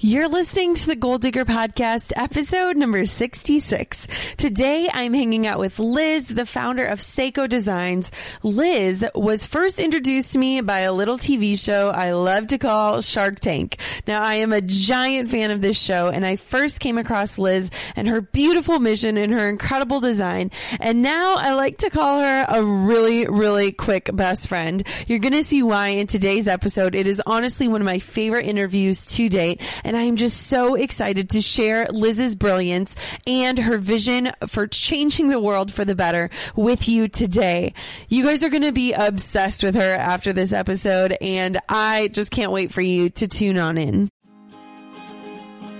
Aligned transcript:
You're 0.00 0.28
listening 0.28 0.76
to 0.76 0.86
the 0.86 0.94
Goal 0.94 1.18
Digger 1.18 1.44
Podcast, 1.44 2.12
episode 2.14 2.76
number 2.76 3.04
66. 3.04 4.06
Today, 4.36 4.88
I'm 4.94 5.12
hanging 5.12 5.44
out 5.44 5.58
with 5.58 5.80
Liz, 5.80 6.28
the 6.28 6.46
founder 6.46 6.84
of 6.84 7.00
Sseko 7.00 7.48
Designs. 7.48 8.12
Liz 8.44 9.04
was 9.16 9.44
first 9.44 9.80
introduced 9.80 10.34
to 10.34 10.38
me 10.38 10.60
by 10.60 10.82
a 10.82 10.92
little 10.92 11.18
TV 11.18 11.58
show 11.58 11.88
I 11.88 12.12
love 12.12 12.46
to 12.48 12.58
call 12.58 13.02
Shark 13.02 13.40
Tank. 13.40 13.78
Now, 14.06 14.22
I 14.22 14.34
am 14.34 14.52
a 14.52 14.60
giant 14.60 15.30
fan 15.30 15.50
of 15.50 15.62
this 15.62 15.76
show, 15.76 16.06
and 16.06 16.24
I 16.24 16.36
first 16.36 16.78
came 16.78 16.96
across 16.96 17.36
Liz 17.36 17.68
and 17.96 18.06
her 18.06 18.20
beautiful 18.20 18.78
mission 18.78 19.16
and 19.16 19.32
her 19.32 19.48
incredible 19.48 19.98
design. 19.98 20.52
And 20.78 21.02
now 21.02 21.34
I 21.34 21.54
like 21.54 21.78
to 21.78 21.90
call 21.90 22.20
her 22.20 22.46
a 22.48 22.62
really, 22.62 23.26
really 23.26 23.72
quick 23.72 24.10
best 24.14 24.46
friend. 24.46 24.86
You're 25.08 25.18
going 25.18 25.32
to 25.32 25.42
see 25.42 25.64
why 25.64 25.88
in 25.88 26.06
today's 26.06 26.46
episode. 26.46 26.94
It 26.94 27.08
is 27.08 27.20
honestly 27.26 27.66
one 27.66 27.80
of 27.80 27.84
my 27.84 27.98
favorite 27.98 28.46
interviews 28.46 29.04
to 29.16 29.28
date 29.28 29.60
and 29.88 29.96
I 29.96 30.02
am 30.02 30.16
just 30.16 30.48
so 30.48 30.74
excited 30.74 31.30
to 31.30 31.40
share 31.40 31.86
Liz's 31.86 32.36
brilliance 32.36 32.94
and 33.26 33.58
her 33.58 33.78
vision 33.78 34.30
for 34.46 34.66
changing 34.66 35.30
the 35.30 35.40
world 35.40 35.72
for 35.72 35.82
the 35.82 35.94
better 35.94 36.28
with 36.54 36.90
you 36.90 37.08
today. 37.08 37.72
You 38.10 38.22
guys 38.22 38.44
are 38.44 38.50
going 38.50 38.64
to 38.64 38.72
be 38.72 38.92
obsessed 38.92 39.62
with 39.62 39.76
her 39.76 39.94
after 39.94 40.34
this 40.34 40.52
episode, 40.52 41.16
and 41.22 41.58
I 41.70 42.08
just 42.08 42.30
can't 42.30 42.52
wait 42.52 42.70
for 42.70 42.82
you 42.82 43.08
to 43.08 43.26
tune 43.26 43.56
on 43.56 43.78
in. 43.78 44.10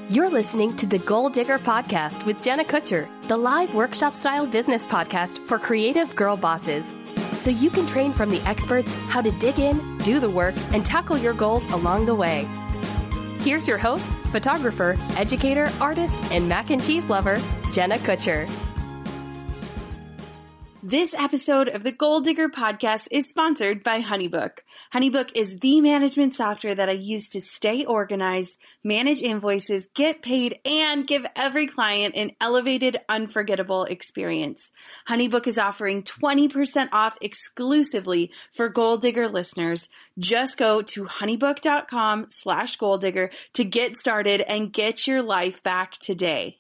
You're 0.09 0.31
listening 0.31 0.75
to 0.77 0.87
the 0.87 1.01
Goal 1.01 1.29
Digger 1.29 1.59
Podcast 1.59 2.25
with 2.25 2.43
Jenna 2.43 2.65
Kutcher, 2.65 3.07
the 3.29 3.37
live 3.37 3.75
workshop 3.75 4.15
style 4.15 4.47
business 4.47 4.87
podcast 4.87 5.47
for 5.47 5.59
creative 5.59 6.17
girl 6.17 6.39
bosses. 6.39 6.91
So 7.41 7.51
you 7.51 7.69
can 7.69 7.87
train 7.87 8.15
from 8.15 8.31
the 8.31 8.41
experts 8.49 8.95
how 9.11 9.21
to 9.21 9.31
dig 9.33 9.59
in, 9.59 9.99
do 9.99 10.19
the 10.19 10.31
work, 10.31 10.55
and 10.73 10.87
tackle 10.87 11.19
your 11.19 11.35
goals 11.35 11.71
along 11.73 12.07
the 12.07 12.15
way. 12.15 12.49
Here's 13.41 13.69
your 13.69 13.79
host, 13.79 14.05
photographer, 14.33 14.97
educator, 15.17 15.71
artist, 15.81 16.33
and 16.33 16.49
mac 16.49 16.71
and 16.71 16.83
cheese 16.83 17.09
lover, 17.09 17.41
Jenna 17.73 17.97
Kutcher. 17.97 18.47
This 20.83 21.15
episode 21.15 21.69
of 21.69 21.83
the 21.83 21.93
Goal 21.93 22.21
Digger 22.21 22.49
podcast 22.49 23.09
is 23.11 23.29
sponsored 23.29 23.83
by 23.83 24.03
Honeybook. 24.03 24.59
Honeybook 24.93 25.33
is 25.35 25.59
the 25.59 25.81
management 25.81 26.35
software 26.35 26.75
that 26.75 26.89
I 26.89 26.93
use 26.93 27.29
to 27.31 27.41
stay 27.41 27.85
organized, 27.85 28.61
manage 28.83 29.23
invoices, 29.23 29.89
get 29.95 30.23
paid, 30.23 30.61
and 30.65 31.07
give 31.07 31.27
every 31.37 31.67
client 31.67 32.15
an 32.15 32.31
elevated, 32.41 32.99
unforgettable 33.09 33.85
experience. 33.85 34.71
Honeybook 35.09 35.47
is 35.47 35.59
offering 35.59 36.03
20% 36.03 36.89
off 36.93 37.17
exclusively 37.21 38.31
for 38.53 38.69
Goal 38.69 38.97
Digger 38.97 39.29
listeners. 39.29 39.89
Just 40.19 40.57
go 40.59 40.83
to 40.83 41.05
honeybook.com 41.05 42.27
slash 42.31 42.79
goaldigger 42.79 43.31
to 43.55 43.65
get 43.65 43.97
started 43.97 44.41
and 44.41 44.73
get 44.73 45.07
your 45.07 45.23
life 45.23 45.63
back 45.63 45.93
today. 45.93 46.58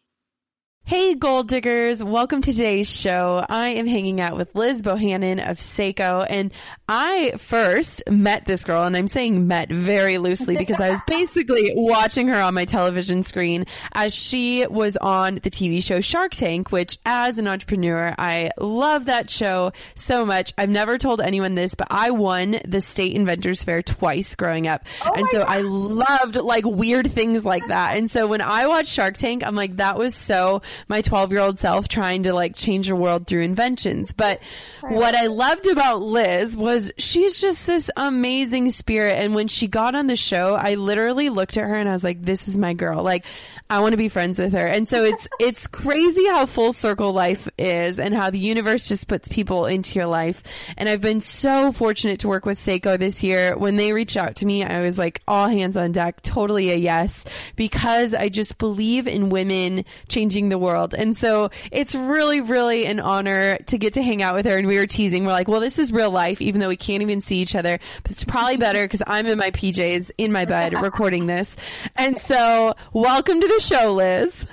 Hey, 0.89 1.17
gold 1.17 1.49
diggers. 1.49 2.03
Welcome 2.03 2.41
to 2.41 2.51
today's 2.51 2.91
show. 2.91 3.45
I 3.47 3.69
am 3.69 3.87
hanging 3.87 4.23
out 4.23 4.39
with 4.39 4.55
Liz 4.55 4.81
Bohannon 4.81 5.39
of 5.47 5.59
Sseko 5.59 6.27
and 6.27 6.51
I 6.89 7.33
first 7.37 8.03
met 8.11 8.47
this 8.47 8.65
girl 8.65 8.85
and 8.85 8.97
I'm 8.97 9.07
saying 9.07 9.47
met 9.47 9.69
very 9.69 10.17
loosely 10.17 10.57
because 10.57 10.81
I 10.81 10.89
was 10.89 11.03
basically 11.07 11.73
watching 11.75 12.29
her 12.29 12.41
on 12.41 12.55
my 12.55 12.65
television 12.65 13.23
screen 13.23 13.67
as 13.93 14.15
she 14.15 14.67
was 14.67 14.97
on 14.97 15.35
the 15.35 15.51
TV 15.51 15.85
show 15.85 16.01
Shark 16.01 16.33
Tank, 16.33 16.73
which 16.73 16.99
as 17.05 17.37
an 17.37 17.47
entrepreneur, 17.49 18.15
I 18.17 18.53
love 18.57 19.05
that 19.05 19.29
show 19.29 19.73
so 19.95 20.25
much. 20.25 20.55
I've 20.57 20.71
never 20.71 20.97
told 20.97 21.21
anyone 21.21 21.55
this, 21.55 21.75
but 21.75 21.89
I 21.91 22.13
won 22.13 22.61
the 22.67 22.81
state 22.81 23.15
inventors 23.15 23.63
fair 23.63 23.83
twice 23.83 24.35
growing 24.37 24.67
up. 24.67 24.87
Oh 25.05 25.13
and 25.13 25.29
so 25.29 25.41
God. 25.41 25.49
I 25.51 25.61
loved 25.61 26.37
like 26.37 26.65
weird 26.65 27.11
things 27.11 27.45
like 27.45 27.67
that. 27.69 27.99
And 27.99 28.11
so 28.11 28.27
when 28.27 28.41
I 28.41 28.69
watched 28.69 28.89
Shark 28.89 29.19
Tank, 29.19 29.43
I'm 29.45 29.55
like, 29.55 29.77
that 29.77 29.99
was 29.99 30.15
so 30.15 30.63
my 30.87 31.03
12 31.03 31.33
year 31.33 31.41
old 31.41 31.59
self 31.59 31.89
trying 31.89 32.25
to 32.25 32.33
like 32.33 32.55
change 32.55 32.89
the 32.89 32.97
world 32.97 33.27
through 33.27 33.43
inventions. 33.43 34.13
But 34.13 34.41
what 34.83 35.15
I 35.15 35.27
loved 35.27 35.67
about 35.67 36.03
Liz 36.03 36.57
was 36.57 36.93
she's 36.99 37.41
just 37.41 37.67
this 37.67 37.91
amazing 37.97 38.71
spirit. 38.71 39.17
And 39.19 39.35
when 39.35 39.49
she 39.49 39.67
got 39.67 39.95
on 39.95 40.07
the 40.07 40.17
show, 40.17 40.55
I 40.55 40.75
literally 40.75 41.31
looked 41.31 41.57
at 41.57 41.65
her 41.65 41.75
and 41.75 41.89
I 41.89 41.93
was 41.93 42.05
like, 42.05 42.23
this 42.23 42.49
is 42.49 42.57
my 42.57 42.75
girl. 42.75 43.03
Like, 43.03 43.25
I 43.71 43.81
want 43.81 43.93
to 43.93 43.99
be 43.99 44.09
friends 44.09 44.39
with 44.39 44.53
her. 44.53 44.67
And 44.67 44.89
so 44.89 45.05
it's, 45.05 45.29
it's 45.41 45.67
crazy 45.67 46.27
how 46.27 46.47
full 46.47 46.73
circle 46.73 47.13
life 47.13 47.49
is 47.59 47.99
and 47.99 48.15
how 48.15 48.31
the 48.31 48.39
universe 48.39 48.89
just 48.89 49.09
puts 49.09 49.29
people 49.29 49.67
into 49.67 49.99
your 49.99 50.07
life. 50.07 50.43
And 50.77 50.89
I've 50.89 51.01
been 51.01 51.21
so 51.21 51.73
fortunate 51.73 52.21
to 52.21 52.29
work 52.29 52.47
with 52.47 52.59
Sseko 52.59 52.99
this 52.99 53.23
year. 53.23 53.57
When 53.57 53.77
they 53.77 53.93
reached 53.93 54.17
out 54.17 54.37
to 54.37 54.47
me, 54.47 54.65
I 54.65 54.83
was 54.83 54.99
like 54.99 55.23
all 55.27 55.49
hands 55.49 55.77
on 55.77 55.93
deck, 55.93 56.23
totally 56.23 56.71
a 56.71 56.77
yes, 56.77 57.25
because 57.57 58.15
I 58.15 58.29
just 58.29 58.59
believe 58.59 59.07
in 59.07 59.31
women 59.31 59.85
changing 60.09 60.49
the 60.49 60.59
world 60.59 60.68
world. 60.69 60.95
And 60.95 61.17
so 61.17 61.51
it's 61.73 61.95
really, 61.95 62.41
really 62.41 62.87
an 62.87 63.01
honor 63.01 63.59
to 63.67 63.79
get 63.79 63.95
to 63.95 64.03
hang 64.03 64.23
out 64.23 64.35
with 64.35 64.47
her. 64.47 64.57
And 64.57 64.67
we 64.67 64.79
were 64.79 64.87
teasing. 64.87 65.25
We're 65.25 65.33
like, 65.33 65.49
well, 65.49 65.61
this 65.61 65.79
is 65.79 65.93
real 65.93 66.11
life, 66.11 66.41
even 66.41 66.61
though 66.61 66.69
we 66.69 66.77
can't 66.77 67.03
even 67.03 67.21
see 67.21 67.39
each 67.39 67.55
other. 67.55 67.79
But 68.03 68.13
it's 68.13 68.25
probably 68.25 68.59
better 68.59 68.85
because 68.85 69.03
I'm 69.07 69.27
in 69.27 69.39
my 69.39 69.51
PJs 69.51 70.11
in 70.19 70.31
my 70.31 70.45
bed 70.45 70.75
recording 70.83 71.27
this. 71.27 71.57
And 71.97 72.21
so 72.21 72.75
welcome 72.93 73.41
to 73.41 73.49
the 73.49 73.61
show, 73.61 73.95
Liz. 73.95 74.47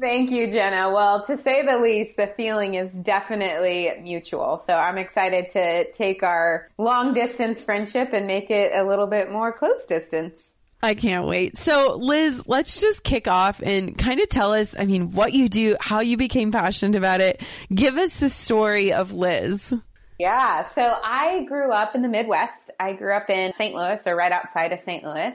Thank 0.00 0.30
you, 0.30 0.50
Jenna. 0.50 0.90
Well, 0.90 1.26
to 1.26 1.36
say 1.36 1.64
the 1.64 1.78
least, 1.78 2.16
the 2.16 2.28
feeling 2.28 2.74
is 2.74 2.90
definitely 2.92 3.90
mutual. 4.02 4.56
So 4.56 4.72
I'm 4.74 4.96
excited 4.96 5.50
to 5.50 5.92
take 5.92 6.22
our 6.22 6.68
long 6.78 7.12
distance 7.12 7.62
friendship 7.62 8.14
and 8.14 8.26
make 8.26 8.50
it 8.50 8.72
a 8.74 8.82
little 8.82 9.06
bit 9.06 9.30
more 9.30 9.52
close 9.52 9.84
distance. 9.84 10.49
I 10.82 10.94
can't 10.94 11.26
wait. 11.26 11.58
So, 11.58 11.96
Liz, 11.96 12.42
let's 12.46 12.80
just 12.80 13.02
kick 13.04 13.28
off 13.28 13.60
and 13.62 13.96
kind 13.98 14.18
of 14.20 14.28
tell 14.28 14.52
us, 14.52 14.74
I 14.78 14.84
mean, 14.84 15.12
what 15.12 15.32
you 15.34 15.48
do, 15.48 15.76
how 15.80 16.00
you 16.00 16.16
became 16.16 16.52
passionate 16.52 16.96
about 16.96 17.20
it. 17.20 17.42
Give 17.72 17.98
us 17.98 18.18
the 18.18 18.30
story 18.30 18.92
of 18.92 19.12
Liz. 19.12 19.74
Yeah. 20.18 20.66
So, 20.66 20.82
I 21.04 21.44
grew 21.44 21.70
up 21.70 21.94
in 21.94 22.02
the 22.02 22.08
Midwest. 22.08 22.70
I 22.80 22.94
grew 22.94 23.14
up 23.14 23.28
in 23.28 23.52
St. 23.54 23.74
Louis 23.74 24.02
or 24.06 24.16
right 24.16 24.32
outside 24.32 24.72
of 24.72 24.80
St. 24.80 25.04
Louis 25.04 25.34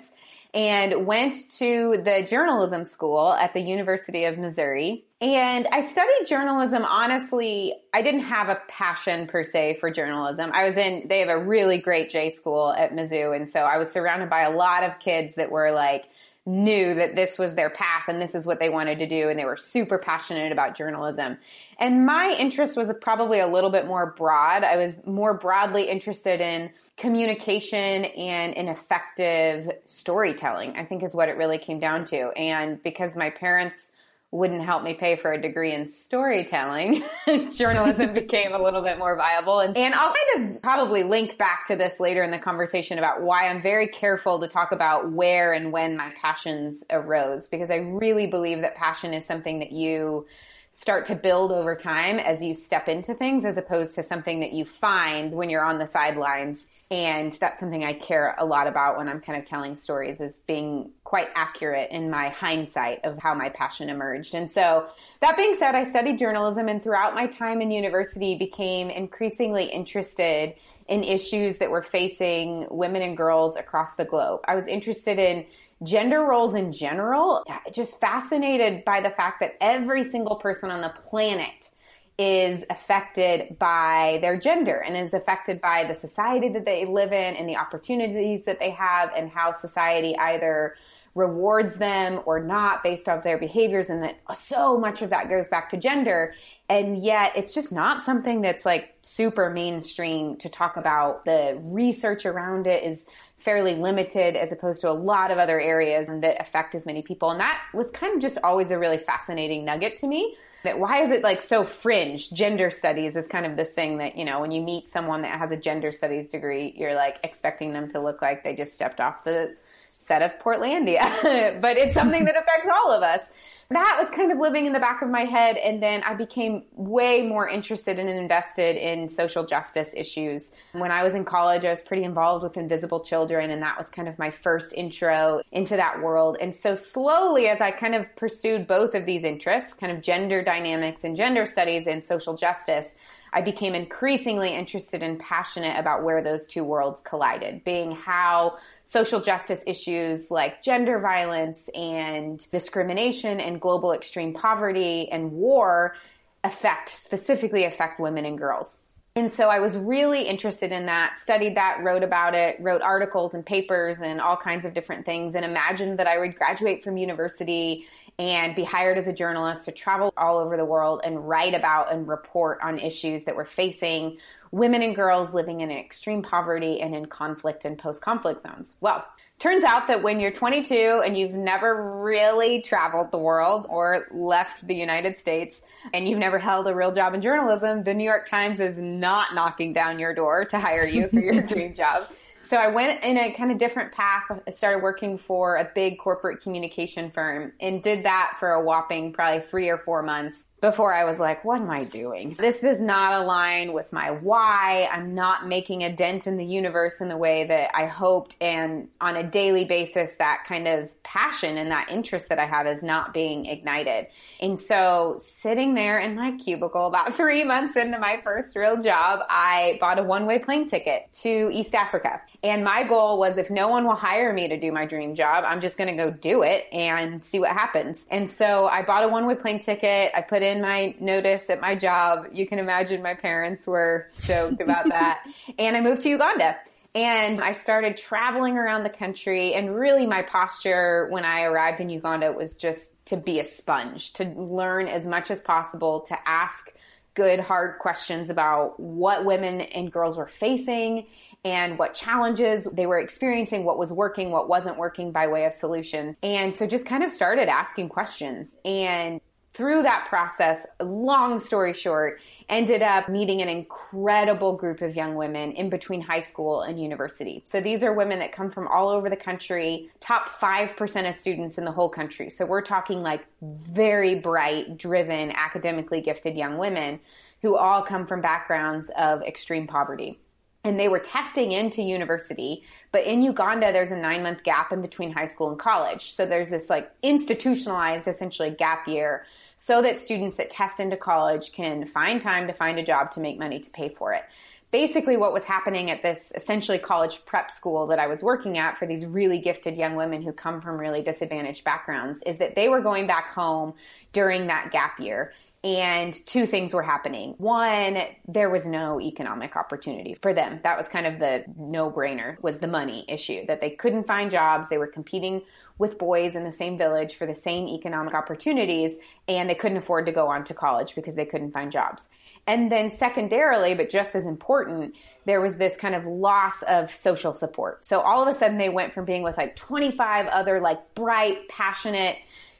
and 0.55 1.05
went 1.05 1.35
to 1.57 2.01
the 2.05 2.25
journalism 2.27 2.85
school 2.85 3.33
at 3.33 3.53
the 3.53 3.59
University 3.59 4.23
of 4.23 4.37
Missouri. 4.37 5.03
And 5.19 5.67
I 5.69 5.81
studied 5.81 6.27
journalism. 6.27 6.83
Honestly, 6.83 7.75
I 7.93 8.01
didn't 8.01 8.21
have 8.21 8.47
a 8.47 8.61
passion 8.69 9.27
per 9.27 9.43
se 9.43 9.77
for 9.81 9.91
journalism. 9.91 10.51
I 10.53 10.65
was 10.65 10.77
in, 10.77 11.07
they 11.09 11.19
have 11.19 11.29
a 11.29 11.37
really 11.37 11.79
great 11.79 12.09
J 12.09 12.29
school 12.29 12.71
at 12.71 12.93
Mizzou. 12.93 13.35
And 13.35 13.49
so 13.49 13.59
I 13.59 13.77
was 13.77 13.91
surrounded 13.91 14.29
by 14.29 14.43
a 14.43 14.49
lot 14.49 14.83
of 14.83 14.97
kids 14.99 15.35
that 15.35 15.51
were 15.51 15.71
like 15.71 16.05
knew 16.45 16.93
that 16.93 17.15
this 17.15 17.39
was 17.39 17.55
their 17.55 17.69
path 17.69 18.03
and 18.07 18.21
this 18.21 18.35
is 18.35 18.45
what 18.45 18.59
they 18.59 18.69
wanted 18.69 18.99
to 18.99 19.07
do 19.07 19.29
and 19.29 19.39
they 19.39 19.45
were 19.45 19.57
super 19.57 19.97
passionate 19.97 20.51
about 20.51 20.75
journalism. 20.75 21.37
And 21.79 22.05
my 22.05 22.35
interest 22.37 22.77
was 22.77 22.91
probably 23.01 23.39
a 23.39 23.47
little 23.47 23.71
bit 23.71 23.87
more 23.87 24.13
broad. 24.17 24.63
I 24.63 24.77
was 24.77 24.95
more 25.05 25.33
broadly 25.33 25.89
interested 25.89 26.41
in 26.41 26.69
communication 26.97 28.05
and 28.05 28.53
in 28.53 28.69
effective 28.69 29.71
storytelling, 29.85 30.77
I 30.77 30.85
think 30.85 31.03
is 31.03 31.13
what 31.13 31.29
it 31.29 31.37
really 31.37 31.57
came 31.57 31.79
down 31.79 32.05
to. 32.05 32.29
And 32.37 32.81
because 32.83 33.15
my 33.15 33.31
parents 33.31 33.91
wouldn't 34.35 34.63
help 34.63 34.83
me 34.83 34.93
pay 34.93 35.15
for 35.15 35.33
a 35.33 35.41
degree 35.41 35.71
in 35.71 35.87
storytelling, 35.87 37.03
journalism 37.51 38.13
became 38.13 38.53
a 38.53 38.61
little 38.61 38.81
bit 38.81 38.97
more 38.97 39.15
viable. 39.15 39.59
And, 39.59 39.75
and 39.77 39.93
I'll 39.93 40.13
kind 40.13 40.55
of 40.55 40.61
probably 40.61 41.03
link 41.03 41.37
back 41.37 41.65
to 41.67 41.75
this 41.75 41.99
later 41.99 42.23
in 42.23 42.31
the 42.31 42.39
conversation 42.39 42.97
about 42.97 43.21
why 43.21 43.47
I'm 43.47 43.61
very 43.61 43.87
careful 43.87 44.39
to 44.39 44.47
talk 44.47 44.71
about 44.71 45.11
where 45.11 45.53
and 45.53 45.71
when 45.71 45.95
my 45.95 46.11
passions 46.21 46.83
arose, 46.89 47.47
because 47.47 47.71
I 47.71 47.77
really 47.77 48.27
believe 48.27 48.61
that 48.61 48.75
passion 48.75 49.13
is 49.13 49.25
something 49.25 49.59
that 49.59 49.71
you 49.71 50.25
start 50.75 51.05
to 51.05 51.15
build 51.15 51.53
over 51.53 51.73
time 51.73 52.19
as 52.19 52.43
you 52.43 52.53
step 52.53 52.89
into 52.89 53.13
things 53.13 53.45
as 53.45 53.55
opposed 53.55 53.95
to 53.95 54.03
something 54.03 54.41
that 54.41 54.51
you 54.51 54.65
find 54.65 55.31
when 55.31 55.49
you're 55.49 55.63
on 55.63 55.79
the 55.79 55.87
sidelines 55.87 56.67
and 56.91 57.33
that's 57.33 57.61
something 57.61 57.83
I 57.83 57.93
care 57.93 58.35
a 58.37 58.45
lot 58.45 58.67
about 58.67 58.97
when 58.97 59.07
I'm 59.07 59.21
kind 59.21 59.39
of 59.39 59.47
telling 59.47 59.75
stories 59.75 60.19
is 60.19 60.41
being 60.45 60.91
quite 61.03 61.29
accurate 61.33 61.89
in 61.91 62.11
my 62.11 62.29
hindsight 62.29 63.05
of 63.05 63.17
how 63.17 63.33
my 63.33 63.49
passion 63.49 63.89
emerged. 63.89 64.35
And 64.35 64.51
so 64.51 64.87
that 65.21 65.35
being 65.35 65.55
said, 65.55 65.73
I 65.73 65.83
studied 65.83 66.19
journalism 66.19 66.67
and 66.67 66.83
throughout 66.83 67.15
my 67.15 67.25
time 67.25 67.61
in 67.61 67.71
university 67.71 68.37
became 68.37 68.91
increasingly 68.91 69.65
interested 69.65 70.55
in 70.87 71.03
issues 71.03 71.57
that 71.57 71.71
were 71.71 71.81
facing 71.81 72.67
women 72.69 73.01
and 73.01 73.17
girls 73.17 73.55
across 73.55 73.95
the 73.95 74.05
globe. 74.05 74.41
I 74.45 74.53
was 74.55 74.67
interested 74.67 75.17
in 75.17 75.47
gender 75.83 76.21
roles 76.21 76.55
in 76.55 76.71
general, 76.71 77.43
just 77.71 77.99
fascinated 77.99 78.85
by 78.85 79.01
the 79.01 79.09
fact 79.09 79.39
that 79.41 79.55
every 79.59 80.03
single 80.03 80.37
person 80.37 80.71
on 80.71 80.81
the 80.81 80.89
planet 80.89 81.69
is 82.17 82.63
affected 82.69 83.59
by 83.59 84.19
their 84.21 84.37
gender 84.37 84.77
and 84.77 84.95
is 84.95 85.13
affected 85.13 85.59
by 85.59 85.83
the 85.83 85.93
society 85.93 86.47
that 86.49 86.63
they 86.63 86.85
live 86.85 87.11
in 87.11 87.35
and 87.35 87.47
the 87.49 87.57
opportunities 87.57 88.45
that 88.45 88.59
they 88.59 88.69
have 88.69 89.11
and 89.15 89.29
how 89.29 89.51
society 89.51 90.17
either 90.17 90.75
rewards 91.13 91.75
them 91.75 92.21
or 92.25 92.41
not 92.41 92.83
based 92.83 93.07
off 93.07 93.23
their 93.23 93.37
behaviors. 93.37 93.89
And 93.89 94.03
that 94.03 94.19
so 94.37 94.77
much 94.77 95.01
of 95.01 95.09
that 95.09 95.29
goes 95.29 95.47
back 95.47 95.69
to 95.69 95.77
gender. 95.77 96.35
And 96.69 97.01
yet 97.01 97.31
it's 97.35 97.53
just 97.53 97.71
not 97.71 98.03
something 98.03 98.41
that's 98.41 98.65
like 98.65 98.95
super 99.01 99.49
mainstream 99.49 100.35
to 100.37 100.49
talk 100.49 100.75
about. 100.75 101.23
The 101.23 101.57
research 101.61 102.25
around 102.25 102.67
it 102.67 102.83
is 102.83 103.05
fairly 103.45 103.75
limited 103.75 104.35
as 104.35 104.51
opposed 104.51 104.81
to 104.81 104.89
a 104.89 104.91
lot 104.91 105.31
of 105.31 105.37
other 105.37 105.61
areas 105.61 106.07
that 106.07 106.41
affect 106.41 106.75
as 106.75 106.85
many 106.85 107.01
people 107.03 107.29
and 107.29 107.39
that 107.39 107.61
was 107.73 107.89
kind 107.91 108.15
of 108.15 108.21
just 108.21 108.37
always 108.43 108.71
a 108.71 108.77
really 108.77 108.97
fascinating 108.97 109.63
nugget 109.63 109.97
to 109.99 110.07
me 110.07 110.35
that 110.65 110.79
why 110.79 111.03
is 111.03 111.11
it 111.11 111.21
like 111.21 111.41
so 111.41 111.63
fringe? 111.63 112.31
Gender 112.31 112.69
studies 112.69 113.15
is 113.15 113.27
kind 113.27 113.45
of 113.45 113.55
this 113.55 113.69
thing 113.69 113.99
that, 113.99 114.17
you 114.17 114.25
know, 114.25 114.41
when 114.41 114.51
you 114.51 114.61
meet 114.61 114.83
someone 114.91 115.21
that 115.21 115.39
has 115.39 115.51
a 115.51 115.55
gender 115.55 115.91
studies 115.91 116.29
degree, 116.29 116.73
you're 116.75 116.95
like 116.95 117.17
expecting 117.23 117.71
them 117.71 117.89
to 117.91 118.01
look 118.01 118.21
like 118.21 118.43
they 118.43 118.55
just 118.55 118.73
stepped 118.73 118.99
off 118.99 119.23
the 119.23 119.55
set 119.89 120.21
of 120.21 120.37
Portlandia. 120.39 121.61
but 121.61 121.77
it's 121.77 121.93
something 121.93 122.25
that 122.25 122.35
affects 122.35 122.67
all 122.75 122.91
of 122.91 123.03
us 123.03 123.29
that 123.69 123.97
was 123.99 124.09
kind 124.11 124.31
of 124.31 124.37
living 124.37 124.67
in 124.67 124.73
the 124.73 124.79
back 124.79 125.01
of 125.01 125.09
my 125.09 125.25
head. 125.25 125.57
And 125.57 125.81
then 125.81 126.03
I 126.03 126.13
became 126.13 126.63
way 126.73 127.23
more 127.23 127.49
interested 127.49 127.97
and 127.97 128.07
invested 128.07 128.75
in 128.75 129.09
social 129.09 129.45
justice 129.45 129.89
issues. 129.95 130.51
When 130.73 130.91
I 130.91 131.03
was 131.03 131.15
in 131.15 131.25
college, 131.25 131.65
I 131.65 131.71
was 131.71 131.81
pretty 131.81 132.03
involved 132.03 132.43
with 132.43 132.57
Invisible 132.57 132.99
Children, 132.99 133.49
and 133.49 133.61
that 133.63 133.77
was 133.77 133.87
kind 133.87 134.07
of 134.07 134.19
my 134.19 134.29
first 134.29 134.73
intro 134.73 135.41
into 135.51 135.75
that 135.75 136.01
world. 136.01 136.37
And 136.39 136.55
so 136.55 136.75
slowly, 136.75 137.47
as 137.47 137.59
I 137.59 137.71
kind 137.71 137.95
of 137.95 138.15
pursued 138.15 138.67
both 138.67 138.93
of 138.93 139.05
these 139.05 139.23
interests, 139.23 139.73
kind 139.73 139.91
of 139.91 140.01
gender 140.01 140.43
dynamics 140.43 141.03
and 141.03 141.15
gender 141.15 141.45
studies 141.45 141.87
and 141.87 142.03
social 142.03 142.35
justice, 142.37 142.93
I 143.33 143.41
became 143.41 143.75
increasingly 143.75 144.55
interested 144.55 145.03
and 145.03 145.19
passionate 145.19 145.77
about 145.79 146.03
where 146.03 146.23
those 146.23 146.47
two 146.47 146.63
worlds 146.63 147.01
collided, 147.01 147.63
being 147.63 147.91
how 147.91 148.57
social 148.85 149.19
justice 149.19 149.61
issues 149.65 150.31
like 150.31 150.63
gender 150.63 150.99
violence 150.99 151.69
and 151.75 152.45
discrimination 152.51 153.39
and 153.39 153.59
global 153.59 153.91
extreme 153.91 154.33
poverty 154.33 155.09
and 155.11 155.31
war 155.31 155.95
affect, 156.43 156.91
specifically 157.03 157.65
affect 157.65 157.99
women 157.99 158.25
and 158.25 158.37
girls. 158.37 158.77
And 159.17 159.31
so 159.31 159.47
I 159.47 159.59
was 159.59 159.77
really 159.77 160.23
interested 160.23 160.73
in 160.73 160.87
that, 160.87 161.17
studied 161.21 161.55
that, 161.55 161.79
wrote 161.81 162.03
about 162.03 162.35
it, 162.35 162.57
wrote 162.59 162.81
articles 162.81 163.33
and 163.33 163.45
papers 163.45 164.01
and 164.01 164.19
all 164.19 164.35
kinds 164.35 164.65
of 164.65 164.73
different 164.73 165.05
things, 165.05 165.35
and 165.35 165.45
imagined 165.45 165.99
that 165.99 166.07
I 166.07 166.19
would 166.19 166.35
graduate 166.35 166.83
from 166.83 166.97
university 166.97 167.87
and 168.17 168.55
be 168.55 168.63
hired 168.63 168.97
as 168.97 169.07
a 169.07 169.13
journalist 169.13 169.65
to 169.65 169.71
travel 169.71 170.13
all 170.17 170.37
over 170.37 170.55
the 170.55 170.65
world 170.65 171.01
and 171.03 171.27
write 171.27 171.53
about 171.53 171.91
and 171.91 172.07
report 172.07 172.59
on 172.61 172.79
issues 172.79 173.25
that 173.25 173.35
were 173.35 173.45
facing 173.45 174.17
women 174.51 174.81
and 174.81 174.95
girls 174.95 175.33
living 175.33 175.61
in 175.61 175.69
extreme 175.69 176.23
poverty 176.23 176.79
and 176.81 176.95
in 176.95 177.05
conflict 177.07 177.65
and 177.65 177.77
post 177.77 178.01
conflict 178.01 178.41
zones. 178.41 178.75
Well, 178.79 179.05
turns 179.39 179.65
out 179.65 179.87
that 179.87 180.01
when 180.01 180.21
you're 180.21 180.31
22 180.31 181.01
and 181.05 181.17
you've 181.17 181.33
never 181.33 182.01
really 182.01 182.61
traveled 182.61 183.11
the 183.11 183.17
world 183.17 183.65
or 183.67 184.05
left 184.11 184.65
the 184.65 184.75
United 184.75 185.17
States 185.17 185.61
and 185.93 186.07
you've 186.07 186.19
never 186.19 186.39
held 186.39 186.67
a 186.67 186.75
real 186.75 186.93
job 186.93 187.13
in 187.13 187.21
journalism, 187.21 187.83
the 187.83 187.93
New 187.93 188.05
York 188.05 188.29
Times 188.29 188.61
is 188.61 188.77
not 188.77 189.35
knocking 189.35 189.73
down 189.73 189.99
your 189.99 190.13
door 190.13 190.45
to 190.45 190.57
hire 190.57 190.87
you 190.87 191.09
for 191.09 191.19
your 191.19 191.41
dream 191.41 191.73
job. 191.73 192.07
So 192.45 192.57
I 192.57 192.67
went 192.67 193.03
in 193.03 193.17
a 193.17 193.33
kind 193.33 193.51
of 193.51 193.57
different 193.57 193.91
path. 193.91 194.25
I 194.45 194.51
started 194.51 194.83
working 194.83 195.17
for 195.17 195.55
a 195.55 195.71
big 195.73 195.97
corporate 195.97 196.43
communication 196.43 197.09
firm 197.09 197.53
and 197.59 197.81
did 197.81 198.05
that 198.05 198.35
for 198.39 198.51
a 198.51 198.63
whopping 198.63 199.13
probably 199.13 199.41
three 199.41 199.67
or 199.67 199.79
four 199.79 200.03
months 200.03 200.45
before 200.65 200.91
I 200.91 201.03
was 201.03 201.19
like, 201.19 201.45
what 201.45 201.61
am 201.61 201.69
I 201.69 201.83
doing? 201.83 202.33
This 202.33 202.59
does 202.59 202.81
not 202.81 203.21
align 203.21 203.71
with 203.71 203.93
my 203.93 204.09
why. 204.09 204.89
I'm 204.91 205.13
not 205.13 205.47
making 205.47 205.83
a 205.83 205.95
dent 205.95 206.25
in 206.25 206.37
the 206.37 206.45
universe 206.45 207.01
in 207.01 207.07
the 207.07 207.17
way 207.17 207.45
that 207.45 207.69
I 207.75 207.85
hoped. 207.85 208.35
And 208.41 208.87
on 208.99 209.15
a 209.15 209.23
daily 209.23 209.65
basis, 209.65 210.15
that 210.17 210.45
kind 210.47 210.67
of 210.67 210.89
passion 211.03 211.57
and 211.57 211.69
that 211.69 211.89
interest 211.91 212.29
that 212.29 212.39
I 212.39 212.47
have 212.47 212.65
is 212.65 212.81
not 212.81 213.13
being 213.13 213.45
ignited. 213.45 214.07
And 214.41 214.59
so 214.59 215.21
sitting 215.41 215.75
there 215.75 215.99
in 215.99 216.15
my 216.15 216.31
cubicle 216.31 216.87
about 216.87 217.13
three 217.15 217.43
months 217.43 217.75
into 217.75 217.99
my 217.99 218.17
first 218.17 218.55
real 218.55 218.81
job, 218.81 219.19
I 219.29 219.77
bought 219.79 219.99
a 219.99 220.03
one 220.03 220.25
way 220.25 220.39
plane 220.39 220.67
ticket 220.67 221.07
to 221.21 221.51
East 221.53 221.75
Africa. 221.75 222.21
And 222.43 222.63
my 222.63 222.83
goal 222.83 223.19
was 223.19 223.37
if 223.37 223.51
no 223.51 223.69
one 223.69 223.85
will 223.85 223.93
hire 223.93 224.33
me 224.33 224.47
to 224.47 224.59
do 224.59 224.71
my 224.71 224.87
dream 224.87 225.15
job, 225.15 225.43
I'm 225.47 225.61
just 225.61 225.77
going 225.77 225.95
to 225.95 225.95
go 225.95 226.11
do 226.11 226.41
it 226.41 226.65
and 226.71 227.23
see 227.23 227.39
what 227.39 227.51
happens. 227.51 227.99
And 228.09 228.29
so 228.29 228.65
I 228.65 228.81
bought 228.81 229.03
a 229.03 229.07
one 229.07 229.27
way 229.27 229.35
plane 229.35 229.59
ticket. 229.59 230.11
I 230.15 230.21
put 230.21 230.41
in 230.41 230.54
in 230.55 230.61
my 230.61 230.95
notice 230.99 231.49
at 231.49 231.59
my 231.59 231.75
job. 231.75 232.27
You 232.31 232.47
can 232.47 232.59
imagine 232.59 233.01
my 233.01 233.13
parents 233.13 233.67
were 233.67 234.07
stoked 234.13 234.61
about 234.61 234.87
that. 234.89 235.25
and 235.59 235.75
I 235.75 235.81
moved 235.81 236.01
to 236.03 236.09
Uganda. 236.09 236.57
And 236.93 237.41
I 237.41 237.51
started 237.51 237.97
traveling 237.97 238.57
around 238.57 238.83
the 238.83 238.89
country 238.89 239.53
and 239.53 239.75
really 239.75 240.07
my 240.07 240.21
posture 240.21 241.07
when 241.09 241.25
I 241.25 241.41
arrived 241.41 241.81
in 241.81 241.89
Uganda 241.89 242.31
was 242.31 242.55
just 242.55 242.93
to 243.07 243.17
be 243.17 243.39
a 243.39 243.43
sponge, 243.43 244.13
to 244.13 244.23
learn 244.23 244.87
as 244.87 245.05
much 245.05 245.29
as 245.29 245.41
possible, 245.41 246.01
to 246.07 246.17
ask 246.25 246.71
good, 247.13 247.41
hard 247.41 247.79
questions 247.79 248.29
about 248.29 248.79
what 248.79 249.25
women 249.25 249.61
and 249.61 249.91
girls 249.91 250.15
were 250.15 250.27
facing 250.27 251.05
and 251.43 251.77
what 251.77 251.93
challenges 251.93 252.67
they 252.73 252.85
were 252.87 252.99
experiencing, 252.99 253.63
what 253.63 253.77
was 253.77 253.93
working, 253.93 254.31
what 254.31 254.49
wasn't 254.49 254.77
working 254.77 255.11
by 255.11 255.27
way 255.27 255.45
of 255.45 255.53
solution. 255.53 256.17
And 256.23 256.55
so 256.55 256.65
just 256.65 256.85
kind 256.85 257.03
of 257.03 257.11
started 257.11 257.47
asking 257.47 257.89
questions 257.89 258.55
and 258.65 259.21
through 259.55 259.83
that 259.83 260.07
process, 260.09 260.65
long 260.81 261.39
story 261.39 261.73
short, 261.73 262.19
ended 262.49 262.81
up 262.81 263.09
meeting 263.09 263.41
an 263.41 263.47
incredible 263.47 264.53
group 264.53 264.81
of 264.81 264.95
young 264.95 265.15
women 265.15 265.53
in 265.53 265.69
between 265.69 266.01
high 266.01 266.19
school 266.19 266.61
and 266.61 266.81
university. 266.81 267.41
So 267.45 267.61
these 267.61 267.81
are 267.81 267.93
women 267.93 268.19
that 268.19 268.33
come 268.33 268.51
from 268.51 268.67
all 268.67 268.89
over 268.89 269.09
the 269.09 269.15
country, 269.15 269.89
top 269.99 270.39
5% 270.39 271.09
of 271.09 271.15
students 271.15 271.57
in 271.57 271.65
the 271.65 271.71
whole 271.71 271.89
country. 271.89 272.29
So 272.29 272.45
we're 272.45 272.61
talking 272.61 273.01
like 273.01 273.25
very 273.41 274.19
bright, 274.19 274.77
driven, 274.77 275.31
academically 275.31 276.01
gifted 276.01 276.35
young 276.35 276.57
women 276.57 276.99
who 277.41 277.55
all 277.55 277.81
come 277.81 278.05
from 278.05 278.21
backgrounds 278.21 278.91
of 278.97 279.21
extreme 279.21 279.67
poverty 279.67 280.19
and 280.65 280.79
they 280.79 280.89
were 280.89 280.99
testing 280.99 281.51
into 281.51 281.83
university. 281.83 282.63
But 282.91 283.03
in 283.03 283.21
Uganda, 283.21 283.71
there's 283.71 283.91
a 283.91 283.95
nine 283.95 284.23
month 284.23 284.43
gap 284.43 284.73
in 284.73 284.81
between 284.81 285.11
high 285.11 285.27
school 285.27 285.49
and 285.49 285.59
college. 285.59 286.11
So 286.11 286.25
there's 286.25 286.49
this 286.49 286.69
like 286.69 286.91
institutionalized, 287.03 288.07
essentially 288.07 288.49
gap 288.49 288.87
year 288.87 289.25
so 289.57 289.81
that 289.83 289.99
students 289.99 290.37
that 290.37 290.49
test 290.49 290.79
into 290.79 290.97
college 290.97 291.51
can 291.51 291.85
find 291.85 292.19
time 292.19 292.47
to 292.47 292.53
find 292.53 292.79
a 292.79 292.83
job 292.83 293.11
to 293.11 293.19
make 293.19 293.37
money 293.37 293.59
to 293.59 293.69
pay 293.69 293.89
for 293.89 294.13
it. 294.13 294.23
Basically, 294.71 295.15
what 295.15 295.31
was 295.31 295.43
happening 295.43 295.91
at 295.91 296.01
this 296.01 296.31
essentially 296.33 296.79
college 296.79 297.23
prep 297.25 297.51
school 297.51 297.87
that 297.87 297.99
I 297.99 298.07
was 298.07 298.23
working 298.23 298.57
at 298.57 298.77
for 298.77 298.87
these 298.87 299.05
really 299.05 299.39
gifted 299.39 299.77
young 299.77 299.95
women 299.95 300.23
who 300.23 300.33
come 300.33 300.59
from 300.59 300.77
really 300.77 301.03
disadvantaged 301.03 301.63
backgrounds 301.63 302.21
is 302.25 302.39
that 302.39 302.55
they 302.55 302.67
were 302.67 302.81
going 302.81 303.05
back 303.05 303.31
home 303.31 303.75
during 304.11 304.47
that 304.47 304.71
gap 304.71 304.99
year 304.99 305.31
And 305.65 306.13
two 306.27 306.45
things 306.45 306.75
were 306.75 306.83
happening. 306.83 307.33
One, 307.39 307.97
there 308.27 308.51
was 308.51 308.67
no 308.67 309.01
economic 309.01 309.55
opportunity 309.55 310.13
for 310.13 310.31
them. 310.31 310.59
That 310.61 310.77
was 310.77 310.87
kind 310.87 311.07
of 311.07 311.17
the 311.17 311.43
no 311.57 311.89
brainer 311.89 312.39
was 312.43 312.59
the 312.59 312.67
money 312.67 313.03
issue 313.07 313.47
that 313.47 313.61
they 313.61 313.71
couldn't 313.71 314.05
find 314.05 314.29
jobs. 314.29 314.69
They 314.69 314.77
were 314.77 314.85
competing 314.85 315.41
with 315.79 315.97
boys 315.97 316.35
in 316.35 316.43
the 316.43 316.51
same 316.51 316.77
village 316.77 317.15
for 317.15 317.25
the 317.25 317.33
same 317.33 317.67
economic 317.67 318.13
opportunities 318.13 318.97
and 319.27 319.49
they 319.49 319.55
couldn't 319.55 319.77
afford 319.77 320.05
to 320.05 320.11
go 320.11 320.27
on 320.27 320.43
to 320.43 320.53
college 320.53 320.93
because 320.93 321.15
they 321.15 321.25
couldn't 321.25 321.51
find 321.51 321.71
jobs. 321.71 322.03
And 322.45 322.71
then 322.71 322.91
secondarily, 322.91 323.73
but 323.73 323.89
just 323.89 324.13
as 324.13 324.27
important, 324.27 324.93
there 325.25 325.41
was 325.41 325.57
this 325.57 325.75
kind 325.75 325.95
of 325.95 326.05
loss 326.05 326.61
of 326.67 326.95
social 326.95 327.33
support. 327.33 327.83
So 327.83 328.01
all 328.01 328.21
of 328.21 328.33
a 328.33 328.37
sudden 328.37 328.59
they 328.59 328.69
went 328.69 328.93
from 328.93 329.05
being 329.05 329.23
with 329.23 329.35
like 329.35 329.55
25 329.55 330.27
other 330.27 330.59
like 330.59 330.93
bright, 330.93 331.49
passionate, 331.49 332.17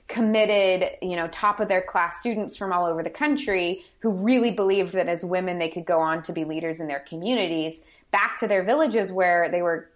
committed, 0.08 0.98
you 1.02 1.16
know, 1.16 1.28
top 1.28 1.60
of 1.60 1.68
their 1.68 1.82
class 1.82 2.20
students 2.20 2.56
from 2.56 2.72
all 2.72 2.86
over 2.86 3.02
the 3.02 3.10
country 3.10 3.84
who 4.00 4.12
really 4.12 4.52
believed 4.52 4.94
that 4.94 5.08
as 5.08 5.26
women 5.26 5.58
they 5.58 5.70
could 5.70 5.86
go 5.86 6.00
on 6.00 6.22
to 6.24 6.32
be 6.32 6.44
leaders 6.44 6.80
in 6.80 6.88
their 6.88 7.00
communities 7.00 7.80
back 8.12 8.40
to 8.40 8.48
their 8.48 8.64
villages 8.64 9.12
where 9.12 9.50
they 9.50 9.62
were 9.62 9.90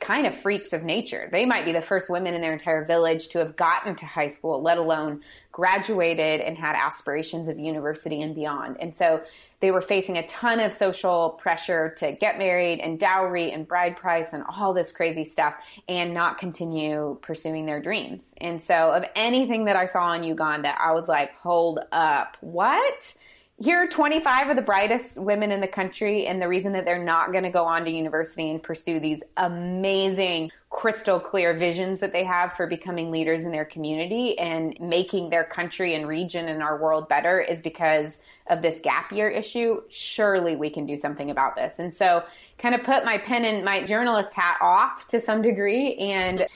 kind 0.00 0.26
of 0.26 0.36
freaks 0.36 0.72
of 0.72 0.82
nature. 0.82 1.28
They 1.30 1.46
might 1.46 1.64
be 1.64 1.72
the 1.72 1.80
first 1.80 2.10
women 2.10 2.34
in 2.34 2.40
their 2.40 2.52
entire 2.52 2.84
village 2.84 3.28
to 3.28 3.38
have 3.38 3.54
gotten 3.54 3.94
to 3.96 4.06
high 4.06 4.28
school, 4.28 4.60
let 4.60 4.78
alone 4.78 5.20
graduated 5.52 6.40
and 6.40 6.56
had 6.56 6.74
aspirations 6.74 7.46
of 7.46 7.58
university 7.58 8.22
and 8.22 8.34
beyond. 8.34 8.78
And 8.80 8.94
so 8.94 9.22
they 9.60 9.70
were 9.70 9.82
facing 9.82 10.16
a 10.16 10.26
ton 10.26 10.58
of 10.58 10.72
social 10.72 11.38
pressure 11.40 11.94
to 11.98 12.12
get 12.12 12.38
married 12.38 12.80
and 12.80 12.98
dowry 12.98 13.52
and 13.52 13.68
bride 13.68 13.96
price 13.96 14.32
and 14.32 14.42
all 14.48 14.72
this 14.72 14.90
crazy 14.90 15.26
stuff 15.26 15.54
and 15.88 16.14
not 16.14 16.38
continue 16.38 17.18
pursuing 17.20 17.66
their 17.66 17.80
dreams. 17.80 18.34
And 18.38 18.60
so 18.60 18.90
of 18.90 19.04
anything 19.14 19.66
that 19.66 19.76
I 19.76 19.86
saw 19.86 20.14
in 20.14 20.24
Uganda, 20.24 20.74
I 20.80 20.92
was 20.92 21.06
like, 21.06 21.36
hold 21.36 21.80
up, 21.92 22.38
what? 22.40 23.14
here 23.62 23.78
are 23.78 23.86
25 23.86 24.50
of 24.50 24.56
the 24.56 24.62
brightest 24.62 25.18
women 25.18 25.52
in 25.52 25.60
the 25.60 25.68
country 25.68 26.26
and 26.26 26.42
the 26.42 26.48
reason 26.48 26.72
that 26.72 26.84
they're 26.84 27.04
not 27.04 27.30
going 27.30 27.44
to 27.44 27.50
go 27.50 27.64
on 27.64 27.84
to 27.84 27.90
university 27.90 28.50
and 28.50 28.60
pursue 28.60 28.98
these 28.98 29.22
amazing 29.36 30.50
crystal 30.82 31.20
clear 31.20 31.54
visions 31.54 32.00
that 32.00 32.12
they 32.12 32.24
have 32.24 32.54
for 32.54 32.66
becoming 32.66 33.12
leaders 33.12 33.44
in 33.44 33.52
their 33.52 33.64
community 33.64 34.36
and 34.36 34.76
making 34.80 35.30
their 35.30 35.44
country 35.44 35.94
and 35.94 36.08
region 36.08 36.48
and 36.48 36.60
our 36.60 36.76
world 36.76 37.08
better 37.08 37.40
is 37.40 37.62
because 37.62 38.18
of 38.48 38.62
this 38.62 38.80
gap 38.80 39.12
year 39.12 39.28
issue. 39.30 39.80
Surely 39.90 40.56
we 40.56 40.68
can 40.68 40.84
do 40.84 40.98
something 40.98 41.30
about 41.30 41.54
this. 41.54 41.78
And 41.78 41.94
so 41.94 42.24
kind 42.58 42.74
of 42.74 42.82
put 42.82 43.04
my 43.04 43.16
pen 43.16 43.44
and 43.44 43.64
my 43.64 43.84
journalist 43.84 44.34
hat 44.34 44.58
off 44.60 45.06
to 45.06 45.20
some 45.20 45.40
degree 45.40 45.94
and 45.98 46.48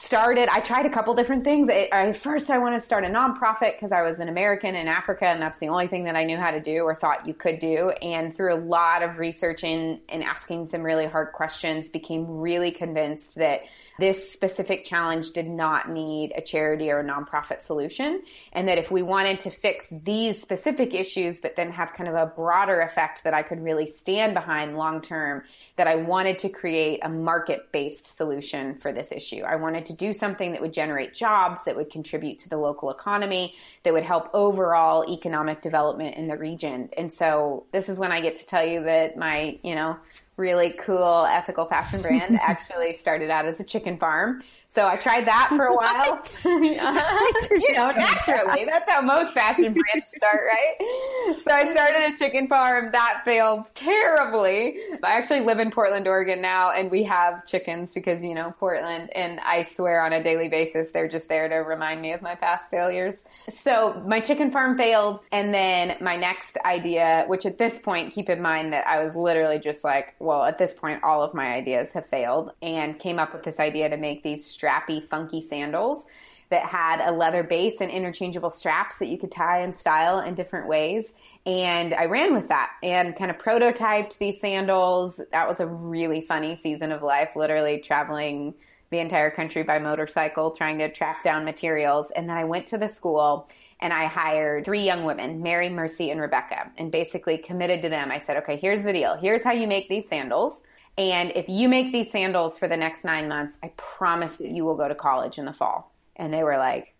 started 0.00 0.48
i 0.50 0.60
tried 0.60 0.86
a 0.86 0.90
couple 0.90 1.12
different 1.12 1.42
things. 1.42 1.68
I, 1.68 2.12
first 2.12 2.50
i 2.50 2.58
wanted 2.58 2.78
to 2.78 2.84
start 2.84 3.04
a 3.04 3.08
nonprofit 3.08 3.72
because 3.72 3.90
i 3.90 4.02
was 4.02 4.20
an 4.20 4.28
american 4.28 4.76
in 4.76 4.86
africa 4.86 5.26
and 5.26 5.42
that's 5.42 5.58
the 5.58 5.68
only 5.68 5.88
thing 5.88 6.04
that 6.04 6.14
i 6.14 6.22
knew 6.24 6.36
how 6.36 6.52
to 6.52 6.60
do 6.60 6.82
or 6.82 6.94
thought 6.94 7.26
you 7.26 7.34
could 7.34 7.58
do. 7.58 7.90
And 8.02 8.34
through 8.34 8.54
a 8.54 8.60
lot 8.60 9.02
of 9.02 9.18
researching 9.18 10.00
and 10.08 10.22
asking 10.22 10.68
some 10.68 10.82
really 10.82 11.06
hard 11.06 11.32
questions 11.32 11.88
became 11.88 12.26
really 12.28 12.70
convinced 12.70 13.34
that 13.36 13.62
this 13.98 14.32
specific 14.32 14.84
challenge 14.84 15.32
did 15.32 15.48
not 15.48 15.90
need 15.90 16.32
a 16.36 16.40
charity 16.40 16.90
or 16.90 17.00
a 17.00 17.04
nonprofit 17.04 17.60
solution. 17.60 18.22
And 18.52 18.68
that 18.68 18.78
if 18.78 18.90
we 18.90 19.02
wanted 19.02 19.40
to 19.40 19.50
fix 19.50 19.86
these 19.90 20.40
specific 20.40 20.94
issues, 20.94 21.40
but 21.40 21.56
then 21.56 21.72
have 21.72 21.92
kind 21.94 22.08
of 22.08 22.14
a 22.14 22.26
broader 22.26 22.80
effect 22.80 23.24
that 23.24 23.34
I 23.34 23.42
could 23.42 23.62
really 23.62 23.86
stand 23.86 24.34
behind 24.34 24.76
long 24.76 25.00
term, 25.00 25.42
that 25.76 25.88
I 25.88 25.96
wanted 25.96 26.38
to 26.40 26.48
create 26.48 27.00
a 27.02 27.08
market 27.08 27.72
based 27.72 28.16
solution 28.16 28.76
for 28.76 28.92
this 28.92 29.10
issue. 29.10 29.42
I 29.42 29.56
wanted 29.56 29.86
to 29.86 29.92
do 29.92 30.12
something 30.14 30.52
that 30.52 30.60
would 30.60 30.72
generate 30.72 31.14
jobs, 31.14 31.64
that 31.64 31.74
would 31.74 31.90
contribute 31.90 32.38
to 32.40 32.48
the 32.48 32.56
local 32.56 32.90
economy, 32.90 33.56
that 33.82 33.92
would 33.92 34.04
help 34.04 34.30
overall 34.32 35.10
economic 35.10 35.60
development 35.60 36.16
in 36.16 36.28
the 36.28 36.36
region. 36.36 36.88
And 36.96 37.12
so 37.12 37.66
this 37.72 37.88
is 37.88 37.98
when 37.98 38.12
I 38.12 38.20
get 38.20 38.38
to 38.38 38.46
tell 38.46 38.64
you 38.64 38.84
that 38.84 39.16
my, 39.16 39.58
you 39.62 39.74
know, 39.74 39.96
really 40.38 40.74
cool 40.84 41.26
ethical 41.26 41.66
fashion 41.66 42.00
brand 42.00 42.36
actually 42.40 42.94
started 42.94 43.30
out 43.30 43.44
as 43.44 43.60
a 43.60 43.64
chicken 43.64 43.98
farm. 43.98 44.42
So 44.70 44.86
I 44.86 44.96
tried 44.96 45.26
that 45.26 45.48
for 45.56 45.64
a 45.64 45.74
while. 45.74 46.20
you 46.44 47.72
know, 47.72 47.90
naturally. 47.90 48.66
That's 48.66 48.90
how 48.90 49.00
most 49.00 49.32
fashion 49.32 49.72
brands 49.72 50.06
start, 50.14 50.40
right? 50.44 51.38
So 51.38 51.50
I 51.50 51.72
started 51.72 52.12
a 52.12 52.16
chicken 52.18 52.48
farm. 52.48 52.90
That 52.92 53.22
failed 53.24 53.64
terribly. 53.74 54.76
I 55.02 55.12
actually 55.16 55.40
live 55.40 55.58
in 55.58 55.70
Portland, 55.70 56.06
Oregon 56.06 56.42
now, 56.42 56.72
and 56.72 56.90
we 56.90 57.02
have 57.04 57.46
chickens 57.46 57.94
because, 57.94 58.22
you 58.22 58.34
know, 58.34 58.52
Portland, 58.58 59.08
and 59.16 59.40
I 59.40 59.62
swear 59.62 60.02
on 60.02 60.12
a 60.12 60.22
daily 60.22 60.48
basis, 60.48 60.88
they're 60.92 61.08
just 61.08 61.28
there 61.28 61.48
to 61.48 61.56
remind 61.56 62.02
me 62.02 62.12
of 62.12 62.20
my 62.20 62.34
past 62.34 62.70
failures. 62.70 63.24
So 63.48 64.02
my 64.06 64.20
chicken 64.20 64.50
farm 64.50 64.76
failed. 64.76 65.20
And 65.32 65.54
then 65.54 65.96
my 66.00 66.16
next 66.16 66.58
idea, 66.64 67.24
which 67.28 67.46
at 67.46 67.58
this 67.58 67.78
point, 67.78 68.12
keep 68.12 68.28
in 68.28 68.42
mind 68.42 68.72
that 68.72 68.86
I 68.86 69.02
was 69.04 69.14
literally 69.14 69.58
just 69.58 69.84
like, 69.84 70.14
well, 70.18 70.44
at 70.44 70.58
this 70.58 70.74
point, 70.74 71.02
all 71.02 71.22
of 71.22 71.34
my 71.34 71.54
ideas 71.54 71.92
have 71.92 72.06
failed 72.06 72.52
and 72.60 72.98
came 72.98 73.18
up 73.18 73.32
with 73.32 73.42
this 73.42 73.58
idea 73.58 73.88
to 73.88 73.96
make 73.96 74.22
these 74.22 74.44
strappy, 74.44 75.08
funky 75.08 75.46
sandals 75.46 76.04
that 76.50 76.62
had 76.62 77.06
a 77.06 77.12
leather 77.12 77.42
base 77.42 77.76
and 77.80 77.90
interchangeable 77.90 78.50
straps 78.50 78.98
that 78.98 79.06
you 79.06 79.18
could 79.18 79.30
tie 79.30 79.60
and 79.60 79.76
style 79.76 80.20
in 80.20 80.34
different 80.34 80.66
ways. 80.66 81.12
And 81.44 81.92
I 81.92 82.06
ran 82.06 82.34
with 82.34 82.48
that 82.48 82.70
and 82.82 83.14
kind 83.16 83.30
of 83.30 83.38
prototyped 83.38 84.18
these 84.18 84.40
sandals. 84.40 85.20
That 85.30 85.46
was 85.46 85.60
a 85.60 85.66
really 85.66 86.22
funny 86.22 86.56
season 86.56 86.90
of 86.90 87.02
life, 87.02 87.36
literally 87.36 87.80
traveling 87.80 88.54
the 88.90 88.98
entire 88.98 89.30
country 89.30 89.62
by 89.62 89.78
motorcycle, 89.78 90.50
trying 90.50 90.78
to 90.78 90.90
track 90.90 91.22
down 91.24 91.44
materials. 91.44 92.06
And 92.16 92.28
then 92.28 92.36
I 92.36 92.44
went 92.44 92.66
to 92.68 92.78
the 92.78 92.88
school 92.88 93.48
and 93.80 93.92
I 93.92 94.06
hired 94.06 94.64
three 94.64 94.82
young 94.82 95.04
women, 95.04 95.42
Mary, 95.42 95.68
Mercy, 95.68 96.10
and 96.10 96.20
Rebecca, 96.20 96.70
and 96.78 96.90
basically 96.90 97.38
committed 97.38 97.82
to 97.82 97.88
them. 97.88 98.10
I 98.10 98.20
said, 98.20 98.38
okay, 98.38 98.56
here's 98.56 98.82
the 98.82 98.92
deal. 98.92 99.16
Here's 99.16 99.42
how 99.42 99.52
you 99.52 99.66
make 99.66 99.88
these 99.88 100.08
sandals. 100.08 100.62
And 100.96 101.30
if 101.36 101.48
you 101.48 101.68
make 101.68 101.92
these 101.92 102.10
sandals 102.10 102.58
for 102.58 102.66
the 102.66 102.76
next 102.76 103.04
nine 103.04 103.28
months, 103.28 103.56
I 103.62 103.68
promise 103.76 104.36
that 104.36 104.48
you 104.48 104.64
will 104.64 104.76
go 104.76 104.88
to 104.88 104.96
college 104.96 105.38
in 105.38 105.44
the 105.44 105.52
fall. 105.52 105.92
And 106.16 106.34
they 106.34 106.42
were 106.42 106.58
like, 106.58 106.94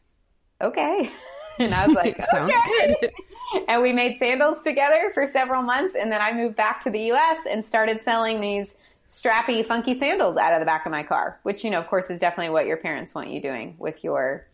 okay. 0.61 1.11
And 1.61 1.75
I 1.75 1.88
was 1.88 1.97
like, 1.97 2.23
sounds 2.30 2.52
okay. 2.52 2.95
good. 3.00 3.11
And 3.66 3.80
we 3.80 3.95
made 3.95 4.18
sandals 4.18 4.59
together 4.62 5.11
for 5.14 5.26
several 5.26 5.62
months. 5.62 5.97
And 5.97 6.12
then 6.12 6.21
I 6.21 6.35
moved 6.35 6.54
back 6.54 6.83
to 6.85 6.90
the 6.90 7.11
US 7.12 7.47
and 7.50 7.64
started 7.64 8.02
selling 8.02 8.40
these 8.40 8.75
strappy, 9.10 9.64
funky 9.64 9.94
sandals 9.94 10.36
out 10.36 10.52
of 10.52 10.60
the 10.60 10.66
back 10.66 10.86
of 10.86 10.92
my 10.92 11.02
car, 11.02 11.38
which, 11.42 11.64
you 11.64 11.70
know, 11.70 11.78
of 11.78 11.88
course, 11.88 12.10
is 12.10 12.20
definitely 12.20 12.52
what 12.52 12.66
your 12.66 12.76
parents 12.76 13.14
want 13.14 13.30
you 13.30 13.40
doing 13.40 13.74
with 13.78 14.04
your 14.04 14.46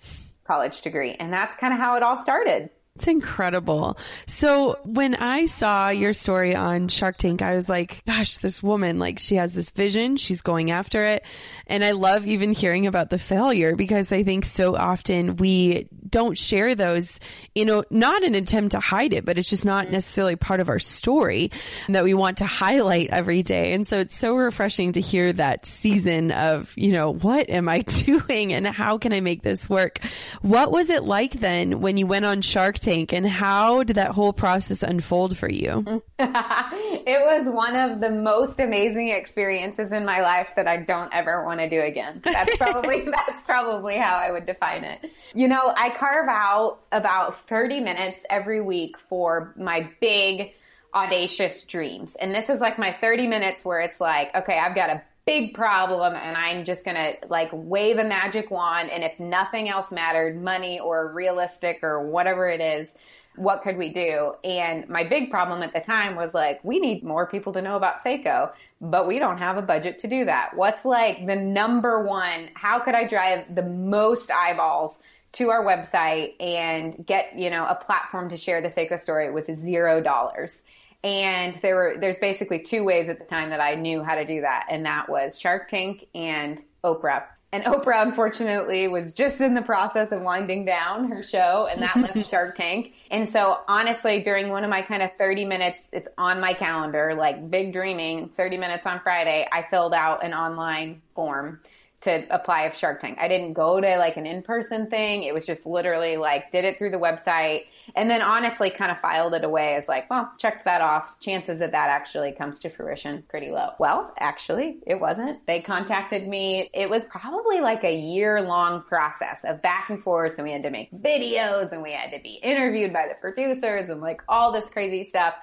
college 0.45 0.81
degree. 0.83 1.13
And 1.13 1.33
that's 1.33 1.57
kind 1.57 1.73
of 1.73 1.81
how 1.81 1.97
it 1.97 2.03
all 2.03 2.23
started. 2.23 2.71
It's 2.97 3.09
incredible. 3.09 3.99
So 4.29 4.79
when 4.85 5.17
I 5.17 5.47
saw 5.47 5.89
your 5.89 6.13
story 6.13 6.55
on 6.55 6.87
Shark 6.87 7.17
Tank, 7.17 7.43
I 7.43 7.57
was 7.57 7.69
like, 7.69 8.05
gosh, 8.07 8.39
this 8.39 8.63
woman, 8.63 9.01
like 9.01 9.19
she 9.19 9.35
has 9.35 9.53
this 9.53 9.73
vision. 9.73 10.17
She's 10.17 10.43
going 10.43 10.71
after 10.71 11.03
it. 11.03 11.25
And 11.67 11.83
I 11.83 11.91
love 11.91 12.25
even 12.25 12.53
hearing 12.53 12.87
about 12.87 13.11
the 13.11 13.19
failure 13.19 13.75
because 13.75 14.13
I 14.13 14.23
think 14.23 14.45
so 14.45 14.77
often 14.77 15.35
we 15.35 15.89
don't 16.09 16.39
share 16.39 16.77
those, 16.77 17.19
you 17.53 17.65
know, 17.65 17.83
not 17.91 18.23
an 18.23 18.37
attempt 18.37 18.71
to 18.73 18.79
hide 18.79 19.13
it, 19.13 19.25
but 19.25 19.39
it's 19.39 19.51
just 19.51 19.65
not 19.65 19.91
necessarily 19.91 20.37
part 20.37 20.61
of 20.61 20.69
our 20.69 20.79
story 20.79 21.51
that 21.89 22.05
we 22.05 22.15
want 22.15 22.39
to 22.39 22.47
highlight 22.47 23.11
every 23.11 23.43
day. 23.43 23.73
And 23.73 23.89
so 23.89 23.99
it's 23.99 24.17
so 24.17 24.37
refreshing 24.37 24.93
to 24.93 25.01
hear 25.01 25.33
that 25.33 25.67
season 25.67 26.31
of, 26.31 26.73
you 26.77 26.93
know, 26.93 27.13
what 27.13 27.51
am 27.51 27.69
I 27.69 27.81
doing 27.81 28.53
and 28.53 28.69
how 28.69 28.99
can 28.99 29.13
I 29.13 29.19
make 29.19 29.43
this 29.43 29.69
work? 29.69 29.99
What 30.43 30.71
was 30.71 30.91
it 30.91 31.03
like 31.03 31.33
then 31.33 31.81
when 31.81 31.97
you 31.97 32.07
went 32.07 32.25
on 32.25 32.41
Shark 32.41 32.79
Tank 32.85 33.15
and 33.15 33.27
how 33.27 33.83
did 33.83 33.97
that 33.97 34.11
whole 34.11 34.35
process 34.35 34.83
unfold 34.83 35.39
for 35.39 35.49
you? 35.49 36.03
it 36.19 37.21
was 37.25 37.53
one 37.55 37.77
of 37.77 38.01
the 38.01 38.11
most 38.11 38.61
amazing 38.61 39.09
experiences 39.09 39.91
in 39.91 40.05
my 40.05 40.21
life 40.21 40.51
that 40.57 40.69
I 40.69 40.77
don't 40.77 41.13
ever 41.15 41.47
want 41.47 41.61
to 41.61 41.71
do 41.71 41.81
again. 41.81 42.21
That's 42.23 42.57
probably, 42.59 43.01
that's 43.01 43.47
probably 43.47 43.97
how 43.97 44.17
I 44.17 44.31
would 44.31 44.45
define 44.45 44.85
it. 44.85 45.11
You 45.35 45.49
know, 45.49 45.73
I 45.75 45.91
carve 45.97 46.29
out 46.29 46.81
about 46.93 47.49
30 47.49 47.81
minutes 47.81 48.23
every 48.29 48.61
week 48.61 48.99
for 48.99 49.55
my 49.57 49.89
big 50.01 50.53
audacious 50.93 51.63
dreams. 51.65 52.15
And 52.21 52.35
this 52.35 52.51
is 52.51 52.61
like 52.61 52.79
my 52.79 52.93
30 52.93 53.27
minutes 53.27 53.65
where 53.65 53.81
it's 53.81 54.01
like, 54.01 54.35
okay, 54.35 54.59
I've 54.59 54.75
got 54.75 54.91
a 54.91 55.03
big 55.27 55.55
problem 55.55 56.15
and 56.15 56.37
I'm 56.37 56.65
just 56.65 56.85
going 56.85 56.97
to 56.97 57.17
like 57.29 57.49
wave 57.53 57.99
a 57.99 58.05
magic 58.05 58.51
wand. 58.51 58.91
And 58.91 59.03
if 59.03 59.19
nothing 59.19 59.69
else 59.69 59.91
mattered, 59.91 60.43
money 60.43 60.79
or 60.81 61.13
realistic 61.13 61.81
or 61.83 62.07
whatever 62.07 62.47
it 62.47 62.61
is, 62.61 62.91
what 63.37 63.63
could 63.63 63.77
we 63.77 63.89
do? 63.89 64.35
And 64.45 64.89
my 64.89 65.03
big 65.03 65.31
problem 65.31 65.63
at 65.63 65.73
the 65.73 65.81
time 65.81 66.15
was 66.15 66.35
like, 66.35 66.63
we 66.63 66.79
need 66.79 67.03
more 67.03 67.27
people 67.27 67.53
to 67.55 67.63
know 67.63 67.75
about 67.75 68.05
Sseko, 68.05 68.53
but 68.81 69.09
we 69.09 69.19
don't 69.19 69.39
have 69.39 69.57
a 69.57 69.63
budget 69.63 69.99
to 70.01 70.09
do 70.09 70.25
that. 70.27 70.53
What's 70.55 70.85
like 70.85 71.27
the 71.27 71.35
number 71.35 72.05
one? 72.05 72.51
How 72.55 72.79
could 72.79 72.95
I 72.95 73.07
drive 73.07 73.53
the 73.53 73.63
most 73.63 74.31
eyeballs 74.31 74.99
to 75.33 75.51
our 75.51 75.65
website 75.65 76.41
and 76.41 77.05
get, 77.05 77.37
you 77.37 77.51
know, 77.51 77.67
a 77.67 77.75
platform 77.75 78.29
to 78.29 78.37
share 78.37 78.61
the 78.61 78.69
Sseko 78.69 79.01
story 79.01 79.33
with 79.33 79.53
zero 79.59 80.01
dollars? 80.01 80.63
And 81.05 81.59
there 81.61 81.77
were, 81.77 81.97
there's 82.01 82.17
basically 82.17 82.61
two 82.61 82.83
ways 82.83 83.11
at 83.11 83.19
the 83.19 83.27
time 83.27 83.51
that 83.51 83.61
I 83.61 83.75
knew 83.75 84.03
how 84.03 84.15
to 84.15 84.25
do 84.25 84.41
that. 84.41 84.67
And 84.71 84.87
that 84.87 85.09
was 85.09 85.39
Shark 85.39 85.69
Tank 85.69 86.07
and 86.15 86.65
Oprah. 86.83 87.25
And 87.53 87.63
Oprah, 87.67 88.03
unfortunately, 88.03 88.89
was 88.89 89.13
just 89.13 89.43
in 89.43 89.55
the 89.55 89.63
process 89.63 90.11
of 90.13 90.23
winding 90.23 90.65
down 90.65 91.11
her 91.11 91.23
show 91.23 91.69
and 91.71 91.83
that 91.83 91.97
left 91.97 92.29
Shark 92.31 92.57
Tank. 92.57 92.95
And 93.11 93.29
so 93.29 93.61
honestly, 93.69 94.23
during 94.23 94.49
one 94.49 94.65
of 94.65 94.71
my 94.71 94.81
kind 94.81 95.03
of 95.03 95.13
30 95.19 95.45
minutes, 95.45 95.79
it's 95.93 96.09
on 96.17 96.41
my 96.41 96.55
calendar, 96.55 97.15
like 97.15 97.51
big 97.51 97.75
dreaming, 97.75 98.31
30 98.31 98.57
minutes 98.57 98.87
on 98.87 98.99
Friday, 99.01 99.47
I 99.53 99.63
filled 99.71 99.93
out 99.93 100.25
an 100.25 100.33
online 100.33 101.03
form 101.15 101.61
to 102.05 102.25
apply 102.31 102.63
of 102.63 102.77
Shark 102.77 103.01
Tank. 103.01 103.19
I 103.21 103.29
didn't 103.29 103.55
go 103.55 103.81
to 103.81 103.99
like 103.99 104.17
an 104.17 104.27
in-person 104.27 104.89
thing. 104.89 105.25
It 105.25 105.35
was 105.35 105.47
just 105.47 105.67
literally 105.67 106.17
like 106.17 106.51
did 106.53 106.65
it 106.65 106.79
through 106.79 106.91
the 106.91 106.99
website 106.99 107.65
and 107.97 108.09
then 108.09 108.23
honestly 108.23 108.71
kind 108.71 108.91
of 108.91 109.01
filed 109.01 109.35
it 109.35 109.45
away 109.45 109.75
as 109.75 109.89
like, 109.89 110.09
well, 110.11 110.31
checked 110.39 110.65
that 110.65 110.81
off. 110.81 111.19
Chances 111.21 111.59
that 111.59 111.73
that 111.73 111.91
actually 111.91 112.33
comes 112.33 112.59
to 112.61 112.71
fruition 112.71 113.25
pretty 113.29 113.51
low. 113.51 113.71
Well, 113.79 114.13
actually, 114.19 114.79
it 114.87 115.01
wasn't. 115.01 115.45
They 115.47 115.61
contacted 115.61 116.27
me. 116.29 116.71
It 116.73 116.89
was 116.89 117.05
probably 117.07 117.61
like 117.61 117.85
a 117.85 117.95
year 117.95 118.41
long 118.43 118.83
process 118.83 119.39
of 119.45 119.63
back 119.63 119.91
and 119.91 120.03
forth 120.03 120.39
and 120.39 120.47
we 120.47 120.53
had 120.53 120.63
to 120.63 120.71
make 120.71 120.93
videos 120.93 121.73
and 121.73 121.83
we 121.83 121.93
had 121.93 122.11
to 122.13 122.21
be 122.21 122.39
interviewed 122.43 122.93
by 122.93 123.09
the 123.09 123.15
producers 123.21 123.89
and 123.89 124.01
like 124.01 124.23
all 124.29 124.53
this 124.53 124.69
crazy 124.69 125.05
stuff. 125.05 125.35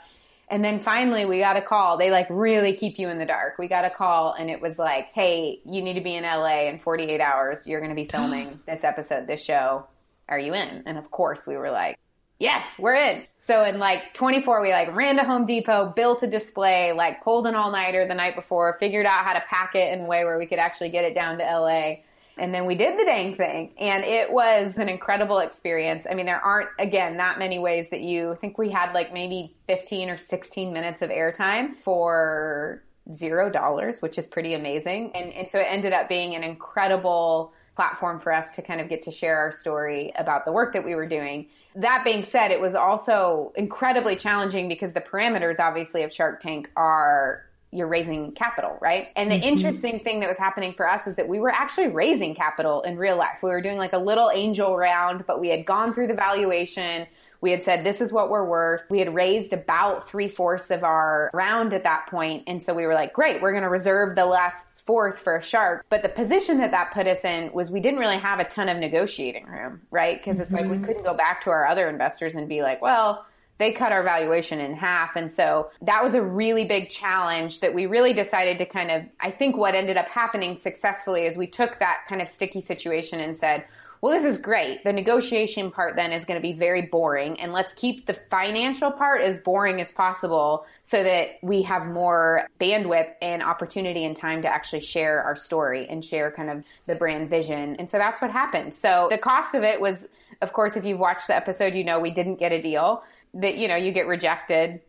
And 0.52 0.64
then 0.64 0.82
finally 0.82 1.26
we 1.26 1.40
got 1.40 1.56
a 1.56 1.62
call. 1.62 1.98
They 1.98 2.12
like 2.12 2.28
really 2.30 2.74
keep 2.74 3.00
you 3.00 3.08
in 3.08 3.18
the 3.18 3.26
dark. 3.26 3.58
We 3.58 3.68
got 3.68 3.86
a 3.86 3.90
call 3.90 4.34
and 4.34 4.50
it 4.50 4.62
was 4.62 4.78
like, 4.78 5.08
Hey, 5.14 5.62
you 5.66 5.82
need 5.82 5.94
to 5.94 6.02
be 6.02 6.14
in 6.14 6.24
LA 6.24 6.68
in 6.68 6.78
48 6.78 7.22
hours. 7.22 7.66
You're 7.66 7.80
going 7.80 7.90
to 7.90 7.96
be 7.96 8.06
filming 8.12 8.60
this 8.68 8.84
episode, 8.84 9.28
this 9.28 9.42
show. 9.42 9.88
Are 10.28 10.38
you 10.38 10.54
in? 10.54 10.84
And 10.86 10.98
of 10.98 11.10
course 11.10 11.48
we 11.48 11.56
were 11.56 11.72
like, 11.72 11.98
yes, 12.42 12.66
we're 12.78 12.96
in. 12.96 13.26
So 13.40 13.64
in 13.64 13.80
like 13.80 14.14
24, 14.14 14.62
we 14.62 14.72
like 14.72 14.94
ran 14.96 15.16
to 15.18 15.24
Home 15.24 15.46
Depot, 15.46 15.94
built 15.96 16.24
a 16.24 16.28
display, 16.28 16.92
like 16.92 17.24
pulled 17.24 17.48
an 17.48 17.56
all 17.56 17.72
nighter 17.72 18.08
the 18.08 18.14
night 18.14 18.36
before, 18.36 18.78
figured 18.80 19.06
out 19.06 19.26
how 19.26 19.34
to 19.34 19.44
pack 19.50 19.76
it 19.76 19.94
in 19.94 20.02
a 20.02 20.06
way 20.06 20.26
where 20.26 20.38
we 20.38 20.48
could 20.48 20.60
actually 20.60 20.90
get 20.90 21.06
it 21.06 21.14
down 21.14 21.38
to 21.38 21.44
LA. 21.44 21.96
And 22.38 22.54
then 22.54 22.66
we 22.66 22.76
did 22.76 22.98
the 22.98 23.06
dang 23.06 23.36
thing 23.36 23.74
and 23.78 24.04
it 24.04 24.32
was 24.32 24.78
an 24.78 24.90
incredible 24.90 25.40
experience. 25.40 26.06
I 26.10 26.14
mean, 26.14 26.26
there 26.26 26.40
aren't, 26.40 26.70
again, 26.80 27.18
that 27.18 27.40
many 27.40 27.60
ways 27.60 27.90
that 27.92 28.02
you 28.02 28.32
I 28.32 28.36
think 28.36 28.58
we 28.58 28.70
had 28.70 28.94
like 28.94 29.14
maybe 29.14 29.56
15 29.68 30.10
or 30.10 30.18
16 30.18 30.74
minutes 30.74 31.02
of 31.02 31.10
airtime 31.10 31.76
for 31.84 32.84
zero 33.14 33.50
dollars, 33.50 34.02
which 34.02 34.18
is 34.18 34.28
pretty 34.28 34.54
amazing. 34.54 35.12
And, 35.16 35.34
and 35.34 35.50
so 35.50 35.60
it 35.60 35.68
ended 35.70 35.94
up 35.94 36.08
being 36.08 36.36
an 36.36 36.44
incredible 36.44 37.54
platform 37.76 38.20
for 38.20 38.34
us 38.34 38.52
to 38.54 38.62
kind 38.62 38.82
of 38.82 38.90
get 38.90 39.04
to 39.04 39.12
share 39.12 39.38
our 39.38 39.52
story 39.52 40.12
about 40.18 40.46
the 40.46 40.52
work 40.52 40.74
that 40.74 40.84
we 40.84 40.94
were 40.96 41.08
doing. 41.08 41.48
That 41.76 42.04
being 42.04 42.26
said, 42.26 42.52
it 42.52 42.60
was 42.60 42.76
also 42.76 43.54
incredibly 43.56 44.16
challenging 44.16 44.68
because 44.68 44.94
the 44.94 45.02
parameters 45.02 45.60
obviously 45.60 46.04
of 46.04 46.14
Shark 46.14 46.42
Tank 46.42 46.70
are 46.76 47.46
you're 47.72 47.88
raising 47.88 48.32
capital, 48.34 48.78
right? 48.82 49.08
And 49.16 49.32
the 49.32 49.36
mm-hmm. 49.36 49.48
interesting 49.48 50.00
thing 50.02 50.20
that 50.20 50.30
was 50.30 50.38
happening 50.38 50.74
for 50.74 50.88
us 50.88 51.08
is 51.08 51.16
that 51.16 51.28
we 51.28 51.40
were 51.40 51.50
actually 51.50 51.88
raising 51.88 52.36
capital 52.36 52.82
in 52.82 52.98
real 52.98 53.18
life. 53.18 53.38
We 53.42 53.50
were 53.50 53.62
doing 53.62 53.78
like 53.78 53.94
a 53.94 53.98
little 53.98 54.30
angel 54.34 54.76
round, 54.76 55.26
but 55.26 55.40
we 55.40 55.50
had 55.50 55.66
gone 55.66 55.94
through 55.94 56.08
the 56.08 56.14
valuation. 56.14 57.08
We 57.40 57.52
had 57.52 57.64
said, 57.64 57.86
this 57.86 58.02
is 58.02 58.12
what 58.12 58.30
we're 58.30 58.46
worth. 58.46 58.84
We 58.90 59.00
had 59.00 59.16
raised 59.16 59.54
about 59.54 60.10
three 60.10 60.28
fourths 60.28 60.70
of 60.70 60.84
our 60.84 61.32
round 61.34 61.74
at 61.74 61.84
that 61.84 62.08
point. 62.08 62.44
And 62.46 62.62
so 62.62 62.74
we 62.74 62.86
were 62.86 62.94
like, 62.94 63.14
great, 63.14 63.42
we're 63.42 63.52
going 63.52 63.64
to 63.64 63.70
reserve 63.70 64.16
the 64.16 64.26
last 64.26 64.68
fourth 64.86 65.20
for 65.20 65.38
a 65.38 65.42
shark. 65.42 65.86
But 65.90 66.02
the 66.02 66.10
position 66.10 66.58
that 66.58 66.72
that 66.72 66.92
put 66.92 67.08
us 67.08 67.24
in 67.24 67.54
was 67.54 67.72
we 67.72 67.80
didn't 67.80 68.00
really 68.00 68.18
have 68.18 68.40
a 68.40 68.44
ton 68.44 68.68
of 68.68 68.78
negotiating 68.78 69.46
room, 69.46 69.82
right? 69.92 70.18
Because 70.18 70.40
it's 70.40 70.48
mm-hmm. 70.48 70.56
like 70.56 70.70
we 70.70 70.76
mm-hmm. 70.76 70.86
couldn't 70.86 71.04
go 71.04 71.14
back 71.14 71.44
to 71.46 71.50
our 71.52 71.66
other 71.66 71.88
investors 71.88 72.36
and 72.36 72.50
be 72.50 72.62
like, 72.62 72.82
well, 72.82 73.26
they 73.62 73.72
cut 73.72 73.92
our 73.92 74.04
valuation 74.04 74.60
in 74.60 74.74
half. 74.74 75.16
And 75.16 75.32
so 75.32 75.70
that 75.82 76.04
was 76.04 76.14
a 76.14 76.22
really 76.22 76.66
big 76.66 76.90
challenge 76.90 77.60
that 77.60 77.74
we 77.74 77.86
really 77.86 78.14
decided 78.14 78.58
to 78.58 78.66
kind 78.66 78.90
of, 78.90 79.04
I 79.20 79.32
think 79.32 79.56
what 79.56 79.76
ended 79.76 79.98
up 79.98 80.08
happening 80.08 80.58
successfully 80.58 81.26
is 81.26 81.38
we 81.38 81.48
took 81.48 81.80
that 81.80 82.00
kind 82.10 82.22
of 82.22 82.30
sticky 82.30 82.62
situation 82.62 83.20
and 83.20 83.38
said, 83.38 83.66
well, 84.02 84.20
this 84.20 84.26
is 84.26 84.40
great. 84.40 84.84
The 84.84 84.92
negotiation 84.92 85.70
part 85.70 85.96
then 85.96 86.12
is 86.12 86.26
going 86.26 86.40
to 86.40 86.42
be 86.42 86.54
very 86.54 86.82
boring 86.82 87.40
and 87.40 87.54
let's 87.54 87.72
keep 87.74 88.08
the 88.08 88.16
financial 88.16 88.92
part 88.92 89.22
as 89.22 89.38
boring 89.38 89.80
as 89.80 89.92
possible 89.92 90.66
so 90.84 91.04
that 91.04 91.34
we 91.44 91.62
have 91.62 91.86
more 91.86 92.48
bandwidth 92.60 93.12
and 93.22 93.44
opportunity 93.44 94.04
and 94.06 94.18
time 94.18 94.42
to 94.42 94.48
actually 94.48 94.82
share 94.82 95.22
our 95.22 95.36
story 95.36 95.88
and 95.88 96.04
share 96.04 96.32
kind 96.32 96.50
of 96.50 96.66
the 96.88 96.96
brand 96.96 97.30
vision. 97.30 97.76
And 97.76 97.88
so 97.88 98.00
that's 98.00 98.20
what 98.20 98.32
happened. 98.32 98.74
So 98.74 99.08
the 99.12 99.20
cost 99.20 99.54
of 99.54 99.62
it 99.62 99.80
was, 99.80 100.08
of 100.42 100.52
course, 100.52 100.76
if 100.76 100.84
you've 100.84 100.98
watched 100.98 101.28
the 101.28 101.36
episode, 101.36 101.76
you 101.76 101.84
know 101.84 102.00
we 102.00 102.10
didn't 102.10 102.38
get 102.38 102.52
a 102.52 102.60
deal 102.60 103.04
that 103.34 103.58
you 103.58 103.68
know 103.68 103.76
you 103.76 103.92
get 103.92 104.08
rejected 104.08 104.82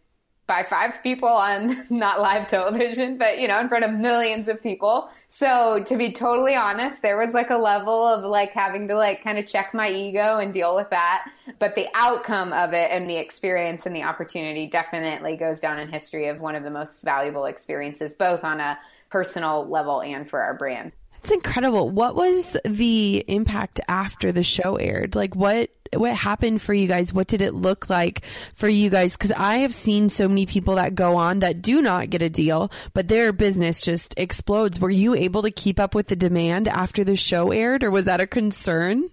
by 0.47 0.65
five 0.65 0.93
people 1.03 1.29
on 1.29 1.87
not 1.91 2.21
live 2.21 2.49
television, 2.49 3.17
but 3.17 3.39
you 3.39 3.49
know, 3.49 3.61
in 3.61 3.69
front 3.69 3.85
of 3.85 3.93
millions 3.93 4.49
of 4.49 4.63
people. 4.63 5.09
So 5.29 5.83
to 5.87 5.97
be 5.97 6.13
totally 6.13 6.55
honest, 6.55 7.01
there 7.01 7.17
was 7.17 7.33
like 7.33 7.51
a 7.51 7.57
level 7.57 8.07
of 8.07 8.25
like 8.25 8.53
having 8.53 8.89
to 8.89 8.97
like 8.97 9.23
kind 9.23 9.39
of 9.39 9.47
check 9.47 9.73
my 9.73 9.91
ego 9.91 10.39
and 10.39 10.53
deal 10.53 10.75
with 10.75 10.91
that. 10.91 11.31
But 11.59 11.75
the 11.75 11.87
outcome 11.95 12.53
of 12.53 12.73
it 12.75 12.91
and 12.91 13.09
the 13.09 13.17
experience 13.17 13.87
and 13.87 13.95
the 13.95 14.03
opportunity 14.03 14.67
definitely 14.69 15.37
goes 15.37 15.61
down 15.61 15.79
in 15.79 15.89
history 15.89 16.27
of 16.29 16.41
one 16.41 16.55
of 16.55 16.65
the 16.65 16.71
most 16.71 17.03
valuable 17.03 17.47
experiences, 17.47 18.15
both 18.15 18.45
on 18.45 18.61
a 18.61 18.79
personal 19.11 19.67
level 19.69 20.03
and 20.03 20.29
for 20.29 20.41
our 20.41 20.55
brand. 20.55 20.93
It's 21.23 21.31
incredible. 21.31 21.89
What 21.89 22.17
was 22.17 22.57
the 22.65 23.25
impact 23.29 23.81
after 23.87 24.33
the 24.33 24.43
show 24.43 24.75
aired? 24.75 25.15
Like 25.15 25.37
what 25.37 25.71
what 25.95 26.15
happened 26.15 26.63
for 26.63 26.75
you 26.75 26.87
guys? 26.87 27.13
What 27.13 27.29
did 27.29 27.43
it 27.43 27.55
look 27.55 27.91
like 27.91 28.25
for 28.55 28.69
you 28.69 28.91
guys? 28.91 29.17
Cuz 29.17 29.31
I 29.31 29.59
have 29.59 29.75
seen 29.75 30.09
so 30.09 30.29
many 30.29 30.47
people 30.47 30.77
that 30.77 30.95
go 30.95 31.17
on 31.17 31.41
that 31.41 31.63
do 31.63 31.83
not 31.83 32.11
get 32.11 32.23
a 32.23 32.31
deal, 32.31 32.71
but 32.95 33.09
their 33.09 33.33
business 33.33 33.81
just 33.81 34.15
explodes. 34.19 34.81
Were 34.81 34.91
you 34.91 35.15
able 35.15 35.43
to 35.43 35.51
keep 35.51 35.79
up 35.79 35.95
with 35.95 36.09
the 36.09 36.17
demand 36.17 36.69
after 36.69 37.05
the 37.05 37.17
show 37.17 37.51
aired 37.51 37.85
or 37.85 37.91
was 37.91 38.07
that 38.07 38.21
a 38.21 38.27
concern? 38.27 39.11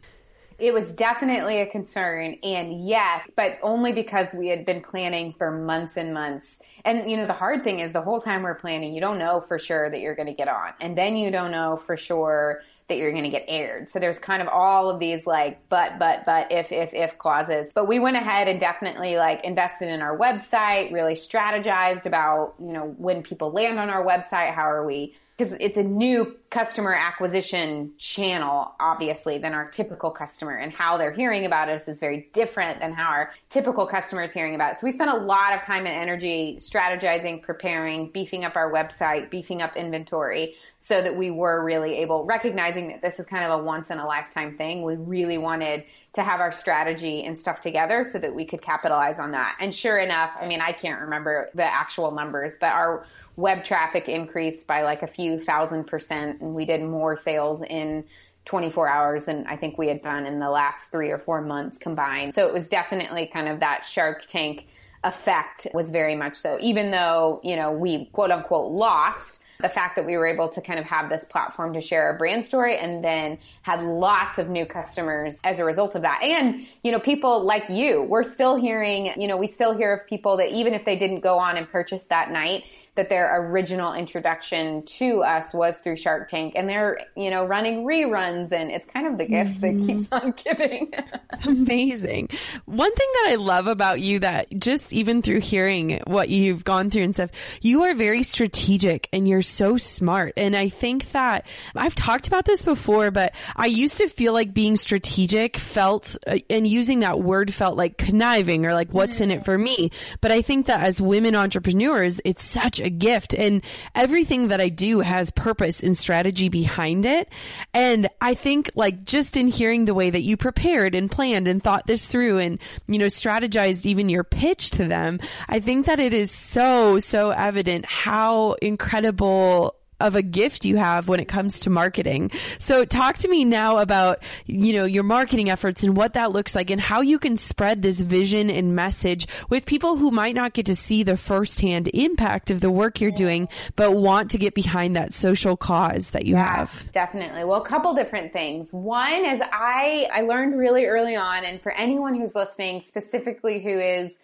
It 0.58 0.74
was 0.74 0.94
definitely 0.94 1.62
a 1.62 1.66
concern. 1.66 2.38
And 2.44 2.86
yes, 2.86 3.26
but 3.36 3.60
only 3.64 3.94
because 3.94 4.34
we 4.34 4.50
had 4.50 4.66
been 4.66 4.82
planning 4.82 5.34
for 5.38 5.52
months 5.52 5.96
and 5.96 6.14
months. 6.14 6.60
And 6.84 7.10
you 7.10 7.18
know, 7.18 7.26
the 7.26 7.34
hard 7.34 7.64
thing 7.64 7.80
is 7.80 7.94
the 7.94 8.02
whole 8.02 8.22
time 8.22 8.44
we're 8.44 8.56
planning, 8.56 8.94
you 8.94 9.02
don't 9.02 9.20
know 9.20 9.42
for 9.42 9.58
sure 9.58 9.90
that 9.90 10.00
you're 10.00 10.16
going 10.16 10.28
to 10.28 10.34
get 10.34 10.48
on. 10.48 10.74
And 10.82 10.98
then 10.98 11.16
you 11.16 11.32
don't 11.32 11.52
know 11.52 11.78
for 11.78 11.96
sure 11.96 12.62
that 12.90 12.98
you're 12.98 13.12
going 13.12 13.24
to 13.24 13.30
get 13.30 13.46
aired. 13.48 13.90
So 13.90 14.00
there's 14.00 14.20
kind 14.20 14.42
of 14.42 14.48
all 14.48 14.90
of 14.90 15.00
these 15.00 15.26
like, 15.26 15.60
but, 15.70 15.98
but, 15.98 16.26
but, 16.26 16.52
if, 16.52 16.72
if, 16.72 16.94
if 16.94 17.18
clauses. 17.18 17.72
But 17.74 17.88
we 17.88 18.00
went 18.00 18.18
ahead 18.18 18.48
and 18.48 18.60
definitely 18.60 19.16
like 19.16 19.44
invested 19.44 19.90
in 19.90 20.02
our 20.02 20.18
website, 20.18 20.92
really 20.92 21.14
strategized 21.14 22.06
about, 22.06 22.56
you 22.60 22.74
know, 22.74 22.96
when 22.98 23.24
people 23.24 23.52
land 23.52 23.80
on 23.80 23.90
our 23.90 24.04
website, 24.04 24.54
how 24.54 24.70
are 24.70 24.86
we 24.86 25.16
because 25.40 25.54
it's 25.62 25.78
a 25.78 25.84
new 25.84 26.36
customer 26.50 26.94
acquisition 26.94 27.94
channel, 27.98 28.74
obviously, 28.78 29.38
than 29.38 29.54
our 29.54 29.70
typical 29.70 30.12
customer. 30.12 30.58
And 30.58 30.70
how 30.70 30.98
they're 30.98 31.14
hearing 31.14 31.46
about 31.46 31.70
us 31.70 31.88
is 31.88 31.98
very 31.98 32.30
different 32.34 32.82
than 32.82 32.92
how 32.92 33.10
our 33.10 33.32
typical 33.50 33.88
customer 33.88 34.24
is 34.24 34.34
hearing 34.34 34.54
about 34.54 34.74
it. 34.74 34.80
So 34.80 34.86
we 34.86 34.92
spent 34.92 35.10
a 35.10 35.16
lot 35.16 35.54
of 35.54 35.62
time 35.62 35.86
and 35.86 35.96
energy 35.96 36.58
strategizing, 36.60 37.42
preparing, 37.42 38.10
beefing 38.10 38.44
up 38.44 38.58
our 38.58 38.70
website, 38.70 39.30
beefing 39.30 39.62
up 39.62 39.78
inventory 39.78 40.56
so 40.82 41.02
that 41.02 41.16
we 41.16 41.30
were 41.30 41.64
really 41.64 41.98
able, 41.98 42.24
recognizing 42.26 42.88
that 42.88 43.02
this 43.02 43.20
is 43.20 43.26
kind 43.26 43.44
of 43.44 43.60
a 43.60 43.64
once 43.64 43.90
in 43.90 44.00
a 44.00 44.06
lifetime 44.06 44.56
thing. 44.56 44.82
We 44.82 44.96
really 44.96 45.38
wanted 45.38 45.84
to 46.14 46.24
have 46.24 46.40
our 46.40 46.52
strategy 46.52 47.26
and 47.26 47.38
stuff 47.38 47.60
together 47.60 48.06
so 48.10 48.18
that 48.20 48.34
we 48.34 48.46
could 48.46 48.62
capitalize 48.62 49.20
on 49.20 49.32
that. 49.32 49.58
And 49.60 49.76
sure 49.76 49.98
enough, 49.98 50.32
I 50.40 50.48
mean, 50.48 50.62
I 50.62 50.72
can't 50.72 51.02
remember 51.02 51.50
the 51.54 51.66
actual 51.66 52.12
numbers, 52.12 52.54
but 52.60 52.72
our 52.72 53.06
web 53.36 53.64
traffic 53.64 54.08
increased 54.08 54.68
by 54.68 54.84
like 54.84 55.02
a 55.02 55.08
few 55.08 55.40
thousand 55.40 55.86
percent 55.86 56.42
and 56.42 56.54
we 56.54 56.66
did 56.66 56.82
more 56.82 57.16
sales 57.16 57.62
in 57.62 58.04
24 58.46 58.88
hours 58.88 59.26
than 59.26 59.46
I 59.48 59.56
think 59.56 59.78
we 59.78 59.88
had 59.88 60.02
done 60.02 60.26
in 60.26 60.40
the 60.40 60.50
last 60.50 60.92
three 60.92 61.12
or 61.12 61.18
four 61.18 61.42
months 61.42 61.78
combined. 61.78 62.34
So 62.34 62.48
it 62.48 62.54
was 62.54 62.68
definitely 62.68 63.28
kind 63.28 63.48
of 63.48 63.60
that 63.60 63.84
Shark 63.84 64.26
Tank 64.26 64.66
effect 65.04 65.68
was 65.74 65.92
very 65.92 66.16
much 66.16 66.36
so. 66.36 66.58
Even 66.60 66.92
though, 66.92 67.42
you 67.44 67.56
know, 67.56 67.72
we 67.72 68.06
quote 68.06 68.32
unquote 68.32 68.72
lost, 68.72 69.42
the 69.62 69.68
fact 69.70 69.98
that 69.98 70.06
we 70.06 70.16
were 70.16 70.26
able 70.26 70.48
to 70.48 70.62
kind 70.62 70.80
of 70.80 70.86
have 70.86 71.10
this 71.10 71.26
platform 71.26 71.74
to 71.74 71.82
share 71.82 72.04
our 72.04 72.18
brand 72.18 72.46
story 72.46 72.78
and 72.78 73.04
then 73.04 73.38
had 73.62 73.84
lots 73.84 74.38
of 74.38 74.50
new 74.50 74.66
customers 74.66 75.42
as 75.44 75.60
a 75.60 75.66
result 75.66 75.96
of 75.96 76.02
that. 76.04 76.24
And, 76.24 76.66
you 76.82 76.94
know, 76.94 77.00
people 77.00 77.44
like 77.44 77.68
you, 77.68 78.02
we're 78.04 78.24
still 78.24 78.56
hearing, 78.56 79.12
you 79.18 79.28
know, 79.28 79.36
we 79.36 79.48
still 79.48 79.76
hear 79.76 79.94
of 79.94 80.08
people 80.08 80.38
that 80.38 80.54
even 80.54 80.74
if 80.74 80.86
they 80.86 80.96
didn't 80.96 81.20
go 81.20 81.38
on 81.38 81.58
and 81.58 81.70
purchase 81.70 82.06
that 82.06 82.32
night, 82.32 82.64
that 83.00 83.08
their 83.08 83.44
original 83.44 83.94
introduction 83.94 84.84
to 84.84 85.24
us 85.24 85.54
was 85.54 85.80
through 85.80 85.96
Shark 85.96 86.28
Tank 86.28 86.52
and 86.58 86.68
they're, 86.68 87.00
you 87.16 87.30
know, 87.30 87.46
running 87.46 87.86
reruns 87.86 88.52
and 88.52 88.70
it's 88.72 88.86
kind 88.88 89.08
of 89.08 89.18
the 89.18 89.26
gift 89.26 89.62
mm-hmm. 89.62 89.80
that 89.80 89.88
keeps 89.88 90.12
on 90.12 90.34
giving. 90.44 90.92
it's 91.34 91.46
amazing. 91.46 92.28
One 92.66 92.94
thing 92.94 93.08
that 93.14 93.28
I 93.32 93.36
love 93.36 93.68
about 93.68 94.02
you 94.02 94.20
that 94.20 94.48
just 94.60 94.92
even 94.92 95.22
through 95.22 95.40
hearing 95.40 96.02
what 96.08 96.30
you've 96.30 96.64
gone 96.64 96.90
through 96.90 97.04
and 97.04 97.16
stuff, 97.16 97.32
you 97.62 97.84
are 97.84 97.94
very 97.94 98.24
strategic 98.24 99.08
and 99.14 99.28
you're 99.28 99.42
so 99.42 99.78
smart. 99.78 100.34
And 100.36 100.54
I 100.56 100.68
think 100.68 101.12
that 101.12 101.46
I've 101.76 101.96
talked 101.96 102.28
about 102.28 102.46
this 102.46 102.64
before, 102.64 103.12
but 103.12 103.34
I 103.56 103.68
used 103.68 103.98
to 103.98 104.10
feel 104.10 104.34
like 104.34 104.54
being 104.54 104.76
strategic 104.76 105.56
felt 105.56 106.18
uh, 106.28 106.40
and 106.50 106.68
using 106.68 107.00
that 107.00 107.22
word 107.22 107.54
felt 107.54 107.78
like 107.78 107.98
conniving 107.98 108.66
or 108.66 108.74
like 108.74 108.94
what's 108.94 109.22
in 109.22 109.32
it 109.32 109.46
for 109.46 109.58
me. 109.58 109.92
But 110.20 110.32
I 110.34 110.42
think 110.42 110.66
that 110.66 110.82
as 110.82 111.02
women 111.02 111.36
entrepreneurs, 111.36 112.20
it's 112.26 112.44
such 112.44 112.70
such 112.80 112.89
a 112.90 112.92
gift 112.92 113.34
and 113.34 113.62
everything 113.94 114.50
that 114.50 114.60
I 114.60 114.70
do 114.70 115.00
has 115.00 115.30
purpose 115.32 115.84
and 115.84 115.96
strategy 115.96 116.50
behind 116.50 117.06
it. 117.06 117.30
And 117.74 118.10
I 118.20 118.34
think 118.34 118.72
like 118.76 119.06
just 119.06 119.38
in 119.38 119.48
hearing 119.48 119.86
the 119.86 119.94
way 119.94 120.10
that 120.10 120.24
you 120.24 120.38
prepared 120.38 120.96
and 120.96 121.10
planned 121.10 121.48
and 121.48 121.62
thought 121.62 121.86
this 121.86 122.08
through 122.08 122.40
and, 122.40 122.60
you 122.88 122.98
know, 122.98 123.06
strategized 123.06 123.86
even 123.86 124.10
your 124.10 124.24
pitch 124.24 124.72
to 124.72 124.88
them, 124.88 125.20
I 125.48 125.60
think 125.60 125.86
that 125.86 126.00
it 126.00 126.14
is 126.14 126.32
so, 126.32 127.00
so 127.00 127.30
evident 127.30 127.86
how 127.86 128.54
incredible 128.54 129.76
of 130.00 130.16
a 130.16 130.22
gift 130.22 130.66
you 130.66 130.78
have 130.78 131.08
when 131.08 131.20
it 131.20 131.28
comes 131.28 131.62
to 131.62 131.70
marketing. 131.70 132.32
So 132.60 132.86
talk 132.86 133.18
to 133.18 133.28
me 133.28 133.46
now 133.46 133.78
about, 133.78 134.24
you 134.46 134.74
know, 134.74 134.86
your 134.86 135.04
marketing 135.04 135.50
efforts 135.50 135.84
and 135.84 135.96
what 135.96 136.14
that 136.14 136.32
looks 136.32 136.56
like 136.56 136.70
and 136.70 136.80
how 136.80 137.02
you 137.02 137.20
can 137.20 137.38
spread 137.38 137.82
this 137.82 138.00
vision 138.00 138.50
and 138.50 138.76
message 138.76 139.28
with 139.50 139.66
people 139.66 139.98
who 139.98 140.12
might 140.12 140.36
not 140.36 140.54
get 140.54 140.66
to 140.68 140.76
see 140.76 141.04
the 141.04 141.18
firsthand 141.18 141.90
impact 141.94 142.52
of 142.52 142.62
the 142.62 142.72
work 142.72 143.02
you're 143.02 143.12
doing, 143.12 143.48
but 143.76 143.94
want 143.94 144.32
to 144.32 144.38
get 144.38 144.54
behind 144.54 144.96
that 144.96 145.14
social 145.14 145.58
cause 145.58 146.12
that 146.12 146.26
you 146.26 146.36
yeah, 146.36 146.58
have. 146.58 146.92
Definitely. 146.92 147.44
Well, 147.44 147.62
a 147.62 147.66
couple 147.66 147.94
different 147.94 148.34
things. 148.34 148.74
One 148.74 149.26
is 149.26 149.42
I, 149.42 150.08
I 150.12 150.22
learned 150.22 150.58
really 150.58 150.86
early 150.86 151.16
on, 151.16 151.44
and 151.44 151.62
for 151.62 151.72
anyone 151.72 152.14
who's 152.14 152.36
listening, 152.36 152.82
specifically 152.82 153.62
who 153.62 153.78
is 153.80 154.20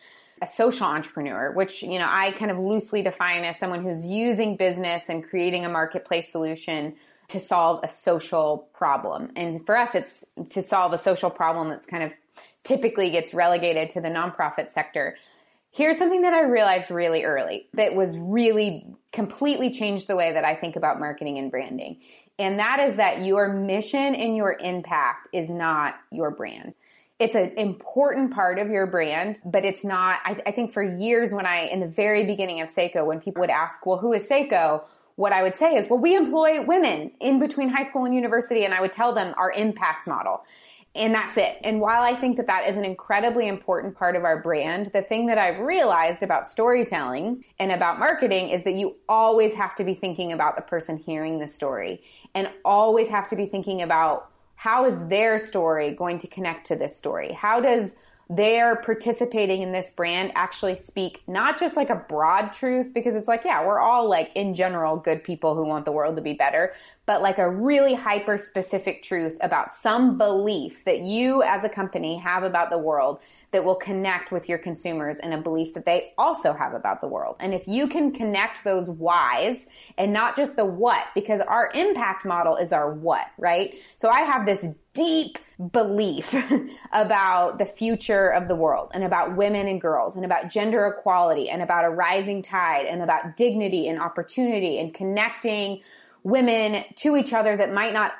a 0.45 0.47
social 0.47 0.85
entrepreneur, 0.85 1.51
which, 1.51 1.81
you 1.81 1.97
know, 1.97 2.07
I 2.07 2.31
kind 2.31 2.51
of 2.51 2.59
loosely 2.59 3.01
define 3.01 3.43
as 3.43 3.57
someone 3.57 3.83
who's 3.83 4.05
using 4.05 4.57
business 4.57 5.03
and 5.09 5.23
creating 5.23 5.65
a 5.65 5.69
marketplace 5.69 6.31
solution 6.31 6.95
to 7.29 7.39
solve 7.39 7.83
a 7.83 7.89
social 7.89 8.69
problem. 8.73 9.31
And 9.35 9.65
for 9.65 9.75
us, 9.75 9.95
it's 9.95 10.23
to 10.51 10.61
solve 10.61 10.93
a 10.93 10.99
social 10.99 11.31
problem 11.31 11.69
that's 11.69 11.87
kind 11.87 12.03
of 12.03 12.13
typically 12.63 13.09
gets 13.09 13.33
relegated 13.33 13.89
to 13.91 14.01
the 14.01 14.09
nonprofit 14.09 14.69
sector. 14.69 15.15
Here's 15.71 15.97
something 15.97 16.21
that 16.21 16.33
I 16.33 16.43
realized 16.43 16.91
really 16.91 17.23
early 17.23 17.67
that 17.73 17.95
was 17.95 18.15
really 18.15 18.85
completely 19.11 19.71
changed 19.71 20.07
the 20.07 20.15
way 20.15 20.33
that 20.33 20.45
I 20.45 20.55
think 20.55 20.75
about 20.75 20.99
marketing 20.99 21.39
and 21.39 21.49
branding. 21.49 22.01
And 22.37 22.59
that 22.59 22.79
is 22.81 22.97
that 22.97 23.23
your 23.23 23.51
mission 23.51 24.13
and 24.13 24.37
your 24.37 24.55
impact 24.59 25.29
is 25.33 25.49
not 25.49 25.95
your 26.11 26.29
brand 26.29 26.75
it's 27.19 27.35
an 27.35 27.53
important 27.57 28.33
part 28.33 28.59
of 28.59 28.69
your 28.69 28.87
brand, 28.87 29.39
but 29.45 29.63
it's 29.63 29.83
not. 29.83 30.19
I, 30.25 30.41
I, 30.45 30.51
think 30.51 30.73
for 30.73 30.83
years, 30.83 31.31
when 31.31 31.45
I, 31.45 31.61
in 31.61 31.79
the 31.79 31.87
very 31.87 32.25
beginning 32.25 32.59
of 32.59 32.69
Sseko, 32.69 33.05
when 33.05 33.21
people 33.21 33.39
would 33.41 33.49
ask, 33.49 33.85
well, 33.85 33.97
who 33.97 34.11
is 34.13 34.27
Sseko? 34.27 34.83
What 35.15 35.31
I 35.31 35.43
would 35.43 35.55
say 35.55 35.75
is, 35.75 35.87
well, 35.89 35.99
we 35.99 36.13
employ 36.13 36.61
women 36.61 37.11
in 37.21 37.39
between 37.39 37.69
high 37.69 37.83
school 37.83 38.03
and 38.03 38.13
university, 38.13 38.65
and 38.65 38.73
I 38.73 38.81
would 38.81 38.91
tell 38.91 39.15
them 39.15 39.33
our 39.37 39.49
impact 39.53 40.07
model. 40.07 40.43
And 40.93 41.13
that's 41.13 41.37
it. 41.37 41.57
And 41.63 41.79
while 41.79 42.03
I 42.03 42.15
think 42.15 42.35
that 42.37 42.47
that 42.47 42.69
is 42.69 42.75
an 42.75 42.83
incredibly 42.83 43.47
important 43.47 43.95
part 43.95 44.17
of 44.17 44.25
our 44.25 44.41
brand, 44.41 44.91
the 44.93 45.01
thing 45.01 45.25
that 45.27 45.37
I've 45.37 45.59
realized 45.59 46.23
about 46.23 46.47
storytelling 46.49 47.45
and 47.59 47.71
about 47.71 47.99
marketing 47.99 48.49
is 48.49 48.63
that 48.63 48.73
you 48.73 48.95
always 49.07 49.53
have 49.53 49.75
to 49.75 49.85
be 49.85 49.93
thinking 49.93 50.33
about 50.33 50.55
the 50.57 50.61
person 50.61 50.97
hearing 50.97 51.39
the 51.39 51.47
story 51.47 52.01
and 52.33 52.49
always 52.63 53.09
have 53.09 53.27
to 53.29 53.35
be 53.35 53.45
thinking 53.45 53.81
about 53.81 54.31
how 54.55 54.85
is 54.85 55.07
their 55.07 55.37
story 55.39 55.91
going 55.91 56.19
to 56.19 56.27
connect 56.27 56.67
to 56.67 56.75
this 56.75 56.95
story? 56.95 57.31
How 57.31 57.59
does 57.59 57.95
their 58.29 58.77
participating 58.77 59.61
in 59.61 59.71
this 59.71 59.91
brand 59.91 60.31
actually 60.33 60.75
speak 60.75 61.21
not 61.27 61.59
just 61.59 61.77
like 61.77 61.91
a 61.91 61.95
broad 61.95 62.51
truth 62.51 62.91
because 62.91 63.13
it's 63.13 63.27
like 63.27 63.43
yeah 63.45 63.63
we're 63.63 63.79
all 63.79 64.09
like 64.09 64.31
in 64.33 64.55
general 64.55 64.97
good 64.97 65.23
people 65.23 65.53
who 65.53 65.63
want 65.63 65.85
the 65.85 65.91
world 65.91 66.15
to 66.15 66.23
be 66.23 66.33
better 66.33 66.73
but 67.05 67.21
like 67.21 67.37
a 67.37 67.47
really 67.47 67.93
hyper 67.93 68.35
specific 68.39 69.03
truth 69.03 69.37
about 69.41 69.75
some 69.75 70.17
belief 70.17 70.83
that 70.85 71.01
you 71.01 71.43
as 71.43 71.63
a 71.63 71.69
company 71.69 72.17
have 72.17 72.41
about 72.41 72.71
the 72.71 72.79
world 72.79 73.19
that 73.55 73.63
will 73.63 73.75
connect 73.75 74.33
with 74.33 74.49
your 74.49 74.57
consumers 74.57 75.17
and 75.17 75.33
a 75.33 75.37
belief 75.37 75.73
that 75.75 75.85
they 75.85 76.11
also 76.17 76.51
have 76.51 76.73
about 76.73 76.99
the 76.99 77.07
world. 77.07 77.37
And 77.39 77.53
if 77.53 77.69
you 77.69 77.87
can 77.87 78.11
connect 78.11 78.65
those 78.65 78.89
whys 78.89 79.65
and 79.97 80.11
not 80.11 80.35
just 80.35 80.57
the 80.57 80.65
what, 80.65 81.05
because 81.15 81.39
our 81.39 81.71
impact 81.73 82.25
model 82.25 82.57
is 82.57 82.73
our 82.73 82.93
what, 82.93 83.27
right? 83.37 83.75
So 83.95 84.09
I 84.09 84.23
have 84.23 84.45
this 84.45 84.65
deep 84.91 85.37
belief 85.71 86.35
about 86.91 87.59
the 87.59 87.65
future 87.65 88.27
of 88.27 88.49
the 88.49 88.55
world 88.55 88.91
and 88.93 89.05
about 89.05 89.37
women 89.37 89.69
and 89.69 89.79
girls 89.79 90.17
and 90.17 90.25
about 90.25 90.49
gender 90.49 90.85
equality 90.87 91.49
and 91.49 91.61
about 91.61 91.85
a 91.85 91.89
rising 91.89 92.41
tide 92.41 92.87
and 92.87 93.01
about 93.01 93.37
dignity 93.37 93.87
and 93.87 94.01
opportunity 94.01 94.79
and 94.79 94.93
connecting 94.93 95.79
women 96.23 96.83
to 96.97 97.15
each 97.15 97.31
other 97.31 97.55
that 97.55 97.71
might 97.71 97.93
not 97.93 98.11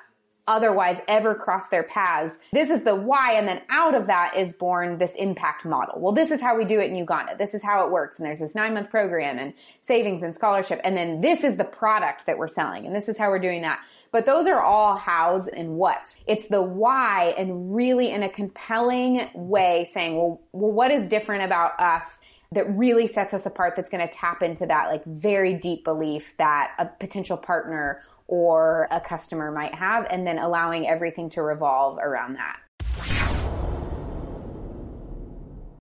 otherwise 0.47 0.99
ever 1.08 1.34
cross 1.34 1.69
their 1.69 1.84
paths. 1.84 2.38
This 2.53 2.69
is 2.69 2.84
the 2.84 2.95
why. 2.95 3.34
And 3.34 3.47
then 3.47 3.62
out 3.69 3.95
of 3.95 4.08
that 4.08 4.36
is 4.38 4.53
born 4.53 4.97
this 4.97 5.15
impact 5.15 5.65
model. 5.65 5.99
Well, 5.99 6.13
this 6.13 6.31
is 6.31 6.39
how 6.39 6.58
we 6.58 6.65
do 6.65 6.79
it 6.79 6.89
in 6.89 6.95
Uganda. 6.95 7.36
This 7.38 7.53
is 7.53 7.63
how 7.63 7.86
it 7.86 7.91
works. 7.91 8.17
And 8.17 8.25
there's 8.25 8.39
this 8.39 8.55
nine 8.55 8.73
month 8.73 8.89
program 8.89 9.38
and 9.38 9.53
savings 9.81 10.23
and 10.23 10.36
scholarship. 10.36 10.79
And 10.84 10.95
then 10.95 11.21
this 11.21 11.43
is 11.43 11.58
the 11.58 11.63
product 11.63 12.25
that 12.27 12.38
we're 12.38 12.47
selling. 12.47 12.86
And 12.86 12.95
this 12.95 13.10
is 13.10 13.17
how 13.17 13.29
we're 13.29 13.39
doing 13.39 13.62
that. 13.63 13.79
But 14.12 14.25
those 14.25 14.47
are 14.47 14.62
all 14.62 14.95
hows 14.95 15.47
and 15.47 15.77
whats. 15.77 16.15
It's 16.27 16.47
the 16.47 16.62
why 16.62 17.34
and 17.38 17.75
really 17.75 18.12
in 18.12 18.23
a 18.23 18.29
compelling 18.29 19.29
way 19.34 19.89
saying, 19.93 20.15
well, 20.15 20.41
well, 20.51 20.71
what 20.71 20.91
is 20.91 21.08
different 21.08 21.43
about 21.43 21.79
us? 21.79 22.19
that 22.51 22.69
really 22.77 23.08
sets 23.08 23.34
us 23.34 23.45
apart 23.45 23.75
that's 23.75 23.89
going 23.89 24.08
to 24.08 24.13
tap 24.13 24.41
into 24.41 24.65
that 24.65 24.88
like 24.88 25.03
very 25.05 25.55
deep 25.55 25.84
belief 25.84 26.36
that 26.38 26.71
a 26.77 26.86
potential 26.86 27.38
partner 27.38 28.01
or 28.27 28.88
a 28.91 28.99
customer 28.99 29.51
might 29.51 29.75
have, 29.75 30.07
and 30.09 30.25
then 30.25 30.39
allowing 30.39 30.88
everything 30.88 31.29
to 31.31 31.41
revolve 31.41 31.97
around 31.99 32.35
that. 32.35 32.59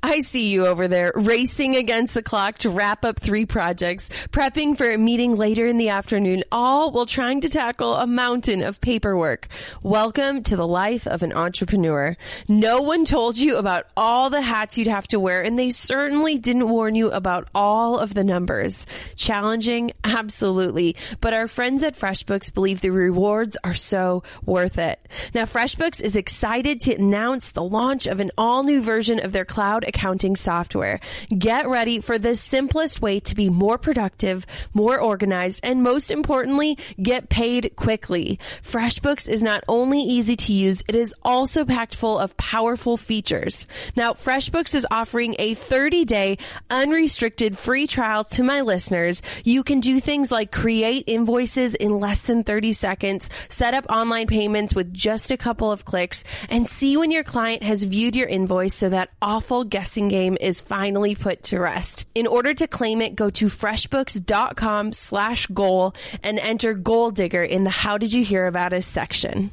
I 0.07 0.21
see 0.21 0.51
you 0.51 0.67
over 0.67 0.87
there 0.87 1.13
racing 1.15 1.77
against 1.77 2.13
the 2.13 2.23
clock 2.23 2.59
to 2.59 2.69
wrap 2.69 3.07
up 3.07 3.19
three 3.19 3.47
projects, 3.47 4.11
prepping 4.29 4.77
for 4.77 4.91
a 4.91 4.99
meeting 4.99 5.35
later 5.35 5.67
in 5.67 5.79
the 5.79 5.89
afternoon, 5.89 6.45
all 6.53 6.93
while 6.93 7.07
trying 7.07 7.41
to 7.41 7.49
tackle 7.49 7.95
a 7.95 8.07
mountain 8.07 8.63
of 8.63 8.83
paperwork. 8.83 9.49
Welcome 9.83 10.43
to 10.43 10.57
the 10.57 10.67
life 10.67 11.07
of 11.07 11.23
an 11.23 11.33
entrepreneur. 11.33 12.19
No 12.49 12.83
one 12.83 13.07
told 13.07 13.39
you 13.39 13.57
about 13.57 13.87
all 13.97 14.29
the 14.29 14.43
hats 14.43 14.77
you'd 14.77 14.89
have 14.89 15.09
to 15.09 15.19
wear, 15.19 15.41
and 15.41 15.59
they 15.59 15.71
certainly 15.71 16.37
didn't 16.37 16.69
warn 16.69 16.95
you 16.95 17.11
about 17.11 17.49
all 17.55 17.99
of 17.99 18.13
the 18.13 18.25
numbers. 18.25 18.87
Challenging? 19.17 19.93
Absolutely. 20.05 20.97
But 21.23 21.33
our 21.33 21.49
friends 21.49 21.83
at 21.83 21.97
FreshBooks 21.97 22.53
believe 22.53 22.83
the 22.83 22.91
rewards 22.91 23.57
are 23.65 23.73
so 23.73 24.23
worth 24.45 24.77
it. 24.77 25.01
Now, 25.33 25.47
FreshBooks 25.47 26.03
is 26.03 26.15
excited 26.15 26.83
to 26.83 26.95
announce 26.95 27.53
the 27.53 27.65
launch 27.65 28.07
of 28.07 28.21
an 28.21 28.33
all 28.37 28.65
new 28.65 28.83
version 28.83 29.19
of 29.19 29.33
their 29.33 29.47
cloud 29.47 29.83
accounting 29.95 30.35
software. 30.35 30.99
Get 31.37 31.69
ready 31.69 32.01
for 32.01 32.19
the 32.19 32.35
simplest 32.35 33.01
way 33.01 33.21
to 33.21 33.35
be 33.35 33.49
more 33.49 33.79
productive, 33.79 34.45
more 34.73 34.99
organized, 34.99 35.61
and 35.63 35.83
most 35.83 36.11
importantly, 36.11 36.77
get 37.01 37.29
paid 37.29 37.77
quickly. 37.77 38.41
FreshBooks 38.63 39.29
is 39.29 39.43
not 39.43 39.63
only 39.69 40.01
easy 40.01 40.35
to 40.35 40.53
use, 40.53 40.83
it 40.89 40.97
is 40.97 41.15
also 41.23 41.65
packed 41.65 41.95
full 41.95 42.19
of 42.19 42.37
powerful 42.37 42.97
features. 42.97 43.69
Now, 43.95 44.15
FreshBooks 44.15 44.75
is 44.75 44.87
offering 44.91 45.37
a 45.39 45.55
30 45.55 46.05
day 46.05 46.39
unrestricted 46.71 47.57
free 47.57 47.87
trial 47.87 48.25
to 48.25 48.43
my 48.43 48.63
listeners. 48.63 49.23
You 49.45 49.63
can 49.63 49.79
do 49.79 50.01
things 50.01 50.33
like 50.33 50.51
create 50.51 51.05
invoices 51.07 51.75
in 51.77 52.01
less 52.01 52.27
than 52.27 52.43
30 52.43 52.73
seconds, 52.73 53.31
set 53.49 53.75
up 53.75 53.87
online 53.89 54.27
payments 54.27 54.75
with 54.75 54.93
just 54.93 55.31
a 55.31 55.37
couple 55.37 55.71
of 55.71 55.85
clicks, 55.85 56.25
and 56.49 56.69
see 56.69 56.97
when 56.97 57.13
your 57.13 57.23
client 57.23 57.63
has 57.63 57.85
viewed 57.85 58.17
your 58.17 58.27
invoice 58.27 58.75
so 58.75 58.89
that 58.89 59.11
awful 59.23 59.63
guest 59.63 59.84
guessing 59.85 60.09
game 60.09 60.39
is 60.41 60.63
finally 60.63 61.15
put 61.15 61.43
to 61.43 61.59
rest. 61.59 62.07
In 62.15 62.27
order 62.27 62.55
to 62.55 62.67
claim 62.67 63.03
it, 63.03 63.15
go 63.15 63.29
to 63.29 63.49
freshbooks.com 63.49 64.95
slash 64.95 65.47
goal 65.49 65.93
and 66.23 66.39
enter 66.39 66.73
Goal 66.73 67.11
Digger 67.11 67.45
in 67.45 67.65
the 67.65 67.71
How 67.71 67.99
Did 67.99 68.15
You 68.15 68.25
Hear 68.25 68.47
About 68.47 68.73
Us 68.73 68.87
section. 68.87 69.53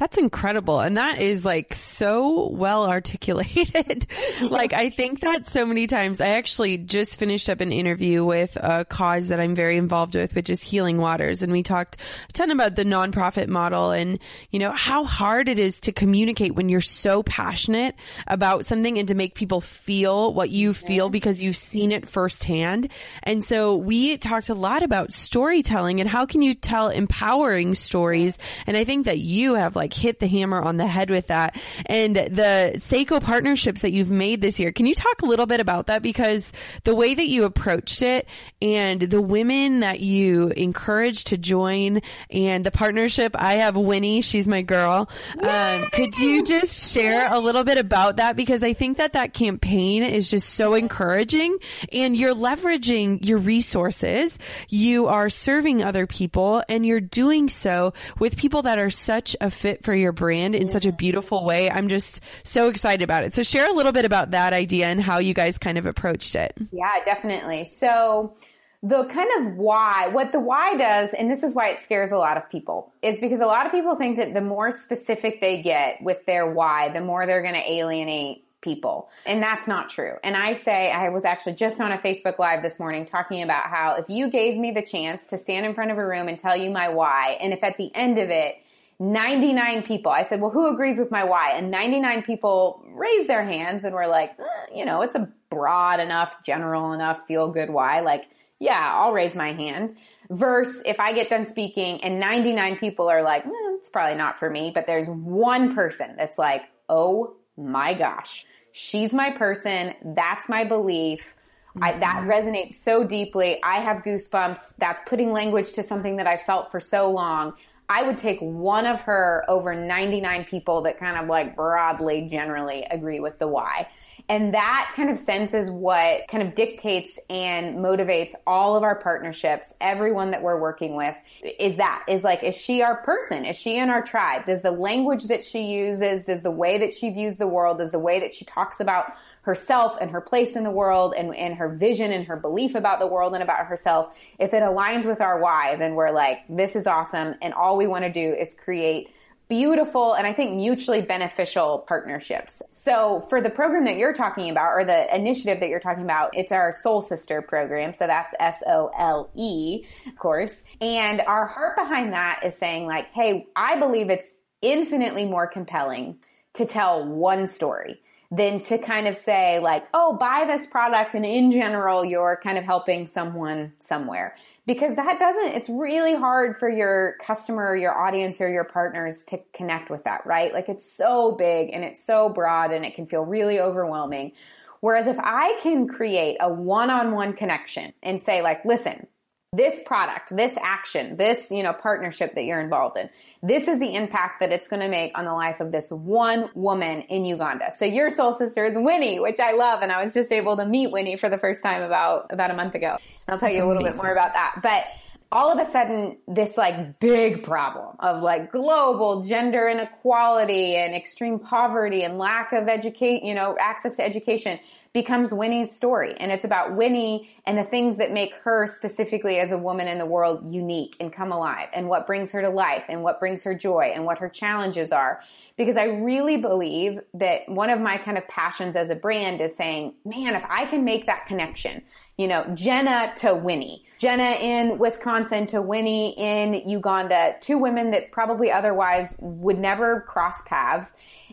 That's 0.00 0.16
incredible. 0.16 0.80
And 0.80 0.96
that 0.96 1.20
is 1.20 1.44
like 1.44 1.74
so 1.74 2.48
well 2.48 2.88
articulated. 2.88 4.06
like 4.42 4.72
I 4.72 4.88
think 4.88 5.20
that 5.20 5.46
so 5.46 5.66
many 5.66 5.86
times 5.86 6.22
I 6.22 6.28
actually 6.28 6.78
just 6.78 7.18
finished 7.18 7.50
up 7.50 7.60
an 7.60 7.70
interview 7.70 8.24
with 8.24 8.56
a 8.56 8.86
cause 8.86 9.28
that 9.28 9.40
I'm 9.40 9.54
very 9.54 9.76
involved 9.76 10.14
with, 10.14 10.34
which 10.34 10.48
is 10.48 10.62
Healing 10.62 10.96
Waters. 10.96 11.42
And 11.42 11.52
we 11.52 11.62
talked 11.62 11.98
a 12.30 12.32
ton 12.32 12.50
about 12.50 12.76
the 12.76 12.84
nonprofit 12.84 13.48
model 13.48 13.90
and, 13.90 14.18
you 14.50 14.58
know, 14.58 14.72
how 14.72 15.04
hard 15.04 15.50
it 15.50 15.58
is 15.58 15.80
to 15.80 15.92
communicate 15.92 16.54
when 16.54 16.70
you're 16.70 16.80
so 16.80 17.22
passionate 17.22 17.94
about 18.26 18.64
something 18.64 18.98
and 18.98 19.08
to 19.08 19.14
make 19.14 19.34
people 19.34 19.60
feel 19.60 20.32
what 20.32 20.48
you 20.48 20.72
feel 20.72 21.10
because 21.10 21.42
you've 21.42 21.58
seen 21.58 21.92
it 21.92 22.08
firsthand. 22.08 22.88
And 23.22 23.44
so 23.44 23.76
we 23.76 24.16
talked 24.16 24.48
a 24.48 24.54
lot 24.54 24.82
about 24.82 25.12
storytelling 25.12 26.00
and 26.00 26.08
how 26.08 26.24
can 26.24 26.40
you 26.40 26.54
tell 26.54 26.88
empowering 26.88 27.74
stories. 27.74 28.38
And 28.66 28.78
I 28.78 28.84
think 28.84 29.04
that 29.04 29.18
you 29.18 29.56
have 29.56 29.76
like 29.76 29.89
like 29.90 30.00
hit 30.00 30.20
the 30.20 30.26
hammer 30.26 30.60
on 30.60 30.76
the 30.76 30.86
head 30.86 31.10
with 31.10 31.28
that. 31.28 31.56
And 31.86 32.16
the 32.16 32.72
Sseko 32.76 33.22
partnerships 33.22 33.82
that 33.82 33.92
you've 33.92 34.10
made 34.10 34.40
this 34.40 34.60
year, 34.60 34.72
can 34.72 34.86
you 34.86 34.94
talk 34.94 35.22
a 35.22 35.26
little 35.26 35.46
bit 35.46 35.60
about 35.60 35.88
that? 35.88 36.02
Because 36.02 36.52
the 36.84 36.94
way 36.94 37.14
that 37.14 37.26
you 37.26 37.44
approached 37.44 38.02
it 38.02 38.26
and 38.62 39.00
the 39.00 39.20
women 39.20 39.80
that 39.80 40.00
you 40.00 40.48
encouraged 40.48 41.28
to 41.28 41.38
join 41.38 42.00
and 42.30 42.64
the 42.64 42.70
partnership, 42.70 43.34
I 43.38 43.54
have 43.54 43.76
Winnie, 43.76 44.20
she's 44.20 44.46
my 44.46 44.62
girl. 44.62 45.08
Um, 45.40 45.86
could 45.92 46.16
you 46.18 46.44
just 46.44 46.92
share 46.92 47.32
a 47.32 47.38
little 47.38 47.64
bit 47.64 47.78
about 47.78 48.16
that? 48.16 48.36
Because 48.36 48.62
I 48.62 48.72
think 48.72 48.98
that 48.98 49.14
that 49.14 49.34
campaign 49.34 50.02
is 50.02 50.30
just 50.30 50.50
so 50.50 50.74
encouraging 50.74 51.58
and 51.92 52.16
you're 52.16 52.34
leveraging 52.34 53.26
your 53.26 53.38
resources. 53.38 54.38
You 54.68 55.08
are 55.08 55.28
serving 55.28 55.82
other 55.82 56.06
people 56.06 56.62
and 56.68 56.86
you're 56.86 57.00
doing 57.00 57.48
so 57.48 57.92
with 58.18 58.36
people 58.36 58.62
that 58.62 58.78
are 58.78 58.90
such 58.90 59.34
a 59.40 59.50
fit 59.50 59.79
for 59.82 59.94
your 59.94 60.12
brand 60.12 60.54
in 60.54 60.68
such 60.68 60.86
a 60.86 60.92
beautiful 60.92 61.44
way. 61.44 61.70
I'm 61.70 61.88
just 61.88 62.22
so 62.44 62.68
excited 62.68 63.02
about 63.02 63.24
it. 63.24 63.34
So 63.34 63.42
share 63.42 63.68
a 63.68 63.72
little 63.72 63.92
bit 63.92 64.04
about 64.04 64.32
that 64.32 64.52
idea 64.52 64.86
and 64.86 65.00
how 65.00 65.18
you 65.18 65.34
guys 65.34 65.58
kind 65.58 65.78
of 65.78 65.86
approached 65.86 66.34
it. 66.34 66.54
Yeah, 66.72 67.04
definitely. 67.04 67.64
So 67.64 68.36
the 68.82 69.04
kind 69.04 69.28
of 69.38 69.56
why, 69.56 70.08
what 70.08 70.32
the 70.32 70.40
why 70.40 70.76
does, 70.76 71.12
and 71.12 71.30
this 71.30 71.42
is 71.42 71.54
why 71.54 71.68
it 71.68 71.82
scares 71.82 72.10
a 72.12 72.16
lot 72.16 72.36
of 72.36 72.48
people, 72.48 72.92
is 73.02 73.18
because 73.18 73.40
a 73.40 73.46
lot 73.46 73.66
of 73.66 73.72
people 73.72 73.94
think 73.96 74.16
that 74.16 74.32
the 74.32 74.40
more 74.40 74.72
specific 74.72 75.40
they 75.40 75.62
get 75.62 76.02
with 76.02 76.24
their 76.26 76.50
why, 76.50 76.88
the 76.90 77.00
more 77.00 77.26
they're 77.26 77.42
going 77.42 77.54
to 77.54 77.70
alienate 77.70 78.46
people. 78.62 79.08
And 79.26 79.42
that's 79.42 79.66
not 79.66 79.88
true. 79.88 80.14
And 80.22 80.36
I 80.36 80.54
say, 80.54 80.90
I 80.90 81.08
was 81.08 81.24
actually 81.24 81.54
just 81.54 81.80
on 81.80 81.92
a 81.92 81.98
Facebook 81.98 82.38
Live 82.38 82.62
this 82.62 82.78
morning 82.78 83.06
talking 83.06 83.42
about 83.42 83.64
how 83.64 83.94
if 83.94 84.08
you 84.08 84.30
gave 84.30 84.58
me 84.58 84.70
the 84.70 84.82
chance 84.82 85.26
to 85.26 85.38
stand 85.38 85.66
in 85.66 85.74
front 85.74 85.90
of 85.90 85.98
a 85.98 86.06
room 86.06 86.28
and 86.28 86.38
tell 86.38 86.56
you 86.56 86.70
my 86.70 86.88
why, 86.90 87.38
and 87.40 87.52
if 87.52 87.62
at 87.64 87.76
the 87.76 87.94
end 87.94 88.18
of 88.18 88.30
it, 88.30 88.56
99 89.00 89.82
people, 89.82 90.12
I 90.12 90.24
said, 90.24 90.42
well, 90.42 90.50
who 90.50 90.72
agrees 90.72 90.98
with 90.98 91.10
my 91.10 91.24
why? 91.24 91.52
And 91.52 91.70
99 91.70 92.22
people 92.22 92.84
raised 92.92 93.28
their 93.28 93.42
hands 93.42 93.82
and 93.82 93.94
were 93.94 94.06
like, 94.06 94.32
eh, 94.38 94.74
you 94.74 94.84
know, 94.84 95.00
it's 95.00 95.14
a 95.14 95.32
broad 95.48 96.00
enough, 96.00 96.36
general 96.44 96.92
enough, 96.92 97.26
feel 97.26 97.50
good 97.50 97.70
why. 97.70 98.00
Like, 98.00 98.26
yeah, 98.58 98.92
I'll 98.94 99.14
raise 99.14 99.34
my 99.34 99.54
hand. 99.54 99.96
Verse 100.28 100.82
if 100.84 101.00
I 101.00 101.14
get 101.14 101.30
done 101.30 101.46
speaking 101.46 102.04
and 102.04 102.20
99 102.20 102.76
people 102.76 103.08
are 103.08 103.22
like, 103.22 103.46
eh, 103.46 103.50
it's 103.78 103.88
probably 103.88 104.18
not 104.18 104.38
for 104.38 104.50
me, 104.50 104.70
but 104.72 104.86
there's 104.86 105.08
one 105.08 105.74
person 105.74 106.14
that's 106.18 106.36
like, 106.36 106.64
oh 106.90 107.36
my 107.56 107.94
gosh, 107.94 108.44
she's 108.70 109.14
my 109.14 109.30
person. 109.30 109.94
That's 110.04 110.46
my 110.46 110.64
belief. 110.64 111.36
I, 111.80 111.92
that 111.98 112.16
mm-hmm. 112.16 112.30
resonates 112.30 112.74
so 112.74 113.04
deeply. 113.04 113.62
I 113.62 113.80
have 113.80 114.02
goosebumps. 114.02 114.74
That's 114.78 115.02
putting 115.06 115.32
language 115.32 115.72
to 115.74 115.82
something 115.82 116.16
that 116.16 116.26
I 116.26 116.36
felt 116.36 116.70
for 116.70 116.80
so 116.80 117.10
long. 117.10 117.54
I 117.90 118.04
would 118.04 118.18
take 118.18 118.38
one 118.38 118.86
of 118.86 119.00
her 119.00 119.44
over 119.48 119.74
99 119.74 120.44
people 120.44 120.82
that 120.82 121.00
kind 121.00 121.18
of 121.18 121.26
like 121.26 121.56
broadly, 121.56 122.28
generally 122.30 122.86
agree 122.88 123.18
with 123.18 123.40
the 123.40 123.48
why. 123.48 123.88
And 124.28 124.54
that 124.54 124.92
kind 124.94 125.10
of 125.10 125.18
sense 125.18 125.54
is 125.54 125.68
what 125.68 126.28
kind 126.28 126.46
of 126.46 126.54
dictates 126.54 127.18
and 127.28 127.78
motivates 127.78 128.32
all 128.46 128.76
of 128.76 128.84
our 128.84 128.94
partnerships, 128.94 129.74
everyone 129.80 130.30
that 130.30 130.40
we're 130.40 130.60
working 130.60 130.94
with 130.94 131.16
is 131.42 131.78
that, 131.78 132.04
is 132.06 132.22
like, 132.22 132.44
is 132.44 132.56
she 132.56 132.80
our 132.80 133.02
person? 133.02 133.44
Is 133.44 133.56
she 133.56 133.76
in 133.76 133.90
our 133.90 134.02
tribe? 134.02 134.46
Does 134.46 134.62
the 134.62 134.70
language 134.70 135.24
that 135.24 135.44
she 135.44 135.62
uses, 135.62 136.24
does 136.26 136.42
the 136.42 136.50
way 136.52 136.78
that 136.78 136.94
she 136.94 137.10
views 137.10 137.38
the 137.38 137.48
world, 137.48 137.78
does 137.78 137.90
the 137.90 137.98
way 137.98 138.20
that 138.20 138.32
she 138.32 138.44
talks 138.44 138.78
about 138.78 139.14
herself 139.42 139.96
and 140.00 140.10
her 140.10 140.20
place 140.20 140.56
in 140.56 140.64
the 140.64 140.70
world 140.70 141.14
and, 141.16 141.34
and 141.34 141.54
her 141.54 141.68
vision 141.68 142.12
and 142.12 142.26
her 142.26 142.36
belief 142.36 142.74
about 142.74 143.00
the 143.00 143.06
world 143.06 143.34
and 143.34 143.42
about 143.42 143.66
herself, 143.66 144.16
if 144.38 144.52
it 144.52 144.62
aligns 144.62 145.06
with 145.06 145.20
our 145.20 145.40
why, 145.40 145.76
then 145.76 145.94
we're 145.94 146.10
like, 146.10 146.40
this 146.48 146.76
is 146.76 146.86
awesome. 146.86 147.34
And 147.40 147.54
all 147.54 147.76
we 147.76 147.86
want 147.86 148.04
to 148.04 148.12
do 148.12 148.34
is 148.34 148.54
create 148.54 149.10
beautiful 149.48 150.14
and 150.14 150.26
I 150.28 150.32
think 150.32 150.54
mutually 150.54 151.02
beneficial 151.02 151.84
partnerships. 151.88 152.62
So 152.70 153.26
for 153.28 153.40
the 153.40 153.50
program 153.50 153.84
that 153.86 153.96
you're 153.96 154.12
talking 154.12 154.48
about 154.48 154.68
or 154.68 154.84
the 154.84 155.14
initiative 155.14 155.58
that 155.58 155.68
you're 155.68 155.80
talking 155.80 156.04
about, 156.04 156.36
it's 156.36 156.52
our 156.52 156.72
Sole 156.72 157.02
Sister 157.02 157.42
program. 157.42 157.92
So 157.92 158.06
that's 158.06 158.32
S-O-L-E, 158.38 159.86
of 160.06 160.16
course. 160.16 160.62
And 160.80 161.20
our 161.20 161.46
heart 161.46 161.76
behind 161.76 162.12
that 162.12 162.42
is 162.44 162.54
saying 162.56 162.86
like, 162.86 163.08
hey, 163.12 163.48
I 163.56 163.76
believe 163.80 164.08
it's 164.08 164.32
infinitely 164.62 165.24
more 165.24 165.48
compelling 165.48 166.20
to 166.54 166.64
tell 166.64 167.04
one 167.04 167.48
story 167.48 168.00
than 168.32 168.62
to 168.62 168.78
kind 168.78 169.08
of 169.08 169.16
say 169.16 169.58
like, 169.58 169.84
oh, 169.92 170.16
buy 170.16 170.44
this 170.46 170.64
product 170.64 171.14
and 171.14 171.26
in 171.26 171.50
general, 171.50 172.04
you're 172.04 172.38
kind 172.42 172.56
of 172.58 172.64
helping 172.64 173.08
someone 173.08 173.72
somewhere. 173.80 174.36
Because 174.66 174.94
that 174.94 175.18
doesn't, 175.18 175.48
it's 175.48 175.68
really 175.68 176.14
hard 176.14 176.56
for 176.56 176.68
your 176.68 177.16
customer, 177.24 177.74
your 177.74 177.98
audience, 177.98 178.40
or 178.40 178.48
your 178.48 178.62
partners 178.62 179.24
to 179.24 179.40
connect 179.52 179.90
with 179.90 180.04
that, 180.04 180.24
right? 180.26 180.54
Like 180.54 180.68
it's 180.68 180.90
so 180.90 181.32
big 181.32 181.70
and 181.72 181.82
it's 181.82 182.04
so 182.04 182.28
broad 182.28 182.70
and 182.70 182.84
it 182.84 182.94
can 182.94 183.06
feel 183.06 183.24
really 183.24 183.58
overwhelming. 183.58 184.32
Whereas 184.78 185.08
if 185.08 185.18
I 185.18 185.58
can 185.60 185.88
create 185.88 186.36
a 186.40 186.48
one-on-one 186.52 187.32
connection 187.32 187.92
and 188.00 188.22
say 188.22 188.42
like, 188.42 188.64
listen, 188.64 189.08
this 189.52 189.80
product, 189.84 190.34
this 190.36 190.56
action, 190.62 191.16
this, 191.16 191.50
you 191.50 191.64
know, 191.64 191.72
partnership 191.72 192.34
that 192.34 192.44
you're 192.44 192.60
involved 192.60 192.96
in, 192.96 193.10
this 193.42 193.66
is 193.66 193.80
the 193.80 193.96
impact 193.96 194.38
that 194.38 194.52
it's 194.52 194.68
going 194.68 194.78
to 194.78 194.88
make 194.88 195.18
on 195.18 195.24
the 195.24 195.32
life 195.32 195.58
of 195.58 195.72
this 195.72 195.90
one 195.90 196.48
woman 196.54 197.00
in 197.02 197.24
Uganda. 197.24 197.72
So 197.72 197.84
your 197.84 198.10
sole 198.10 198.32
sister 198.32 198.64
is 198.64 198.76
Winnie, 198.78 199.18
which 199.18 199.40
I 199.40 199.52
love. 199.52 199.82
And 199.82 199.90
I 199.90 200.04
was 200.04 200.14
just 200.14 200.30
able 200.30 200.56
to 200.58 200.64
meet 200.64 200.92
Winnie 200.92 201.16
for 201.16 201.28
the 201.28 201.38
first 201.38 201.64
time 201.64 201.82
about, 201.82 202.26
about 202.30 202.52
a 202.52 202.54
month 202.54 202.76
ago. 202.76 202.96
And 202.96 203.00
I'll 203.28 203.38
tell 203.38 203.48
That's 203.48 203.58
you 203.58 203.64
a 203.64 203.66
little 203.66 203.82
amazing. 203.82 204.00
bit 204.00 204.04
more 204.04 204.12
about 204.12 204.34
that. 204.34 204.60
But 204.62 204.84
all 205.32 205.50
of 205.50 205.58
a 205.58 205.68
sudden, 205.68 206.18
this 206.28 206.56
like 206.56 207.00
big 207.00 207.42
problem 207.42 207.96
of 207.98 208.22
like 208.22 208.52
global 208.52 209.24
gender 209.24 209.68
inequality 209.68 210.76
and 210.76 210.94
extreme 210.94 211.40
poverty 211.40 212.04
and 212.04 212.18
lack 212.18 212.52
of 212.52 212.68
educate, 212.68 213.24
you 213.24 213.34
know, 213.34 213.56
access 213.58 213.96
to 213.96 214.04
education 214.04 214.60
becomes 214.92 215.32
Winnie's 215.32 215.76
story. 215.76 216.14
And 216.18 216.32
it's 216.32 216.44
about 216.44 216.74
Winnie 216.74 217.30
and 217.46 217.56
the 217.56 217.62
things 217.62 217.98
that 217.98 218.10
make 218.10 218.34
her 218.42 218.66
specifically 218.66 219.38
as 219.38 219.52
a 219.52 219.58
woman 219.58 219.86
in 219.86 219.98
the 219.98 220.06
world 220.06 220.52
unique 220.52 220.96
and 220.98 221.12
come 221.12 221.30
alive 221.30 221.68
and 221.72 221.88
what 221.88 222.08
brings 222.08 222.32
her 222.32 222.42
to 222.42 222.48
life 222.48 222.82
and 222.88 223.04
what 223.04 223.20
brings 223.20 223.44
her 223.44 223.54
joy 223.54 223.92
and 223.94 224.04
what 224.04 224.18
her 224.18 224.28
challenges 224.28 224.90
are. 224.90 225.20
Because 225.56 225.76
I 225.76 225.84
really 225.84 226.38
believe 226.38 226.98
that 227.14 227.48
one 227.48 227.70
of 227.70 227.80
my 227.80 227.98
kind 227.98 228.18
of 228.18 228.26
passions 228.26 228.74
as 228.74 228.90
a 228.90 228.96
brand 228.96 229.40
is 229.40 229.54
saying, 229.54 229.94
man, 230.04 230.34
if 230.34 230.42
I 230.48 230.66
can 230.66 230.84
make 230.84 231.06
that 231.06 231.26
connection, 231.26 231.82
you 232.18 232.26
know, 232.26 232.44
Jenna 232.54 233.12
to 233.18 233.34
Winnie, 233.34 233.84
Jenna 233.98 234.36
in 234.40 234.76
Wisconsin 234.78 235.46
to 235.48 235.62
Winnie 235.62 236.18
in 236.18 236.68
Uganda, 236.68 237.36
two 237.40 237.58
women 237.58 237.92
that 237.92 238.10
probably 238.10 238.50
otherwise 238.50 239.14
would 239.20 239.58
never 239.58 240.00
cross 240.00 240.42
paths 240.42 240.92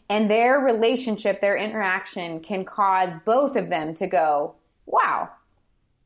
and 0.10 0.30
their 0.30 0.60
relationship, 0.60 1.42
their 1.42 1.58
interaction 1.58 2.40
can 2.40 2.64
cause 2.64 3.12
both 3.26 3.56
of 3.56 3.70
them 3.70 3.94
to 3.96 4.08
go, 4.08 4.56
wow, 4.86 5.30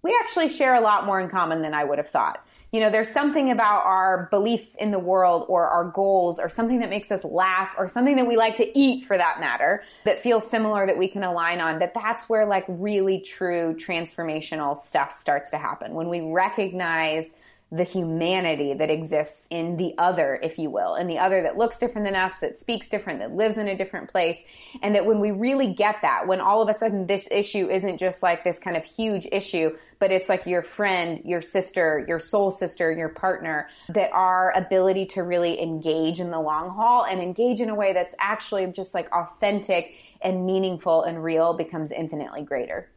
we 0.01 0.17
actually 0.19 0.49
share 0.49 0.73
a 0.73 0.81
lot 0.81 1.05
more 1.05 1.19
in 1.19 1.29
common 1.29 1.61
than 1.61 1.73
I 1.73 1.83
would 1.83 1.99
have 1.99 2.09
thought. 2.09 2.43
You 2.71 2.79
know, 2.79 2.89
there's 2.89 3.09
something 3.09 3.51
about 3.51 3.85
our 3.85 4.29
belief 4.31 4.75
in 4.77 4.91
the 4.91 4.99
world 4.99 5.45
or 5.49 5.67
our 5.67 5.83
goals 5.91 6.39
or 6.39 6.47
something 6.47 6.79
that 6.79 6.89
makes 6.89 7.11
us 7.11 7.23
laugh 7.23 7.75
or 7.77 7.89
something 7.89 8.15
that 8.15 8.25
we 8.25 8.37
like 8.37 8.55
to 8.57 8.79
eat 8.79 9.05
for 9.05 9.17
that 9.17 9.41
matter 9.41 9.83
that 10.05 10.19
feels 10.19 10.49
similar 10.49 10.87
that 10.87 10.97
we 10.97 11.09
can 11.09 11.23
align 11.23 11.59
on 11.59 11.79
that 11.79 11.93
that's 11.93 12.29
where 12.29 12.45
like 12.45 12.63
really 12.69 13.19
true 13.19 13.75
transformational 13.77 14.77
stuff 14.77 15.13
starts 15.15 15.51
to 15.51 15.57
happen. 15.57 15.93
When 15.93 16.07
we 16.07 16.21
recognize 16.21 17.33
the 17.73 17.83
humanity 17.85 18.73
that 18.73 18.89
exists 18.89 19.47
in 19.49 19.77
the 19.77 19.93
other, 19.97 20.37
if 20.43 20.59
you 20.59 20.69
will, 20.69 20.95
in 20.95 21.07
the 21.07 21.17
other 21.17 21.41
that 21.43 21.57
looks 21.57 21.79
different 21.79 22.05
than 22.05 22.15
us, 22.15 22.41
that 22.41 22.57
speaks 22.57 22.89
different, 22.89 23.19
that 23.19 23.31
lives 23.31 23.57
in 23.57 23.69
a 23.69 23.77
different 23.77 24.11
place. 24.11 24.37
And 24.81 24.93
that 24.95 25.05
when 25.05 25.21
we 25.21 25.31
really 25.31 25.73
get 25.73 25.95
that, 26.01 26.27
when 26.27 26.41
all 26.41 26.61
of 26.61 26.67
a 26.67 26.77
sudden 26.77 27.07
this 27.07 27.29
issue 27.31 27.69
isn't 27.69 27.97
just 27.97 28.21
like 28.21 28.43
this 28.43 28.59
kind 28.59 28.75
of 28.75 28.83
huge 28.83 29.25
issue, 29.31 29.77
but 29.99 30.11
it's 30.11 30.27
like 30.27 30.45
your 30.45 30.63
friend, 30.63 31.21
your 31.23 31.41
sister, 31.41 32.03
your 32.09 32.19
soul 32.19 32.51
sister, 32.51 32.91
your 32.91 33.07
partner, 33.07 33.69
that 33.87 34.11
our 34.11 34.51
ability 34.53 35.05
to 35.05 35.23
really 35.23 35.61
engage 35.61 36.19
in 36.19 36.29
the 36.29 36.39
long 36.41 36.71
haul 36.71 37.05
and 37.05 37.21
engage 37.21 37.61
in 37.61 37.69
a 37.69 37.75
way 37.75 37.93
that's 37.93 38.13
actually 38.19 38.67
just 38.67 38.93
like 38.93 39.09
authentic 39.13 39.95
and 40.21 40.45
meaningful 40.45 41.03
and 41.03 41.23
real 41.23 41.53
becomes 41.53 41.93
infinitely 41.93 42.43
greater. 42.43 42.90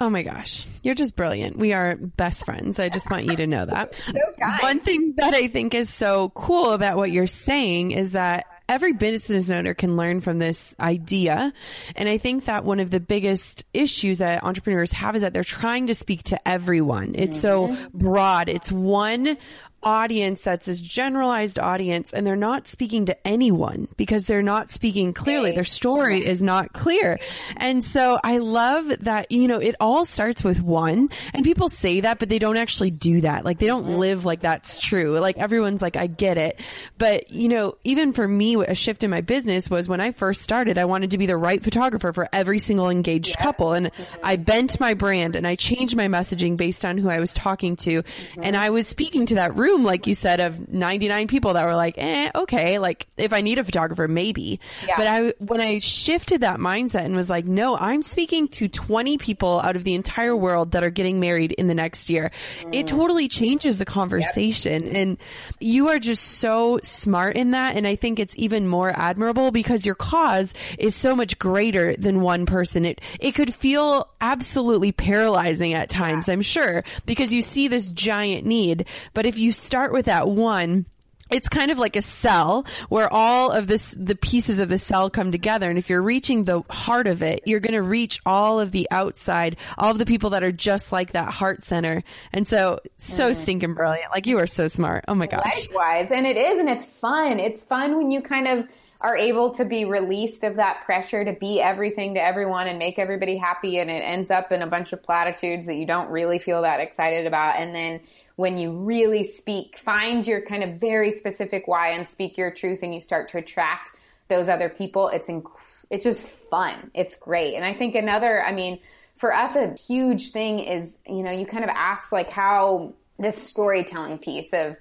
Oh 0.00 0.10
my 0.10 0.22
gosh. 0.22 0.66
You're 0.82 0.96
just 0.96 1.14
brilliant. 1.14 1.56
We 1.56 1.72
are 1.72 1.96
best 1.96 2.44
friends. 2.44 2.80
I 2.80 2.88
just 2.88 3.10
want 3.10 3.26
you 3.26 3.36
to 3.36 3.46
know 3.46 3.64
that. 3.64 3.94
so 4.06 4.12
One 4.60 4.80
thing 4.80 5.14
that 5.16 5.34
I 5.34 5.48
think 5.48 5.74
is 5.74 5.92
so 5.92 6.30
cool 6.30 6.72
about 6.72 6.96
what 6.96 7.12
you're 7.12 7.28
saying 7.28 7.92
is 7.92 8.12
that 8.12 8.46
every 8.68 8.92
business 8.92 9.50
owner 9.50 9.74
can 9.74 9.96
learn 9.96 10.20
from 10.20 10.38
this 10.38 10.74
idea. 10.80 11.52
And 11.94 12.08
I 12.08 12.18
think 12.18 12.46
that 12.46 12.64
one 12.64 12.80
of 12.80 12.90
the 12.90 13.00
biggest 13.00 13.64
issues 13.72 14.18
that 14.18 14.42
entrepreneurs 14.42 14.92
have 14.92 15.14
is 15.14 15.22
that 15.22 15.32
they're 15.32 15.44
trying 15.44 15.88
to 15.88 15.94
speak 15.94 16.24
to 16.24 16.48
everyone. 16.48 17.14
It's 17.14 17.42
mm-hmm. 17.42 17.74
so 17.74 17.88
broad. 17.92 18.48
It's 18.48 18.72
one 18.72 19.36
audience 19.84 20.42
that's 20.42 20.66
this 20.66 20.80
generalized 20.80 21.58
audience 21.58 22.12
and 22.12 22.26
they're 22.26 22.36
not 22.36 22.66
speaking 22.66 23.06
to 23.06 23.26
anyone 23.26 23.88
because 23.96 24.26
they're 24.26 24.42
not 24.42 24.70
speaking 24.70 25.12
clearly. 25.12 25.52
Their 25.52 25.64
story 25.64 26.24
is 26.24 26.42
not 26.42 26.72
clear. 26.72 27.18
And 27.56 27.84
so 27.84 28.18
I 28.22 28.38
love 28.38 28.88
that, 29.00 29.30
you 29.30 29.48
know, 29.48 29.58
it 29.58 29.76
all 29.80 30.04
starts 30.04 30.42
with 30.42 30.60
one 30.60 31.10
and 31.32 31.44
people 31.44 31.68
say 31.68 32.00
that, 32.00 32.18
but 32.18 32.28
they 32.28 32.38
don't 32.38 32.56
actually 32.56 32.90
do 32.90 33.20
that. 33.22 33.44
Like 33.44 33.58
they 33.58 33.66
don't 33.66 33.84
mm-hmm. 33.84 33.98
live 33.98 34.24
like 34.24 34.40
that's 34.40 34.80
true. 34.80 35.18
Like 35.18 35.38
everyone's 35.38 35.82
like, 35.82 35.96
I 35.96 36.06
get 36.06 36.38
it. 36.38 36.60
But, 36.98 37.30
you 37.30 37.48
know, 37.48 37.76
even 37.84 38.12
for 38.12 38.26
me, 38.26 38.54
a 38.56 38.74
shift 38.74 39.04
in 39.04 39.10
my 39.10 39.20
business 39.20 39.68
was 39.68 39.88
when 39.88 40.00
I 40.00 40.12
first 40.12 40.42
started, 40.42 40.78
I 40.78 40.84
wanted 40.84 41.10
to 41.10 41.18
be 41.18 41.26
the 41.26 41.36
right 41.36 41.62
photographer 41.62 42.12
for 42.12 42.28
every 42.32 42.58
single 42.58 42.88
engaged 42.88 43.36
couple. 43.38 43.72
And 43.72 43.90
I 44.22 44.36
bent 44.36 44.78
my 44.80 44.94
brand 44.94 45.36
and 45.36 45.46
I 45.46 45.56
changed 45.56 45.96
my 45.96 46.06
messaging 46.08 46.56
based 46.56 46.84
on 46.84 46.98
who 46.98 47.08
I 47.08 47.20
was 47.20 47.34
talking 47.34 47.76
to. 47.76 48.02
Mm-hmm. 48.02 48.42
And 48.42 48.56
I 48.56 48.70
was 48.70 48.86
speaking 48.86 49.26
to 49.26 49.34
that 49.36 49.56
room, 49.56 49.73
like 49.82 50.06
you 50.06 50.14
said, 50.14 50.40
of 50.40 50.68
99 50.68 51.26
people 51.26 51.54
that 51.54 51.66
were 51.66 51.74
like, 51.74 51.94
eh, 51.98 52.30
okay. 52.34 52.78
Like 52.78 53.06
if 53.16 53.32
I 53.32 53.40
need 53.40 53.58
a 53.58 53.64
photographer, 53.64 54.06
maybe. 54.06 54.60
Yeah. 54.86 54.94
But 54.96 55.06
I, 55.06 55.32
when 55.38 55.60
I 55.60 55.78
shifted 55.78 56.42
that 56.42 56.58
mindset 56.58 57.04
and 57.04 57.16
was 57.16 57.30
like, 57.30 57.46
no, 57.46 57.76
I'm 57.76 58.02
speaking 58.02 58.48
to 58.48 58.68
20 58.68 59.18
people 59.18 59.60
out 59.60 59.76
of 59.76 59.84
the 59.84 59.94
entire 59.94 60.36
world 60.36 60.72
that 60.72 60.84
are 60.84 60.90
getting 60.90 61.20
married 61.20 61.52
in 61.52 61.66
the 61.66 61.74
next 61.74 62.10
year, 62.10 62.30
it 62.72 62.86
totally 62.86 63.28
changes 63.28 63.78
the 63.78 63.84
conversation. 63.84 64.94
And 64.94 65.18
you 65.60 65.88
are 65.88 65.98
just 65.98 66.22
so 66.22 66.78
smart 66.82 67.36
in 67.36 67.52
that. 67.52 67.76
And 67.76 67.86
I 67.86 67.96
think 67.96 68.18
it's 68.18 68.36
even 68.38 68.68
more 68.68 68.92
admirable 68.94 69.50
because 69.50 69.86
your 69.86 69.94
cause 69.94 70.54
is 70.78 70.94
so 70.94 71.16
much 71.16 71.38
greater 71.38 71.96
than 71.96 72.20
one 72.20 72.46
person. 72.46 72.84
It, 72.84 73.00
it 73.20 73.32
could 73.32 73.54
feel 73.54 74.08
absolutely 74.20 74.92
paralyzing 74.92 75.72
at 75.74 75.88
times, 75.88 76.28
I'm 76.28 76.42
sure, 76.42 76.84
because 77.06 77.32
you 77.32 77.42
see 77.42 77.68
this 77.68 77.88
giant 77.88 78.46
need. 78.46 78.86
But 79.12 79.26
if 79.26 79.38
you 79.38 79.52
start 79.64 79.92
with 79.92 80.06
that 80.06 80.28
one, 80.28 80.86
it's 81.30 81.48
kind 81.48 81.70
of 81.70 81.78
like 81.78 81.96
a 81.96 82.02
cell 82.02 82.66
where 82.88 83.10
all 83.12 83.50
of 83.50 83.66
this, 83.66 83.96
the 83.98 84.14
pieces 84.14 84.58
of 84.58 84.68
the 84.68 84.78
cell 84.78 85.08
come 85.10 85.32
together. 85.32 85.68
And 85.68 85.78
if 85.78 85.88
you're 85.88 86.02
reaching 86.02 86.44
the 86.44 86.62
heart 86.68 87.06
of 87.06 87.22
it, 87.22 87.42
you're 87.46 87.60
going 87.60 87.74
to 87.74 87.82
reach 87.82 88.20
all 88.26 88.60
of 88.60 88.72
the 88.72 88.86
outside, 88.90 89.56
all 89.78 89.90
of 89.90 89.98
the 89.98 90.04
people 90.04 90.30
that 90.30 90.42
are 90.42 90.52
just 90.52 90.92
like 90.92 91.12
that 91.12 91.32
heart 91.32 91.64
center. 91.64 92.04
And 92.32 92.46
so, 92.46 92.80
so 92.98 93.30
mm-hmm. 93.30 93.40
stinking 93.40 93.74
brilliant. 93.74 94.12
Like 94.12 94.26
you 94.26 94.38
are 94.38 94.46
so 94.46 94.68
smart. 94.68 95.06
Oh 95.08 95.14
my 95.14 95.26
gosh. 95.26 95.66
Likewise. 95.66 96.10
And 96.12 96.26
it 96.26 96.36
is, 96.36 96.58
and 96.58 96.68
it's 96.68 96.86
fun. 96.86 97.40
It's 97.40 97.62
fun 97.62 97.96
when 97.96 98.10
you 98.10 98.20
kind 98.20 98.46
of 98.46 98.68
are 99.00 99.16
able 99.16 99.50
to 99.50 99.64
be 99.64 99.84
released 99.84 100.44
of 100.44 100.56
that 100.56 100.82
pressure 100.84 101.24
to 101.24 101.32
be 101.32 101.60
everything 101.60 102.14
to 102.14 102.22
everyone 102.22 102.68
and 102.68 102.78
make 102.78 102.98
everybody 102.98 103.36
happy. 103.36 103.78
And 103.78 103.90
it 103.90 104.02
ends 104.02 104.30
up 104.30 104.52
in 104.52 104.62
a 104.62 104.66
bunch 104.66 104.92
of 104.92 105.02
platitudes 105.02 105.66
that 105.66 105.74
you 105.74 105.86
don't 105.86 106.10
really 106.10 106.38
feel 106.38 106.62
that 106.62 106.80
excited 106.80 107.26
about. 107.26 107.56
And 107.56 107.74
then 107.74 108.00
when 108.36 108.58
you 108.58 108.72
really 108.72 109.24
speak, 109.24 109.78
find 109.78 110.26
your 110.26 110.40
kind 110.40 110.62
of 110.62 110.80
very 110.80 111.10
specific 111.10 111.68
why 111.68 111.90
and 111.90 112.08
speak 112.08 112.36
your 112.36 112.50
truth 112.50 112.80
and 112.82 112.94
you 112.94 113.00
start 113.00 113.28
to 113.30 113.38
attract 113.38 113.92
those 114.28 114.48
other 114.48 114.68
people. 114.68 115.08
It's 115.08 115.28
inc- 115.28 115.50
it's 115.90 116.04
just 116.04 116.22
fun. 116.22 116.90
It's 116.94 117.14
great. 117.14 117.54
And 117.54 117.64
I 117.64 117.74
think 117.74 117.94
another, 117.94 118.42
I 118.42 118.52
mean, 118.52 118.80
for 119.16 119.32
us, 119.32 119.54
a 119.54 119.74
huge 119.74 120.30
thing 120.30 120.58
is, 120.58 120.96
you 121.06 121.22
know, 121.22 121.30
you 121.30 121.46
kind 121.46 121.62
of 121.62 121.70
ask 121.70 122.10
like 122.10 122.30
how 122.30 122.94
this 123.18 123.40
storytelling 123.40 124.18
piece 124.18 124.52
of, 124.52 124.76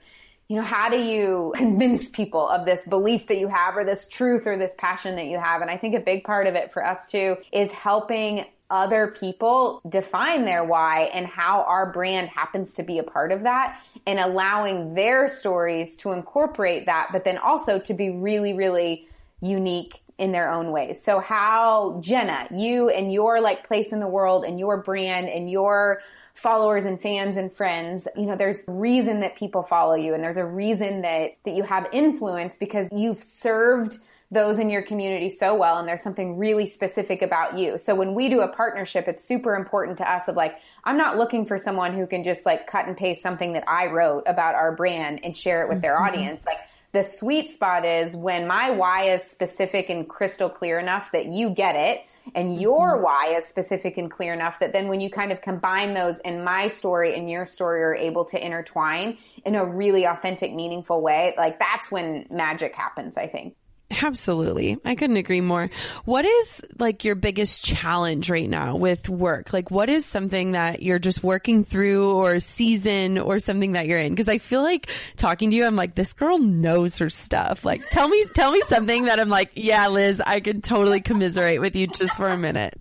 you 0.48 0.56
know, 0.56 0.64
how 0.64 0.90
do 0.90 0.98
you 0.98 1.54
convince 1.56 2.10
people 2.10 2.48
of 2.48 2.66
this 2.66 2.86
belief 2.88 3.28
that 3.28 3.38
you 3.38 3.48
have 3.48 3.78
or 3.78 3.84
this 3.84 4.08
truth 4.08 4.48
or 4.48 4.58
this 4.58 4.74
passion 4.78 5.16
that 5.18 5.26
you 5.26 5.38
have? 5.38 5.62
And 5.62 5.70
I 5.70 5.78
think 5.78 5.94
a 5.94 6.00
big 6.00 6.24
part 6.24 6.48
of 6.48 6.56
it 6.56 6.72
for 6.72 6.86
us 6.86 7.06
too 7.06 7.38
is 7.52 7.70
helping 7.72 8.46
other 8.74 9.08
people 9.08 9.82
define 9.88 10.46
their 10.46 10.64
why 10.64 11.04
and 11.14 11.28
how 11.28 11.62
our 11.68 11.94
brand 11.94 12.28
happens 12.28 12.74
to 12.74 12.82
be 12.82 12.98
a 12.98 13.04
part 13.04 13.32
of 13.32 13.44
that 13.44 13.80
and 14.08 14.18
allowing 14.18 14.96
their 14.96 15.30
stories 15.30 15.96
to 15.96 16.12
incorporate 16.12 16.88
that, 16.88 17.10
but 17.12 17.24
then 17.24 17.38
also 17.38 17.78
to 17.78 17.94
be 17.94 18.10
really, 18.10 18.56
really 18.56 19.08
unique 19.42 20.02
in 20.18 20.32
their 20.32 20.50
own 20.52 20.72
ways. 20.72 21.04
So 21.04 21.20
how 21.20 22.00
Jenna, 22.02 22.48
you 22.50 22.90
and 22.90 23.14
your 23.14 23.42
like 23.42 23.68
place 23.68 23.92
in 23.92 24.00
the 24.00 24.08
world 24.08 24.44
and 24.44 24.60
your 24.60 24.78
brand 24.82 25.30
and 25.30 25.52
your 25.52 26.02
followers 26.34 26.84
and 26.84 27.00
fans 27.00 27.38
and 27.38 27.54
friends, 27.54 28.08
you 28.16 28.26
know, 28.26 28.36
there's 28.36 28.64
reason 28.68 29.20
that 29.20 29.36
people 29.36 29.62
follow 29.62 29.94
you 29.94 30.16
and 30.16 30.24
there's 30.24 30.38
a 30.38 30.46
reason 30.46 31.02
that, 31.02 31.32
that 31.46 31.54
you 31.54 31.62
have 31.62 31.88
influence 31.92 32.58
because 32.58 32.90
you've 32.92 33.22
served 33.22 34.00
those 34.34 34.60
in 34.60 34.70
your 34.70 34.82
community 34.82 35.30
so 35.30 35.56
well 35.56 35.78
and 35.78 35.88
there's 35.88 36.02
something 36.02 36.38
really 36.38 36.66
specific 36.66 37.22
about 37.22 37.58
you. 37.58 37.78
So 37.78 37.96
when 37.96 38.14
we 38.14 38.30
do 38.30 38.42
a 38.42 38.48
partnership, 38.48 39.08
it's 39.08 39.24
super 39.24 39.56
important 39.56 39.98
to 40.00 40.12
us 40.12 40.28
of 40.28 40.36
like, 40.36 40.60
I'm 40.84 40.98
not 40.98 41.18
looking 41.18 41.46
for 41.46 41.58
someone 41.58 41.94
who 41.94 42.08
can 42.08 42.24
just 42.24 42.46
like 42.46 42.68
cut 42.68 42.88
and 42.88 42.98
paste 42.98 43.22
something 43.22 43.54
that 43.54 43.70
I 43.70 43.88
wrote 43.88 44.24
about 44.26 44.56
our 44.56 44.76
brand 44.76 45.22
and 45.24 45.38
share 45.38 45.64
it 45.64 45.70
with 45.70 45.82
their 45.82 45.94
Mm-hmm. 45.94 46.04
audience. 46.06 46.46
Like 46.46 46.58
the 46.92 47.04
sweet 47.04 47.52
spot 47.52 47.86
is 47.86 48.16
when 48.16 48.48
my 48.48 48.72
why 48.72 49.12
is 49.12 49.24
specific 49.24 49.90
and 49.90 50.08
crystal 50.08 50.50
clear 50.50 50.80
enough 50.80 51.12
that 51.12 51.28
you 51.28 51.50
get 51.52 51.76
it 51.76 52.02
and 52.36 52.60
your 52.60 52.96
Mm-hmm. 52.96 53.04
why 53.04 53.36
is 53.38 53.46
specific 53.46 53.98
and 53.98 54.10
clear 54.10 54.34
enough 54.34 54.60
that 54.60 54.74
then 54.74 54.88
when 54.88 55.00
you 55.02 55.10
kind 55.10 55.32
of 55.32 55.42
combine 55.42 55.94
those 55.94 56.18
and 56.20 56.44
my 56.44 56.68
story 56.68 57.16
and 57.16 57.30
your 57.30 57.46
story 57.46 57.84
are 57.84 57.96
able 57.96 58.26
to 58.26 58.44
intertwine 58.44 59.18
in 59.46 59.56
a 59.56 59.66
really 59.66 60.06
authentic, 60.06 60.54
meaningful 60.54 61.02
way, 61.02 61.34
like 61.38 61.60
that's 61.60 61.92
when 61.92 62.26
magic 62.32 62.74
happens, 62.74 63.18
I 63.18 63.28
think. 63.28 63.56
Absolutely. 64.02 64.78
I 64.86 64.96
couldn't 64.96 65.18
agree 65.18 65.42
more. 65.42 65.70
What 66.06 66.26
is 66.26 66.62
like 66.80 67.04
your 67.04 67.16
biggest 67.16 67.64
challenge 67.64 68.30
right 68.30 68.50
now 68.50 68.76
with 68.76 69.10
work? 69.10 69.54
Like 69.54 69.72
what 69.72 69.90
is 69.90 70.06
something 70.06 70.54
that 70.54 70.82
you're 70.82 71.00
just 71.00 71.24
working 71.24 71.64
through 71.64 72.12
or 72.12 72.40
season 72.40 73.18
or 73.18 73.40
something 73.40 73.74
that 73.74 73.88
you're 73.88 74.00
in? 74.00 74.16
Cause 74.16 74.28
I 74.28 74.38
feel 74.38 74.64
like 74.64 74.90
talking 75.18 75.52
to 75.52 75.56
you, 75.56 75.66
I'm 75.66 75.76
like, 75.76 75.96
this 75.96 76.14
girl 76.14 76.38
knows 76.38 76.98
her 76.98 77.10
stuff. 77.10 77.66
Like 77.66 77.90
tell 77.90 78.08
me, 78.08 78.26
tell 78.34 78.52
me 78.52 78.62
something 78.62 79.06
that 79.06 79.20
I'm 79.20 79.30
like, 79.30 79.52
yeah, 79.56 79.88
Liz, 79.88 80.22
I 80.22 80.40
could 80.40 80.64
totally 80.64 81.02
commiserate 81.02 81.62
with 81.62 81.76
you 81.76 81.88
just 81.88 82.14
for 82.14 82.30
a 82.30 82.38
minute. 82.38 82.80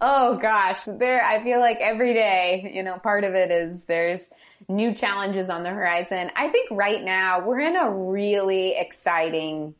Oh 0.00 0.38
gosh, 0.38 0.84
there, 0.84 1.24
I 1.24 1.42
feel 1.42 1.60
like 1.60 1.78
every 1.80 2.14
day, 2.14 2.70
you 2.74 2.82
know, 2.82 2.98
part 2.98 3.24
of 3.24 3.34
it 3.34 3.50
is 3.50 3.84
there's 3.84 4.28
new 4.68 4.94
challenges 4.94 5.50
on 5.50 5.62
the 5.62 5.70
horizon. 5.70 6.30
I 6.36 6.48
think 6.48 6.70
right 6.70 7.02
now 7.02 7.44
we're 7.46 7.60
in 7.60 7.76
a 7.76 7.90
really 7.90 8.76
exciting 8.76 9.74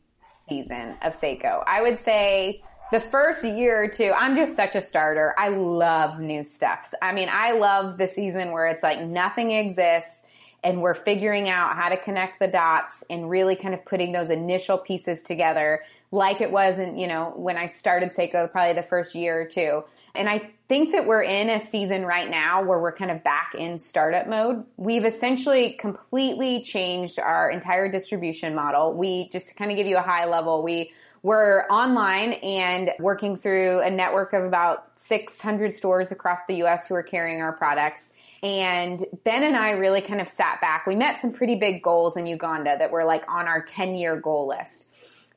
season 0.51 0.95
of 1.01 1.17
Sseko. 1.19 1.63
I 1.65 1.81
would 1.81 2.01
say 2.01 2.61
the 2.91 2.99
first 2.99 3.45
year 3.45 3.85
or 3.85 3.87
two, 3.87 4.11
I'm 4.13 4.35
just 4.35 4.53
such 4.53 4.75
a 4.75 4.81
starter. 4.81 5.33
I 5.37 5.47
love 5.47 6.19
new 6.19 6.43
stuff. 6.43 6.93
I 7.01 7.13
mean, 7.13 7.29
I 7.31 7.53
love 7.53 7.97
the 7.97 8.07
season 8.07 8.51
where 8.51 8.67
it's 8.67 8.83
like 8.83 9.01
nothing 9.01 9.51
exists 9.51 10.20
and 10.63 10.81
we're 10.81 10.93
figuring 10.93 11.49
out 11.49 11.75
how 11.75 11.89
to 11.89 11.97
connect 11.97 12.39
the 12.39 12.47
dots 12.47 13.03
and 13.09 13.29
really 13.29 13.55
kind 13.55 13.73
of 13.73 13.83
putting 13.85 14.11
those 14.11 14.29
initial 14.29 14.77
pieces 14.77 15.23
together 15.23 15.81
like 16.11 16.41
it 16.41 16.51
was 16.51 16.77
in, 16.77 16.97
you 16.97 17.07
know, 17.07 17.33
when 17.35 17.57
I 17.57 17.67
started 17.67 18.11
Sseko, 18.11 18.51
probably 18.51 18.73
the 18.73 18.83
first 18.83 19.15
year 19.15 19.41
or 19.41 19.45
two. 19.45 19.83
And 20.13 20.27
I 20.27 20.51
think 20.67 20.91
that 20.91 21.07
we're 21.07 21.23
in 21.23 21.49
a 21.49 21.59
season 21.59 22.05
right 22.05 22.29
now 22.29 22.63
where 22.63 22.79
we're 22.79 22.91
kind 22.91 23.11
of 23.11 23.23
back 23.23 23.55
in 23.57 23.79
startup 23.79 24.27
mode. 24.27 24.65
We've 24.75 25.05
essentially 25.05 25.73
completely 25.73 26.61
changed 26.61 27.17
our 27.17 27.49
entire 27.49 27.89
distribution 27.89 28.53
model. 28.53 28.93
We 28.93 29.29
just 29.29 29.49
to 29.49 29.55
kind 29.55 29.71
of 29.71 29.77
give 29.77 29.87
you 29.87 29.97
a 29.97 30.01
high 30.01 30.25
level, 30.25 30.63
we 30.63 30.91
were 31.23 31.65
online 31.71 32.33
and 32.33 32.91
working 32.99 33.37
through 33.37 33.79
a 33.79 33.89
network 33.89 34.33
of 34.33 34.43
about 34.43 34.99
600 34.99 35.75
stores 35.75 36.11
across 36.11 36.39
the 36.47 36.55
US 36.63 36.87
who 36.87 36.95
are 36.95 37.03
carrying 37.03 37.41
our 37.41 37.53
products. 37.53 38.10
And 38.43 39.05
Ben 39.23 39.43
and 39.43 39.55
I 39.55 39.71
really 39.71 40.01
kind 40.01 40.19
of 40.19 40.27
sat 40.27 40.61
back. 40.61 40.87
We 40.87 40.95
met 40.95 41.19
some 41.19 41.31
pretty 41.31 41.55
big 41.55 41.83
goals 41.83 42.17
in 42.17 42.25
Uganda 42.25 42.75
that 42.77 42.91
were 42.91 43.05
like 43.05 43.23
on 43.27 43.47
our 43.47 43.61
10 43.61 43.95
year 43.95 44.15
goal 44.15 44.47
list. 44.47 44.87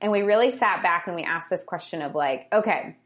And 0.01 0.11
we 0.11 0.23
really 0.23 0.51
sat 0.51 0.83
back 0.83 1.07
and 1.07 1.15
we 1.15 1.23
asked 1.23 1.51
this 1.51 1.63
question 1.63 2.03
of 2.03 2.15
like, 2.15 2.49
okay, 2.53 2.97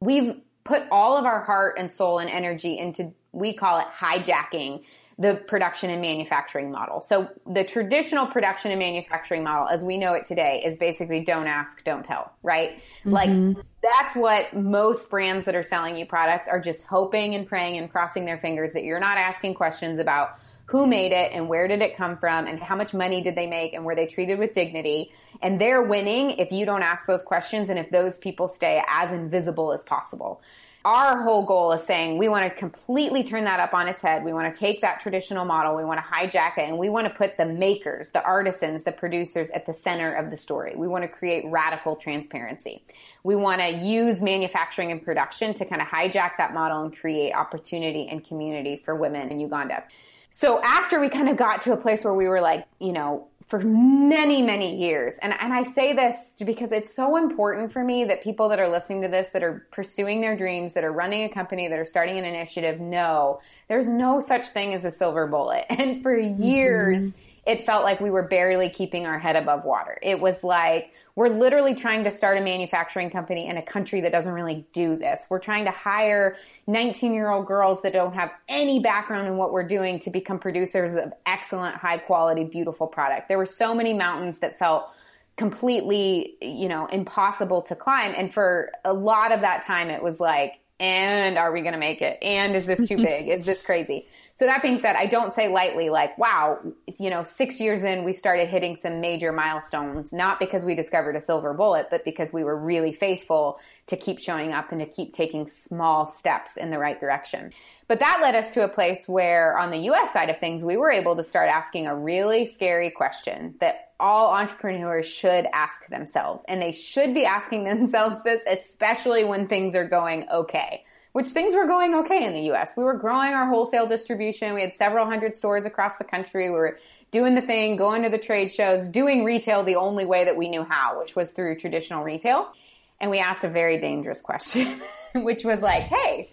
we've 0.00 0.40
put 0.64 0.82
all 0.90 1.16
of 1.16 1.24
our 1.24 1.42
heart 1.42 1.76
and 1.78 1.92
soul 1.92 2.18
and 2.18 2.28
energy 2.28 2.78
into, 2.78 3.12
we 3.32 3.52
call 3.52 3.78
it 3.80 3.86
hijacking 3.96 4.84
the 5.18 5.34
production 5.34 5.90
and 5.90 6.00
manufacturing 6.00 6.70
model. 6.70 7.00
So 7.00 7.28
the 7.44 7.64
traditional 7.64 8.26
production 8.26 8.70
and 8.70 8.78
manufacturing 8.78 9.42
model, 9.42 9.66
as 9.66 9.82
we 9.82 9.98
know 9.98 10.14
it 10.14 10.26
today, 10.26 10.62
is 10.64 10.76
basically 10.76 11.24
don't 11.24 11.48
ask, 11.48 11.82
don't 11.82 12.04
tell, 12.04 12.32
right? 12.42 12.76
Mm-hmm. 13.04 13.10
Like 13.10 13.56
that's 13.82 14.14
what 14.14 14.54
most 14.54 15.10
brands 15.10 15.44
that 15.46 15.56
are 15.56 15.64
selling 15.64 15.96
you 15.96 16.06
products 16.06 16.46
are 16.46 16.60
just 16.60 16.84
hoping 16.86 17.34
and 17.34 17.46
praying 17.48 17.78
and 17.78 17.90
crossing 17.90 18.26
their 18.26 18.38
fingers 18.38 18.72
that 18.74 18.84
you're 18.84 19.00
not 19.00 19.18
asking 19.18 19.54
questions 19.54 19.98
about 19.98 20.38
who 20.66 20.86
made 20.86 21.12
it 21.12 21.32
and 21.32 21.48
where 21.48 21.66
did 21.66 21.80
it 21.80 21.96
come 21.96 22.18
from 22.18 22.46
and 22.46 22.60
how 22.60 22.76
much 22.76 22.92
money 22.92 23.22
did 23.22 23.34
they 23.34 23.46
make 23.46 23.72
and 23.72 23.84
were 23.84 23.94
they 23.94 24.06
treated 24.06 24.38
with 24.38 24.52
dignity. 24.52 25.10
And 25.40 25.60
they're 25.60 25.82
winning 25.82 26.32
if 26.32 26.52
you 26.52 26.66
don't 26.66 26.82
ask 26.82 27.06
those 27.06 27.22
questions 27.22 27.70
and 27.70 27.78
if 27.78 27.90
those 27.90 28.18
people 28.18 28.48
stay 28.48 28.82
as 28.86 29.10
invisible 29.10 29.72
as 29.72 29.82
possible. 29.82 30.42
Our 30.84 31.22
whole 31.22 31.44
goal 31.44 31.72
is 31.72 31.82
saying 31.82 32.18
we 32.18 32.28
want 32.28 32.44
to 32.44 32.56
completely 32.56 33.24
turn 33.24 33.44
that 33.44 33.58
up 33.58 33.74
on 33.74 33.88
its 33.88 34.00
head. 34.00 34.24
We 34.24 34.32
want 34.32 34.52
to 34.52 34.58
take 34.58 34.80
that 34.82 35.00
traditional 35.00 35.44
model. 35.44 35.74
We 35.74 35.84
want 35.84 35.98
to 35.98 36.06
hijack 36.06 36.56
it 36.56 36.68
and 36.68 36.78
we 36.78 36.88
want 36.88 37.08
to 37.08 37.12
put 37.12 37.36
the 37.36 37.46
makers, 37.46 38.10
the 38.12 38.22
artisans, 38.22 38.84
the 38.84 38.92
producers 38.92 39.50
at 39.50 39.66
the 39.66 39.74
center 39.74 40.14
of 40.14 40.30
the 40.30 40.36
story. 40.36 40.74
We 40.76 40.86
want 40.86 41.02
to 41.02 41.08
create 41.08 41.44
radical 41.48 41.96
transparency. 41.96 42.84
We 43.24 43.34
want 43.34 43.60
to 43.60 43.70
use 43.70 44.22
manufacturing 44.22 44.92
and 44.92 45.02
production 45.02 45.52
to 45.54 45.64
kind 45.64 45.82
of 45.82 45.88
hijack 45.88 46.36
that 46.38 46.54
model 46.54 46.84
and 46.84 46.96
create 46.96 47.32
opportunity 47.32 48.06
and 48.08 48.24
community 48.24 48.80
for 48.84 48.94
women 48.94 49.30
in 49.30 49.40
Uganda. 49.40 49.82
So 50.30 50.62
after 50.62 51.00
we 51.00 51.08
kind 51.08 51.28
of 51.28 51.36
got 51.36 51.62
to 51.62 51.72
a 51.72 51.76
place 51.76 52.04
where 52.04 52.14
we 52.14 52.28
were 52.28 52.40
like, 52.40 52.66
you 52.78 52.92
know, 52.92 53.26
for 53.48 53.60
many, 53.60 54.42
many 54.42 54.76
years. 54.76 55.14
And, 55.22 55.32
and 55.40 55.54
I 55.54 55.62
say 55.62 55.94
this 55.94 56.34
because 56.44 56.70
it's 56.70 56.94
so 56.94 57.16
important 57.16 57.72
for 57.72 57.82
me 57.82 58.04
that 58.04 58.22
people 58.22 58.50
that 58.50 58.58
are 58.58 58.68
listening 58.68 59.00
to 59.02 59.08
this, 59.08 59.28
that 59.32 59.42
are 59.42 59.66
pursuing 59.70 60.20
their 60.20 60.36
dreams, 60.36 60.74
that 60.74 60.84
are 60.84 60.92
running 60.92 61.24
a 61.24 61.30
company, 61.30 61.66
that 61.66 61.78
are 61.78 61.86
starting 61.86 62.18
an 62.18 62.26
initiative 62.26 62.78
know 62.78 63.40
there's 63.68 63.88
no 63.88 64.20
such 64.20 64.48
thing 64.48 64.74
as 64.74 64.84
a 64.84 64.90
silver 64.90 65.26
bullet. 65.26 65.64
And 65.78 66.02
for 66.02 66.18
years, 66.18 67.02
mm-hmm 67.02 67.24
it 67.48 67.64
felt 67.64 67.82
like 67.82 67.98
we 67.98 68.10
were 68.10 68.24
barely 68.24 68.68
keeping 68.68 69.06
our 69.06 69.18
head 69.18 69.34
above 69.34 69.64
water. 69.64 69.98
It 70.02 70.20
was 70.20 70.44
like, 70.44 70.92
we're 71.14 71.30
literally 71.30 71.74
trying 71.74 72.04
to 72.04 72.10
start 72.10 72.36
a 72.36 72.42
manufacturing 72.42 73.08
company 73.08 73.46
in 73.46 73.56
a 73.56 73.62
country 73.62 74.02
that 74.02 74.12
doesn't 74.12 74.34
really 74.34 74.66
do 74.74 74.96
this. 74.96 75.24
We're 75.30 75.38
trying 75.38 75.64
to 75.64 75.70
hire 75.70 76.36
19 76.66 77.14
year 77.14 77.30
old 77.30 77.46
girls 77.46 77.80
that 77.82 77.94
don't 77.94 78.12
have 78.12 78.32
any 78.50 78.80
background 78.80 79.28
in 79.28 79.38
what 79.38 79.52
we're 79.52 79.66
doing 79.66 79.98
to 80.00 80.10
become 80.10 80.38
producers 80.38 80.92
of 80.92 81.10
excellent, 81.24 81.74
high 81.76 81.96
quality, 81.96 82.44
beautiful 82.44 82.86
product. 82.86 83.28
There 83.28 83.38
were 83.38 83.46
so 83.46 83.74
many 83.74 83.94
mountains 83.94 84.40
that 84.40 84.58
felt 84.58 84.90
completely, 85.38 86.36
you 86.42 86.68
know, 86.68 86.84
impossible 86.84 87.62
to 87.62 87.74
climb. 87.74 88.12
And 88.14 88.32
for 88.32 88.70
a 88.84 88.92
lot 88.92 89.32
of 89.32 89.40
that 89.40 89.64
time, 89.64 89.88
it 89.88 90.02
was 90.02 90.20
like, 90.20 90.60
and 90.80 91.36
are 91.36 91.52
we 91.52 91.60
going 91.62 91.72
to 91.72 91.78
make 91.78 92.02
it? 92.02 92.18
And 92.22 92.54
is 92.54 92.66
this 92.66 92.88
too 92.88 92.96
big? 92.98 93.28
is 93.28 93.44
this 93.44 93.62
crazy? 93.62 94.06
So 94.34 94.46
that 94.46 94.62
being 94.62 94.78
said, 94.78 94.94
I 94.94 95.06
don't 95.06 95.34
say 95.34 95.48
lightly 95.48 95.90
like, 95.90 96.16
wow, 96.16 96.60
you 96.98 97.10
know, 97.10 97.24
six 97.24 97.60
years 97.60 97.82
in, 97.82 98.04
we 98.04 98.12
started 98.12 98.48
hitting 98.48 98.76
some 98.76 99.00
major 99.00 99.32
milestones, 99.32 100.12
not 100.12 100.38
because 100.38 100.64
we 100.64 100.76
discovered 100.76 101.16
a 101.16 101.20
silver 101.20 101.52
bullet, 101.54 101.88
but 101.90 102.04
because 102.04 102.32
we 102.32 102.44
were 102.44 102.56
really 102.56 102.92
faithful 102.92 103.58
to 103.88 103.96
keep 103.96 104.20
showing 104.20 104.52
up 104.52 104.70
and 104.70 104.80
to 104.80 104.86
keep 104.86 105.12
taking 105.12 105.48
small 105.48 106.06
steps 106.06 106.56
in 106.56 106.70
the 106.70 106.78
right 106.78 107.00
direction. 107.00 107.52
But 107.88 107.98
that 107.98 108.20
led 108.22 108.36
us 108.36 108.54
to 108.54 108.62
a 108.62 108.68
place 108.68 109.08
where 109.08 109.58
on 109.58 109.70
the 109.70 109.78
US 109.90 110.12
side 110.12 110.30
of 110.30 110.38
things, 110.38 110.62
we 110.62 110.76
were 110.76 110.92
able 110.92 111.16
to 111.16 111.24
start 111.24 111.48
asking 111.48 111.88
a 111.88 111.96
really 111.96 112.46
scary 112.46 112.90
question 112.90 113.56
that 113.60 113.87
all 114.00 114.32
entrepreneurs 114.32 115.06
should 115.06 115.46
ask 115.52 115.88
themselves. 115.88 116.42
And 116.48 116.60
they 116.60 116.72
should 116.72 117.14
be 117.14 117.24
asking 117.24 117.64
themselves 117.68 118.16
this, 118.24 118.42
especially 118.46 119.24
when 119.24 119.48
things 119.48 119.74
are 119.74 119.86
going 119.86 120.28
okay 120.28 120.84
which 121.18 121.28
things 121.30 121.54
were 121.54 121.66
going 121.66 121.94
okay 121.94 122.26
in 122.26 122.32
the 122.32 122.52
US. 122.52 122.72
We 122.76 122.84
were 122.84 122.94
growing 122.94 123.32
our 123.32 123.48
wholesale 123.48 123.86
distribution. 123.86 124.54
We 124.54 124.60
had 124.60 124.74
several 124.74 125.06
hundred 125.06 125.34
stores 125.34 125.64
across 125.64 125.96
the 125.96 126.04
country. 126.04 126.48
We 126.48 126.54
were 126.54 126.78
doing 127.10 127.34
the 127.34 127.40
thing, 127.42 127.76
going 127.76 128.02
to 128.02 128.08
the 128.08 128.18
trade 128.18 128.52
shows, 128.52 128.88
doing 128.88 129.24
retail 129.24 129.64
the 129.64 129.74
only 129.74 130.04
way 130.04 130.24
that 130.24 130.36
we 130.36 130.48
knew 130.48 130.62
how, 130.62 131.00
which 131.00 131.16
was 131.16 131.30
through 131.30 131.56
traditional 131.56 132.04
retail. 132.04 132.52
And 133.00 133.10
we 133.10 133.18
asked 133.18 133.44
a 133.44 133.48
very 133.48 133.78
dangerous 133.78 134.20
question, 134.20 134.80
which 135.14 135.44
was 135.44 135.60
like, 135.60 135.82
hey, 135.82 136.30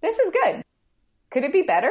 this 0.00 0.18
is 0.18 0.32
good. 0.32 0.62
Could 1.30 1.44
it 1.44 1.52
be 1.52 1.62
better? 1.62 1.90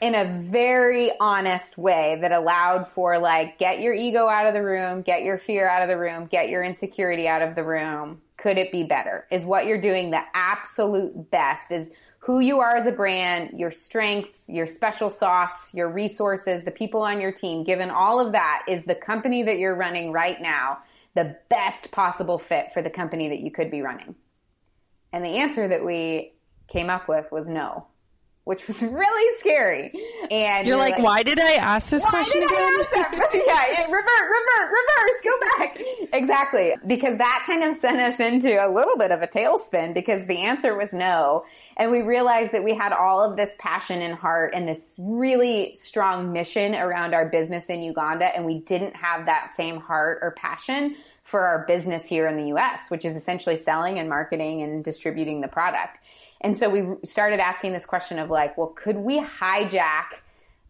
In 0.00 0.14
a 0.14 0.40
very 0.40 1.10
honest 1.18 1.76
way 1.76 2.18
that 2.20 2.30
allowed 2.30 2.86
for 2.86 3.18
like, 3.18 3.58
get 3.58 3.80
your 3.80 3.92
ego 3.92 4.28
out 4.28 4.46
of 4.46 4.54
the 4.54 4.62
room, 4.62 5.02
get 5.02 5.24
your 5.24 5.38
fear 5.38 5.68
out 5.68 5.82
of 5.82 5.88
the 5.88 5.98
room, 5.98 6.26
get 6.26 6.48
your 6.48 6.62
insecurity 6.62 7.26
out 7.26 7.42
of 7.42 7.56
the 7.56 7.64
room, 7.64 8.22
could 8.36 8.58
it 8.58 8.70
be 8.70 8.84
better? 8.84 9.26
Is 9.32 9.44
what 9.44 9.66
you're 9.66 9.80
doing 9.80 10.10
the 10.10 10.22
absolute 10.34 11.32
best? 11.32 11.72
Is 11.72 11.90
who 12.20 12.38
you 12.38 12.60
are 12.60 12.76
as 12.76 12.86
a 12.86 12.92
brand, 12.92 13.58
your 13.58 13.72
strengths, 13.72 14.48
your 14.48 14.68
special 14.68 15.10
sauce, 15.10 15.74
your 15.74 15.88
resources, 15.88 16.62
the 16.62 16.70
people 16.70 17.02
on 17.02 17.20
your 17.20 17.32
team, 17.32 17.64
given 17.64 17.90
all 17.90 18.20
of 18.20 18.32
that, 18.32 18.64
is 18.68 18.84
the 18.84 18.94
company 18.94 19.42
that 19.42 19.58
you're 19.58 19.74
running 19.74 20.12
right 20.12 20.40
now 20.40 20.78
the 21.14 21.36
best 21.48 21.90
possible 21.90 22.38
fit 22.38 22.70
for 22.72 22.82
the 22.82 22.90
company 22.90 23.30
that 23.30 23.40
you 23.40 23.50
could 23.50 23.70
be 23.70 23.82
running? 23.82 24.14
And 25.12 25.24
the 25.24 25.38
answer 25.38 25.66
that 25.66 25.84
we 25.84 26.34
came 26.68 26.88
up 26.88 27.08
with 27.08 27.32
was 27.32 27.48
no 27.48 27.86
which 28.48 28.66
was 28.66 28.82
really 28.82 29.38
scary. 29.40 29.92
And 30.30 30.66
you're, 30.66 30.76
you're 30.76 30.82
like, 30.82 30.94
like, 30.94 31.04
why 31.04 31.22
did 31.22 31.38
I 31.38 31.56
ask 31.56 31.90
this 31.90 32.04
question 32.06 32.42
again? 32.42 32.72
yeah, 32.96 33.84
revert, 33.84 33.92
revert, 33.92 34.72
reverse, 34.72 35.20
go 35.22 35.40
back. 35.58 35.80
exactly. 36.14 36.74
Because 36.86 37.18
that 37.18 37.44
kind 37.46 37.62
of 37.62 37.76
sent 37.76 38.00
us 38.00 38.18
into 38.18 38.54
a 38.54 38.72
little 38.72 38.96
bit 38.96 39.10
of 39.10 39.20
a 39.20 39.26
tailspin 39.26 39.92
because 39.92 40.26
the 40.26 40.38
answer 40.38 40.74
was 40.74 40.94
no. 40.94 41.44
And 41.76 41.90
we 41.90 42.00
realized 42.00 42.52
that 42.52 42.64
we 42.64 42.74
had 42.74 42.94
all 42.94 43.22
of 43.22 43.36
this 43.36 43.54
passion 43.58 44.00
and 44.00 44.14
heart 44.14 44.54
and 44.54 44.66
this 44.66 44.94
really 44.96 45.74
strong 45.74 46.32
mission 46.32 46.74
around 46.74 47.12
our 47.12 47.28
business 47.28 47.66
in 47.66 47.82
Uganda. 47.82 48.34
And 48.34 48.46
we 48.46 48.60
didn't 48.60 48.96
have 48.96 49.26
that 49.26 49.52
same 49.54 49.78
heart 49.78 50.20
or 50.22 50.30
passion 50.30 50.96
for 51.22 51.42
our 51.42 51.66
business 51.66 52.06
here 52.06 52.26
in 52.26 52.38
the 52.38 52.56
US, 52.56 52.88
which 52.88 53.04
is 53.04 53.14
essentially 53.14 53.58
selling 53.58 53.98
and 53.98 54.08
marketing 54.08 54.62
and 54.62 54.82
distributing 54.82 55.42
the 55.42 55.48
product. 55.48 55.98
And 56.40 56.56
so 56.56 56.68
we 56.68 57.06
started 57.06 57.40
asking 57.40 57.72
this 57.72 57.84
question 57.86 58.18
of 58.18 58.30
like, 58.30 58.56
well, 58.56 58.68
could 58.68 58.96
we 58.96 59.20
hijack 59.20 60.06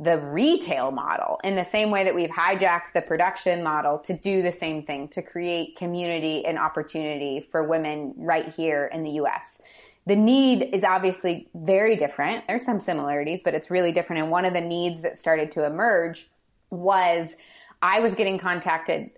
the 0.00 0.18
retail 0.18 0.90
model 0.92 1.40
in 1.42 1.56
the 1.56 1.64
same 1.64 1.90
way 1.90 2.04
that 2.04 2.14
we've 2.14 2.30
hijacked 2.30 2.92
the 2.94 3.02
production 3.02 3.62
model 3.62 3.98
to 3.98 4.14
do 4.14 4.42
the 4.42 4.52
same 4.52 4.84
thing, 4.84 5.08
to 5.08 5.22
create 5.22 5.76
community 5.76 6.46
and 6.46 6.58
opportunity 6.58 7.46
for 7.50 7.64
women 7.64 8.14
right 8.16 8.48
here 8.54 8.88
in 8.92 9.02
the 9.02 9.10
US? 9.22 9.60
The 10.06 10.16
need 10.16 10.62
is 10.72 10.84
obviously 10.84 11.48
very 11.54 11.96
different. 11.96 12.46
There's 12.46 12.64
some 12.64 12.80
similarities, 12.80 13.42
but 13.42 13.54
it's 13.54 13.70
really 13.70 13.92
different. 13.92 14.22
And 14.22 14.30
one 14.30 14.46
of 14.46 14.54
the 14.54 14.60
needs 14.60 15.02
that 15.02 15.18
started 15.18 15.52
to 15.52 15.66
emerge 15.66 16.30
was 16.70 17.36
I 17.82 18.00
was 18.00 18.14
getting 18.14 18.38
contacted 18.38 19.10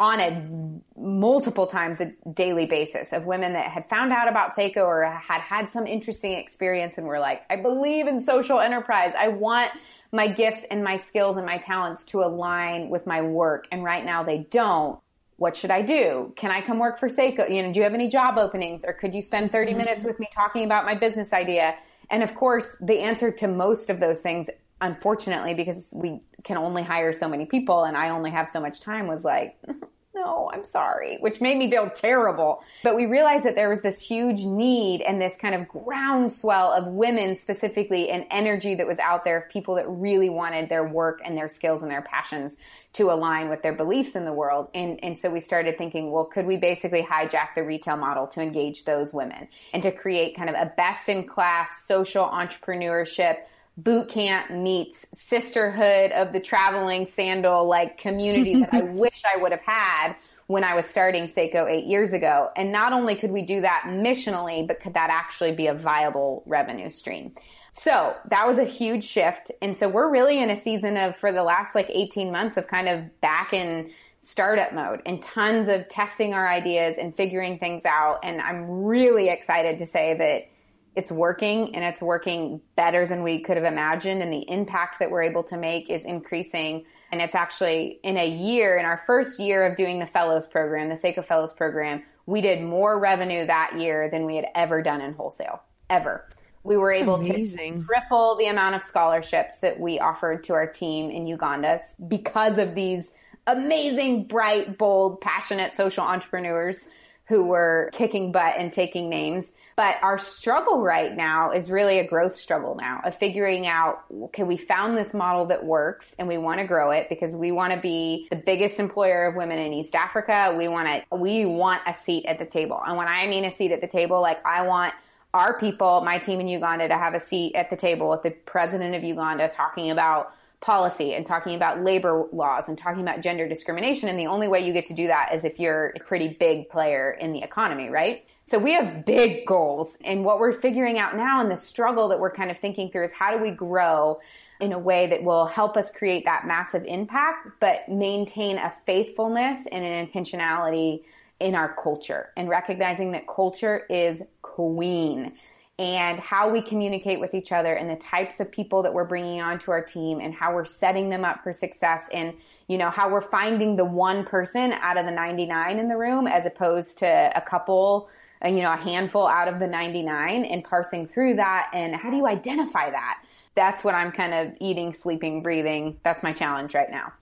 on 0.00 0.18
a 0.18 1.00
multiple 1.00 1.68
times 1.68 2.00
a 2.00 2.12
daily 2.32 2.66
basis 2.66 3.12
of 3.12 3.26
women 3.26 3.52
that 3.52 3.70
had 3.70 3.88
found 3.88 4.12
out 4.12 4.28
about 4.28 4.54
Sseko 4.54 4.78
or 4.78 5.04
had 5.04 5.40
had 5.40 5.70
some 5.70 5.86
interesting 5.86 6.32
experience 6.32 6.98
and 6.98 7.06
were 7.06 7.20
like, 7.20 7.42
I 7.48 7.56
believe 7.56 8.08
in 8.08 8.20
social 8.20 8.58
enterprise. 8.58 9.12
I 9.16 9.28
want 9.28 9.70
my 10.10 10.26
gifts 10.26 10.64
and 10.70 10.82
my 10.82 10.96
skills 10.96 11.36
and 11.36 11.46
my 11.46 11.58
talents 11.58 12.02
to 12.04 12.20
align 12.20 12.88
with 12.88 13.06
my 13.06 13.22
work. 13.22 13.68
And 13.70 13.84
right 13.84 14.04
now 14.04 14.24
they 14.24 14.38
don't. 14.50 14.98
What 15.36 15.56
should 15.56 15.70
I 15.70 15.82
do? 15.82 16.32
Can 16.36 16.50
I 16.50 16.60
come 16.60 16.78
work 16.78 16.98
for 16.98 17.08
Sseko? 17.08 17.48
You 17.48 17.62
know, 17.62 17.72
do 17.72 17.78
you 17.78 17.84
have 17.84 17.94
any 17.94 18.08
job 18.08 18.36
openings 18.36 18.84
or 18.84 18.92
could 18.92 19.14
you 19.14 19.22
spend 19.22 19.52
30 19.52 19.70
mm-hmm. 19.70 19.78
minutes 19.78 20.04
with 20.04 20.18
me 20.18 20.28
talking 20.32 20.64
about 20.64 20.84
my 20.84 20.94
business 20.96 21.32
idea? 21.32 21.76
And 22.10 22.22
of 22.22 22.34
course, 22.34 22.76
the 22.80 22.98
answer 23.00 23.30
to 23.30 23.48
most 23.48 23.90
of 23.90 24.00
those 24.00 24.20
things 24.20 24.48
unfortunately, 24.80 25.54
because 25.54 25.88
we 25.92 26.20
can 26.42 26.56
only 26.56 26.82
hire 26.82 27.12
so 27.12 27.28
many 27.28 27.46
people 27.46 27.84
and 27.84 27.96
I 27.96 28.10
only 28.10 28.30
have 28.30 28.48
so 28.48 28.60
much 28.60 28.80
time, 28.80 29.06
was 29.06 29.24
like, 29.24 29.56
I'm 30.24 30.64
sorry, 30.64 31.18
which 31.20 31.40
made 31.40 31.58
me 31.58 31.70
feel 31.70 31.90
terrible. 31.90 32.62
But 32.82 32.96
we 32.96 33.06
realized 33.06 33.44
that 33.44 33.54
there 33.54 33.68
was 33.68 33.82
this 33.82 34.00
huge 34.00 34.44
need 34.44 35.02
and 35.02 35.20
this 35.20 35.36
kind 35.36 35.54
of 35.54 35.68
groundswell 35.68 36.72
of 36.72 36.86
women 36.86 37.34
specifically 37.34 38.10
and 38.10 38.24
energy 38.30 38.74
that 38.76 38.86
was 38.86 38.98
out 38.98 39.24
there 39.24 39.38
of 39.38 39.48
people 39.48 39.74
that 39.76 39.88
really 39.88 40.30
wanted 40.30 40.68
their 40.68 40.84
work 40.84 41.20
and 41.24 41.36
their 41.36 41.48
skills 41.48 41.82
and 41.82 41.90
their 41.90 42.02
passions 42.02 42.56
to 42.94 43.10
align 43.10 43.48
with 43.48 43.62
their 43.62 43.72
beliefs 43.72 44.14
in 44.14 44.24
the 44.24 44.32
world. 44.32 44.68
And, 44.74 45.02
and 45.02 45.18
so 45.18 45.30
we 45.30 45.40
started 45.40 45.76
thinking, 45.76 46.10
well, 46.10 46.26
could 46.26 46.46
we 46.46 46.56
basically 46.56 47.02
hijack 47.02 47.54
the 47.54 47.62
retail 47.62 47.96
model 47.96 48.26
to 48.28 48.40
engage 48.40 48.84
those 48.84 49.12
women 49.12 49.48
and 49.72 49.82
to 49.82 49.92
create 49.92 50.36
kind 50.36 50.48
of 50.48 50.54
a 50.54 50.72
best 50.76 51.08
in 51.08 51.26
class 51.26 51.84
social 51.86 52.24
entrepreneurship 52.26 53.38
boot 53.76 54.08
camp 54.08 54.50
meets 54.50 55.04
sisterhood 55.14 56.12
of 56.12 56.32
the 56.32 56.40
traveling 56.40 57.06
sandal 57.06 57.66
like 57.66 57.98
community 57.98 58.60
that 58.60 58.72
I 58.72 58.82
wish 58.82 59.22
I 59.24 59.40
would 59.40 59.52
have 59.52 59.62
had 59.62 60.14
when 60.46 60.62
I 60.62 60.74
was 60.74 60.86
starting 60.86 61.24
Sseko 61.24 61.68
eight 61.68 61.86
years 61.86 62.12
ago. 62.12 62.50
And 62.56 62.70
not 62.70 62.92
only 62.92 63.16
could 63.16 63.30
we 63.30 63.42
do 63.42 63.62
that 63.62 63.84
missionally, 63.88 64.66
but 64.66 64.80
could 64.80 64.94
that 64.94 65.10
actually 65.10 65.52
be 65.52 65.66
a 65.66 65.74
viable 65.74 66.42
revenue 66.46 66.90
stream? 66.90 67.32
So 67.72 68.14
that 68.30 68.46
was 68.46 68.58
a 68.58 68.64
huge 68.64 69.04
shift. 69.04 69.50
And 69.62 69.76
so 69.76 69.88
we're 69.88 70.10
really 70.10 70.38
in 70.38 70.50
a 70.50 70.56
season 70.56 70.96
of, 70.96 71.16
for 71.16 71.32
the 71.32 71.42
last 71.42 71.74
like 71.74 71.86
18 71.88 72.30
months 72.30 72.56
of 72.56 72.68
kind 72.68 72.88
of 72.88 73.20
back 73.20 73.52
in 73.52 73.90
startup 74.20 74.72
mode 74.72 75.02
and 75.04 75.22
tons 75.22 75.68
of 75.68 75.88
testing 75.88 76.34
our 76.34 76.48
ideas 76.48 76.96
and 76.98 77.14
figuring 77.16 77.58
things 77.58 77.84
out. 77.84 78.20
And 78.22 78.40
I'm 78.40 78.84
really 78.84 79.28
excited 79.28 79.78
to 79.78 79.86
say 79.86 80.16
that 80.16 80.48
it's 80.96 81.10
working 81.10 81.74
and 81.74 81.84
it's 81.84 82.00
working 82.00 82.60
better 82.76 83.06
than 83.06 83.22
we 83.22 83.40
could 83.40 83.56
have 83.56 83.66
imagined. 83.66 84.22
And 84.22 84.32
the 84.32 84.48
impact 84.48 85.00
that 85.00 85.10
we're 85.10 85.22
able 85.22 85.42
to 85.44 85.56
make 85.56 85.90
is 85.90 86.04
increasing. 86.04 86.84
And 87.10 87.20
it's 87.20 87.34
actually 87.34 88.00
in 88.02 88.16
a 88.16 88.28
year 88.28 88.78
in 88.78 88.84
our 88.84 89.02
first 89.06 89.40
year 89.40 89.66
of 89.66 89.76
doing 89.76 89.98
the 89.98 90.06
fellows 90.06 90.46
program 90.46 90.88
the 90.88 90.94
Sseko 90.94 91.24
fellows 91.24 91.52
program 91.52 92.02
we 92.26 92.40
did 92.40 92.62
more 92.62 92.98
revenue 92.98 93.46
that 93.46 93.78
year 93.78 94.08
than 94.10 94.24
we 94.24 94.36
had 94.36 94.46
ever 94.54 94.82
done 94.82 95.00
in 95.00 95.12
wholesale 95.12 95.62
ever. 95.90 96.28
We 96.62 96.76
were 96.76 96.92
That's 96.92 97.02
able 97.02 97.16
amazing. 97.16 97.80
to 97.80 97.86
triple 97.86 98.36
the 98.36 98.46
amount 98.46 98.76
of 98.76 98.82
scholarships 98.82 99.56
that 99.60 99.78
we 99.78 99.98
offered 100.00 100.44
to 100.44 100.54
our 100.54 100.66
team 100.66 101.10
in 101.10 101.26
uganda 101.26 101.80
because 102.08 102.56
of 102.56 102.74
these 102.74 103.12
amazing 103.46 104.24
bright 104.24 104.78
bold 104.78 105.20
passionate 105.20 105.76
social 105.76 106.02
entrepreneurs 106.02 106.88
who 107.26 107.44
were 107.44 107.90
kicking 107.92 108.32
butt 108.32 108.54
and 108.56 108.72
taking 108.72 109.10
names 109.10 109.50
but 109.76 109.96
our 110.02 110.18
struggle 110.18 110.80
right 110.80 111.16
now 111.16 111.50
is 111.50 111.70
really 111.70 111.98
a 111.98 112.06
growth 112.06 112.36
struggle 112.36 112.76
now 112.76 113.00
of 113.04 113.16
figuring 113.16 113.66
out, 113.66 114.04
okay, 114.24 114.44
we 114.44 114.56
found 114.56 114.96
this 114.96 115.12
model 115.12 115.46
that 115.46 115.64
works 115.64 116.14
and 116.18 116.28
we 116.28 116.38
want 116.38 116.60
to 116.60 116.66
grow 116.66 116.90
it 116.90 117.08
because 117.08 117.34
we 117.34 117.50
want 117.50 117.72
to 117.72 117.80
be 117.80 118.28
the 118.30 118.36
biggest 118.36 118.78
employer 118.78 119.26
of 119.26 119.34
women 119.34 119.58
in 119.58 119.72
East 119.72 119.94
Africa. 119.94 120.54
We 120.56 120.68
want 120.68 120.86
to, 120.86 121.16
we 121.16 121.44
want 121.44 121.82
a 121.86 121.94
seat 121.94 122.26
at 122.26 122.38
the 122.38 122.46
table. 122.46 122.80
And 122.86 122.96
when 122.96 123.08
I 123.08 123.26
mean 123.26 123.44
a 123.44 123.50
seat 123.50 123.72
at 123.72 123.80
the 123.80 123.88
table, 123.88 124.20
like 124.20 124.44
I 124.46 124.62
want 124.62 124.94
our 125.32 125.58
people, 125.58 126.02
my 126.02 126.18
team 126.18 126.38
in 126.38 126.46
Uganda, 126.46 126.86
to 126.86 126.96
have 126.96 127.14
a 127.14 127.20
seat 127.20 127.56
at 127.56 127.68
the 127.68 127.76
table 127.76 128.08
with 128.08 128.22
the 128.22 128.30
president 128.30 128.94
of 128.94 129.02
Uganda 129.02 129.48
talking 129.48 129.90
about 129.90 130.32
policy 130.64 131.12
and 131.12 131.26
talking 131.26 131.54
about 131.54 131.84
labor 131.84 132.26
laws 132.32 132.68
and 132.68 132.78
talking 132.78 133.02
about 133.02 133.20
gender 133.20 133.46
discrimination. 133.46 134.08
And 134.08 134.18
the 134.18 134.26
only 134.26 134.48
way 134.48 134.66
you 134.66 134.72
get 134.72 134.86
to 134.86 134.94
do 134.94 135.06
that 135.08 135.34
is 135.34 135.44
if 135.44 135.60
you're 135.60 135.92
a 135.94 136.00
pretty 136.00 136.36
big 136.40 136.70
player 136.70 137.10
in 137.20 137.32
the 137.32 137.42
economy, 137.42 137.90
right? 137.90 138.26
So 138.44 138.58
we 138.58 138.72
have 138.72 139.04
big 139.04 139.46
goals. 139.46 139.98
And 140.04 140.24
what 140.24 140.38
we're 140.38 140.54
figuring 140.54 140.98
out 140.98 141.16
now 141.16 141.42
and 141.42 141.50
the 141.50 141.56
struggle 141.56 142.08
that 142.08 142.18
we're 142.18 142.32
kind 142.32 142.50
of 142.50 142.58
thinking 142.58 142.90
through 142.90 143.04
is 143.04 143.12
how 143.12 143.36
do 143.36 143.42
we 143.42 143.50
grow 143.50 144.18
in 144.58 144.72
a 144.72 144.78
way 144.78 145.06
that 145.08 145.22
will 145.22 145.44
help 145.44 145.76
us 145.76 145.90
create 145.90 146.24
that 146.24 146.46
massive 146.46 146.84
impact, 146.86 147.48
but 147.60 147.86
maintain 147.86 148.56
a 148.56 148.72
faithfulness 148.86 149.66
and 149.70 149.84
an 149.84 150.06
intentionality 150.06 151.02
in 151.40 151.54
our 151.54 151.74
culture 151.74 152.30
and 152.38 152.48
recognizing 152.48 153.12
that 153.12 153.28
culture 153.28 153.84
is 153.90 154.22
queen 154.40 155.32
and 155.78 156.20
how 156.20 156.48
we 156.48 156.62
communicate 156.62 157.18
with 157.18 157.34
each 157.34 157.50
other 157.50 157.74
and 157.74 157.90
the 157.90 157.96
types 157.96 158.38
of 158.38 158.50
people 158.50 158.82
that 158.82 158.94
we're 158.94 159.04
bringing 159.04 159.40
onto 159.40 159.72
our 159.72 159.82
team 159.82 160.20
and 160.20 160.32
how 160.32 160.54
we're 160.54 160.64
setting 160.64 161.08
them 161.08 161.24
up 161.24 161.42
for 161.42 161.52
success 161.52 162.06
and 162.12 162.32
you 162.68 162.78
know 162.78 162.90
how 162.90 163.10
we're 163.10 163.20
finding 163.20 163.74
the 163.74 163.84
one 163.84 164.24
person 164.24 164.72
out 164.72 164.96
of 164.96 165.04
the 165.04 165.10
99 165.10 165.78
in 165.80 165.88
the 165.88 165.96
room 165.96 166.28
as 166.28 166.46
opposed 166.46 166.98
to 166.98 167.32
a 167.34 167.40
couple 167.40 168.08
uh, 168.44 168.48
you 168.48 168.62
know 168.62 168.72
a 168.72 168.76
handful 168.76 169.26
out 169.26 169.48
of 169.48 169.58
the 169.58 169.66
99 169.66 170.44
and 170.44 170.62
parsing 170.62 171.08
through 171.08 171.34
that 171.34 171.68
and 171.74 171.96
how 171.96 172.08
do 172.08 172.16
you 172.16 172.26
identify 172.28 172.88
that 172.88 173.24
that's 173.56 173.82
what 173.82 173.96
i'm 173.96 174.12
kind 174.12 174.32
of 174.32 174.56
eating 174.60 174.94
sleeping 174.94 175.42
breathing 175.42 175.98
that's 176.04 176.22
my 176.22 176.32
challenge 176.32 176.72
right 176.72 176.90
now 176.90 177.12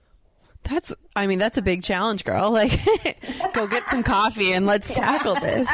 that's, 0.63 0.93
I 1.13 1.27
mean, 1.27 1.39
that's 1.39 1.57
a 1.57 1.61
big 1.61 1.83
challenge, 1.83 2.23
girl. 2.23 2.49
Like, 2.49 2.79
go 3.53 3.67
get 3.67 3.89
some 3.89 4.01
coffee 4.01 4.53
and 4.53 4.65
let's 4.65 4.93
tackle 4.95 5.35
this. 5.35 5.67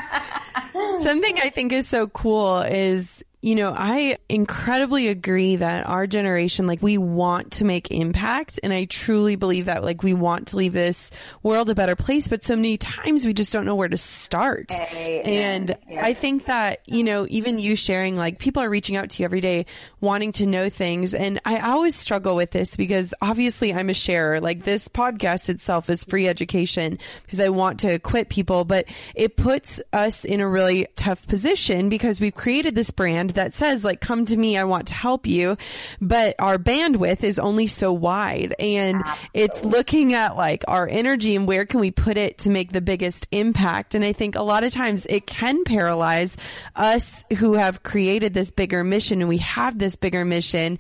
Something 1.00 1.40
I 1.40 1.50
think 1.50 1.72
is 1.72 1.88
so 1.88 2.08
cool 2.08 2.60
is 2.60 3.19
you 3.42 3.56
know, 3.56 3.74
I 3.76 4.18
incredibly 4.28 5.08
agree 5.08 5.56
that 5.56 5.88
our 5.88 6.08
generation, 6.08 6.68
like, 6.68 6.82
we 6.82 6.98
want 6.98 7.54
to 7.54 7.64
make 7.64 7.90
impact. 7.90 8.60
And 8.64 8.74
I 8.74 8.84
truly 8.84 9.38
believe 9.38 9.66
that, 9.66 9.82
like, 9.82 10.04
we 10.04 10.14
want 10.14 10.50
to 10.50 10.58
leave 10.58 10.74
this 10.74 11.10
world 11.42 11.70
a 11.70 11.76
better 11.76 11.96
place. 11.96 12.28
But 12.28 12.44
so 12.44 12.58
many 12.58 12.76
times 12.76 13.26
we 13.26 13.34
just 13.34 13.54
don't 13.54 13.66
know 13.66 13.76
where 13.76 13.88
to 13.88 13.98
start. 13.98 14.74
Hey, 14.74 15.22
and 15.22 15.78
yeah. 15.90 16.06
I 16.06 16.14
think 16.16 16.46
that, 16.46 16.82
you 16.86 17.06
know, 17.06 17.28
even 17.30 17.60
you 17.60 17.78
sharing, 17.78 18.18
like, 18.18 18.40
people 18.40 18.62
are 18.62 18.70
reaching 18.70 18.98
out 18.98 19.12
to 19.12 19.24
you 19.24 19.26
every 19.26 19.40
day 19.40 19.68
wanting 20.02 20.34
to 20.34 20.46
know 20.46 20.70
things. 20.70 21.14
And 21.14 21.40
I 21.46 21.60
always 21.60 21.96
struggle 21.96 22.36
with 22.36 22.52
this 22.52 22.76
because 22.76 23.14
obviously 23.22 23.74
I'm 23.74 23.90
a 23.90 23.94
sharer. 23.94 24.42
Like, 24.42 24.66
this 24.66 24.90
podcast 24.90 25.48
itself 25.48 25.90
is 25.90 26.04
free 26.04 26.28
education 26.28 27.00
because 27.24 27.40
I 27.40 27.48
want 27.48 27.80
to 27.82 27.94
equip 27.94 28.28
people, 28.28 28.66
but 28.66 28.84
it 29.16 29.38
puts 29.38 29.80
us 29.94 30.26
in 30.26 30.42
a 30.42 30.48
really 30.48 30.88
tough 30.98 31.26
position 31.26 31.88
because 31.88 32.20
we've 32.20 32.36
created 32.36 32.76
this 32.76 32.92
brand 32.92 33.29
that 33.36 33.54
says 33.54 33.84
like, 33.84 34.02
come 34.02 34.26
to 34.26 34.38
me, 34.38 34.58
I 34.58 34.64
want 34.64 34.88
to 34.88 34.94
help 34.94 35.28
you. 35.28 35.58
But 36.02 36.36
our 36.40 36.58
bandwidth 36.58 37.24
is 37.24 37.40
only 37.40 37.68
so 37.68 37.92
wide 37.92 38.56
and 38.60 38.98
Absolutely. 38.98 39.42
it's 39.42 39.64
looking 39.64 40.14
at 40.14 40.36
like 40.36 40.64
our 40.68 40.88
energy 40.88 41.36
and 41.36 41.48
where 41.48 41.66
can 41.66 41.80
we 41.80 41.92
put 41.92 42.18
it 42.18 42.40
to 42.40 42.50
make 42.50 42.72
the 42.72 42.82
biggest 42.82 43.28
impact. 43.32 43.96
And 43.96 44.04
I 44.04 44.14
think 44.14 44.36
a 44.36 44.44
lot 44.44 44.64
of 44.64 44.72
times 44.72 45.06
it 45.10 45.26
can 45.28 45.64
paralyze 45.64 46.38
us 46.76 47.26
who 47.38 47.54
have 47.54 47.84
created 47.84 48.34
this 48.34 48.52
bigger 48.52 48.84
mission 48.84 49.22
and 49.22 49.30
we 49.30 49.38
have 49.40 49.78
this 49.78 49.96
bigger 49.96 50.26
mission 50.26 50.80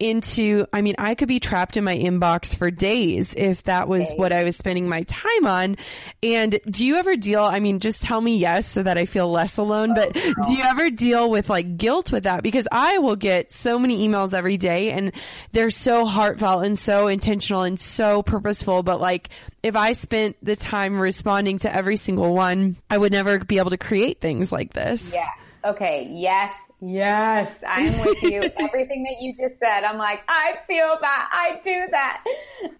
into, 0.00 0.64
I 0.72 0.80
mean, 0.82 0.94
I 0.98 1.14
could 1.14 1.28
be 1.28 1.40
trapped 1.40 1.76
in 1.76 1.82
my 1.82 1.96
inbox 1.96 2.54
for 2.54 2.70
days 2.70 3.34
if 3.34 3.64
that 3.64 3.88
was 3.88 4.12
what 4.14 4.32
I 4.32 4.44
was 4.44 4.56
spending 4.56 4.88
my 4.88 5.02
time 5.02 5.46
on. 5.46 5.76
And 6.22 6.60
do 6.70 6.86
you 6.86 6.96
ever 6.96 7.16
deal, 7.16 7.42
I 7.42 7.58
mean, 7.58 7.80
just 7.80 8.02
tell 8.02 8.20
me 8.20 8.36
yes 8.36 8.68
so 8.68 8.82
that 8.84 8.96
I 8.96 9.06
feel 9.06 9.30
less 9.30 9.56
alone, 9.56 9.94
but 9.94 10.12
oh, 10.14 10.34
do 10.46 10.52
you 10.52 10.62
ever 10.62 10.90
deal 10.90 11.28
with 11.30 11.50
like 11.50 11.76
guilt 11.76 12.12
with 12.12 12.24
that? 12.24 12.42
Because 12.42 12.68
I 12.70 12.98
will 12.98 13.16
get 13.16 13.52
so 13.52 13.78
many 13.78 14.06
emails 14.06 14.32
every 14.32 14.56
day 14.56 14.92
and 14.92 15.12
they're 15.52 15.70
so 15.70 16.06
heartfelt 16.06 16.64
and 16.64 16.78
so 16.78 17.08
intentional 17.08 17.62
and 17.62 17.78
so 17.78 18.22
purposeful. 18.22 18.84
But 18.84 19.00
like, 19.00 19.30
if 19.64 19.74
I 19.74 19.94
spent 19.94 20.36
the 20.42 20.54
time 20.54 21.00
responding 21.00 21.58
to 21.58 21.74
every 21.74 21.96
single 21.96 22.34
one, 22.34 22.76
I 22.88 22.98
would 22.98 23.12
never 23.12 23.40
be 23.40 23.58
able 23.58 23.70
to 23.70 23.78
create 23.78 24.20
things 24.20 24.52
like 24.52 24.72
this. 24.72 25.12
Yes. 25.12 25.28
Okay. 25.64 26.08
Yes 26.12 26.52
Yes, 26.80 27.62
I'm 27.66 27.98
with 28.04 28.22
you. 28.22 28.40
Everything 28.56 29.02
that 29.04 29.16
you 29.20 29.34
just 29.34 29.58
said, 29.58 29.84
I'm 29.84 29.98
like, 29.98 30.20
I 30.28 30.58
feel 30.66 30.96
that. 31.00 31.28
I 31.32 31.60
do 31.62 31.86
that. 31.90 32.24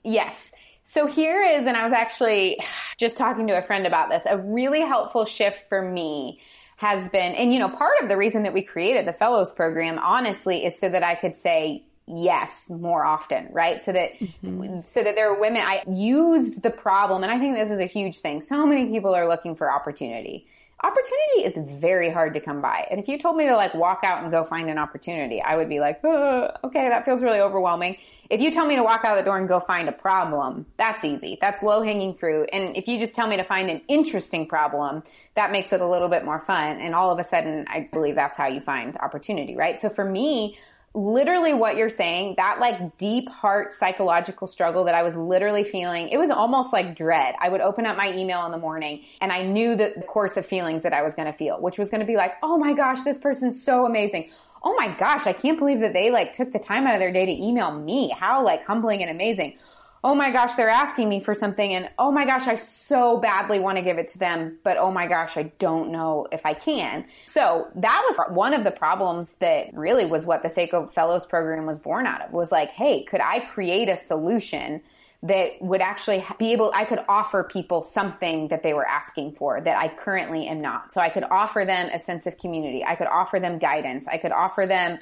Yes. 0.04 0.52
So 0.84 1.06
here 1.06 1.42
is, 1.42 1.66
and 1.66 1.76
I 1.76 1.84
was 1.84 1.92
actually 1.92 2.58
just 2.96 3.16
talking 3.18 3.46
to 3.48 3.58
a 3.58 3.62
friend 3.62 3.86
about 3.86 4.08
this, 4.08 4.22
a 4.24 4.38
really 4.38 4.80
helpful 4.80 5.24
shift 5.24 5.68
for 5.68 5.82
me 5.82 6.40
has 6.76 7.08
been, 7.10 7.34
and 7.34 7.52
you 7.52 7.58
know, 7.58 7.68
part 7.68 8.00
of 8.00 8.08
the 8.08 8.16
reason 8.16 8.44
that 8.44 8.54
we 8.54 8.62
created 8.62 9.06
the 9.06 9.12
fellows 9.12 9.52
program, 9.52 9.98
honestly, 9.98 10.64
is 10.64 10.78
so 10.78 10.88
that 10.88 11.02
I 11.02 11.16
could 11.16 11.34
say 11.34 11.84
yes 12.06 12.70
more 12.70 13.04
often, 13.04 13.48
right? 13.50 13.82
So 13.82 13.92
that, 13.92 14.12
mm-hmm. 14.18 14.80
so 14.86 15.02
that 15.02 15.14
there 15.16 15.30
are 15.30 15.38
women, 15.38 15.60
I 15.62 15.82
used 15.90 16.62
the 16.62 16.70
problem, 16.70 17.24
and 17.24 17.32
I 17.32 17.38
think 17.38 17.56
this 17.56 17.70
is 17.70 17.80
a 17.80 17.86
huge 17.86 18.20
thing. 18.20 18.40
So 18.40 18.64
many 18.64 18.86
people 18.86 19.14
are 19.14 19.28
looking 19.28 19.56
for 19.56 19.70
opportunity 19.70 20.46
opportunity 20.82 21.44
is 21.44 21.80
very 21.80 22.10
hard 22.10 22.34
to 22.34 22.40
come 22.40 22.62
by. 22.62 22.86
And 22.90 23.00
if 23.00 23.08
you 23.08 23.18
told 23.18 23.36
me 23.36 23.46
to 23.46 23.56
like 23.56 23.74
walk 23.74 24.00
out 24.04 24.22
and 24.22 24.30
go 24.30 24.44
find 24.44 24.70
an 24.70 24.78
opportunity, 24.78 25.42
I 25.42 25.56
would 25.56 25.68
be 25.68 25.80
like, 25.80 26.00
oh, 26.04 26.50
okay, 26.64 26.88
that 26.88 27.04
feels 27.04 27.22
really 27.22 27.40
overwhelming. 27.40 27.96
If 28.30 28.40
you 28.40 28.52
tell 28.52 28.66
me 28.66 28.76
to 28.76 28.82
walk 28.82 29.04
out 29.04 29.16
the 29.16 29.22
door 29.22 29.38
and 29.38 29.48
go 29.48 29.58
find 29.58 29.88
a 29.88 29.92
problem, 29.92 30.66
that's 30.76 31.04
easy. 31.04 31.36
That's 31.40 31.62
low 31.62 31.82
hanging 31.82 32.14
fruit. 32.14 32.50
And 32.52 32.76
if 32.76 32.86
you 32.86 32.98
just 32.98 33.14
tell 33.14 33.26
me 33.26 33.36
to 33.38 33.44
find 33.44 33.70
an 33.70 33.82
interesting 33.88 34.46
problem, 34.46 35.02
that 35.34 35.50
makes 35.50 35.72
it 35.72 35.80
a 35.80 35.86
little 35.86 36.08
bit 36.08 36.24
more 36.24 36.38
fun. 36.38 36.78
And 36.78 36.94
all 36.94 37.10
of 37.10 37.18
a 37.18 37.24
sudden, 37.24 37.66
I 37.68 37.88
believe 37.92 38.14
that's 38.14 38.36
how 38.36 38.46
you 38.46 38.60
find 38.60 38.96
opportunity, 38.98 39.56
right? 39.56 39.78
So 39.78 39.88
for 39.88 40.04
me, 40.04 40.58
literally 40.94 41.54
what 41.54 41.76
you're 41.76 41.90
saying, 41.90 42.34
that 42.38 42.58
like 42.60 42.96
deep 42.98 43.28
heart 43.28 43.72
psychological 43.72 44.46
struggle 44.46 44.84
that 44.84 44.94
I 44.94 45.02
was 45.02 45.14
literally 45.14 45.64
feeling, 45.64 46.08
it 46.08 46.16
was 46.16 46.30
almost 46.30 46.72
like 46.72 46.96
dread. 46.96 47.34
I 47.40 47.48
would 47.48 47.60
open 47.60 47.86
up 47.86 47.96
my 47.96 48.12
email 48.14 48.44
in 48.46 48.52
the 48.52 48.58
morning 48.58 49.04
and 49.20 49.30
I 49.30 49.42
knew 49.42 49.76
the 49.76 50.02
course 50.06 50.36
of 50.36 50.46
feelings 50.46 50.82
that 50.82 50.92
I 50.92 51.02
was 51.02 51.14
going 51.14 51.26
to 51.26 51.36
feel, 51.36 51.60
which 51.60 51.78
was 51.78 51.90
going 51.90 52.00
to 52.00 52.06
be 52.06 52.16
like, 52.16 52.34
oh 52.42 52.58
my 52.58 52.72
gosh, 52.72 53.02
this 53.02 53.18
person's 53.18 53.62
so 53.62 53.86
amazing. 53.86 54.30
Oh 54.62 54.74
my 54.74 54.88
gosh, 54.88 55.26
I 55.26 55.32
can't 55.32 55.58
believe 55.58 55.80
that 55.80 55.92
they 55.92 56.10
like 56.10 56.32
took 56.32 56.50
the 56.52 56.58
time 56.58 56.86
out 56.86 56.94
of 56.94 57.00
their 57.00 57.12
day 57.12 57.26
to 57.26 57.32
email 57.32 57.70
me. 57.70 58.10
How 58.10 58.44
like 58.44 58.64
humbling 58.64 59.02
and 59.02 59.10
amazing 59.10 59.56
oh 60.04 60.14
my 60.14 60.30
gosh, 60.30 60.54
they're 60.54 60.68
asking 60.68 61.08
me 61.08 61.20
for 61.20 61.34
something 61.34 61.74
and 61.74 61.90
oh 61.98 62.12
my 62.12 62.24
gosh, 62.24 62.46
I 62.46 62.54
so 62.54 63.18
badly 63.18 63.58
want 63.58 63.76
to 63.78 63.82
give 63.82 63.98
it 63.98 64.08
to 64.08 64.18
them, 64.18 64.58
but 64.62 64.76
oh 64.76 64.90
my 64.90 65.06
gosh, 65.06 65.36
I 65.36 65.44
don't 65.58 65.90
know 65.90 66.26
if 66.30 66.46
I 66.46 66.54
can. 66.54 67.06
So 67.26 67.68
that 67.74 68.04
was 68.08 68.30
one 68.30 68.54
of 68.54 68.64
the 68.64 68.70
problems 68.70 69.32
that 69.40 69.74
really 69.74 70.06
was 70.06 70.24
what 70.24 70.42
the 70.42 70.48
Sseko 70.48 70.92
Fellows 70.92 71.26
program 71.26 71.66
was 71.66 71.78
born 71.78 72.06
out 72.06 72.22
of 72.22 72.32
was 72.32 72.52
like, 72.52 72.70
hey, 72.70 73.04
could 73.04 73.20
I 73.20 73.40
create 73.40 73.88
a 73.88 73.96
solution 73.96 74.82
that 75.24 75.60
would 75.60 75.80
actually 75.80 76.24
be 76.38 76.52
able, 76.52 76.70
I 76.74 76.84
could 76.84 77.00
offer 77.08 77.42
people 77.42 77.82
something 77.82 78.48
that 78.48 78.62
they 78.62 78.72
were 78.72 78.86
asking 78.86 79.32
for 79.32 79.60
that 79.60 79.76
I 79.76 79.88
currently 79.88 80.46
am 80.46 80.60
not. 80.60 80.92
So 80.92 81.00
I 81.00 81.08
could 81.08 81.24
offer 81.24 81.64
them 81.64 81.90
a 81.92 81.98
sense 81.98 82.26
of 82.26 82.38
community. 82.38 82.84
I 82.84 82.94
could 82.94 83.08
offer 83.08 83.40
them 83.40 83.58
guidance. 83.58 84.06
I 84.06 84.18
could 84.18 84.30
offer 84.30 84.64
them 84.64 85.00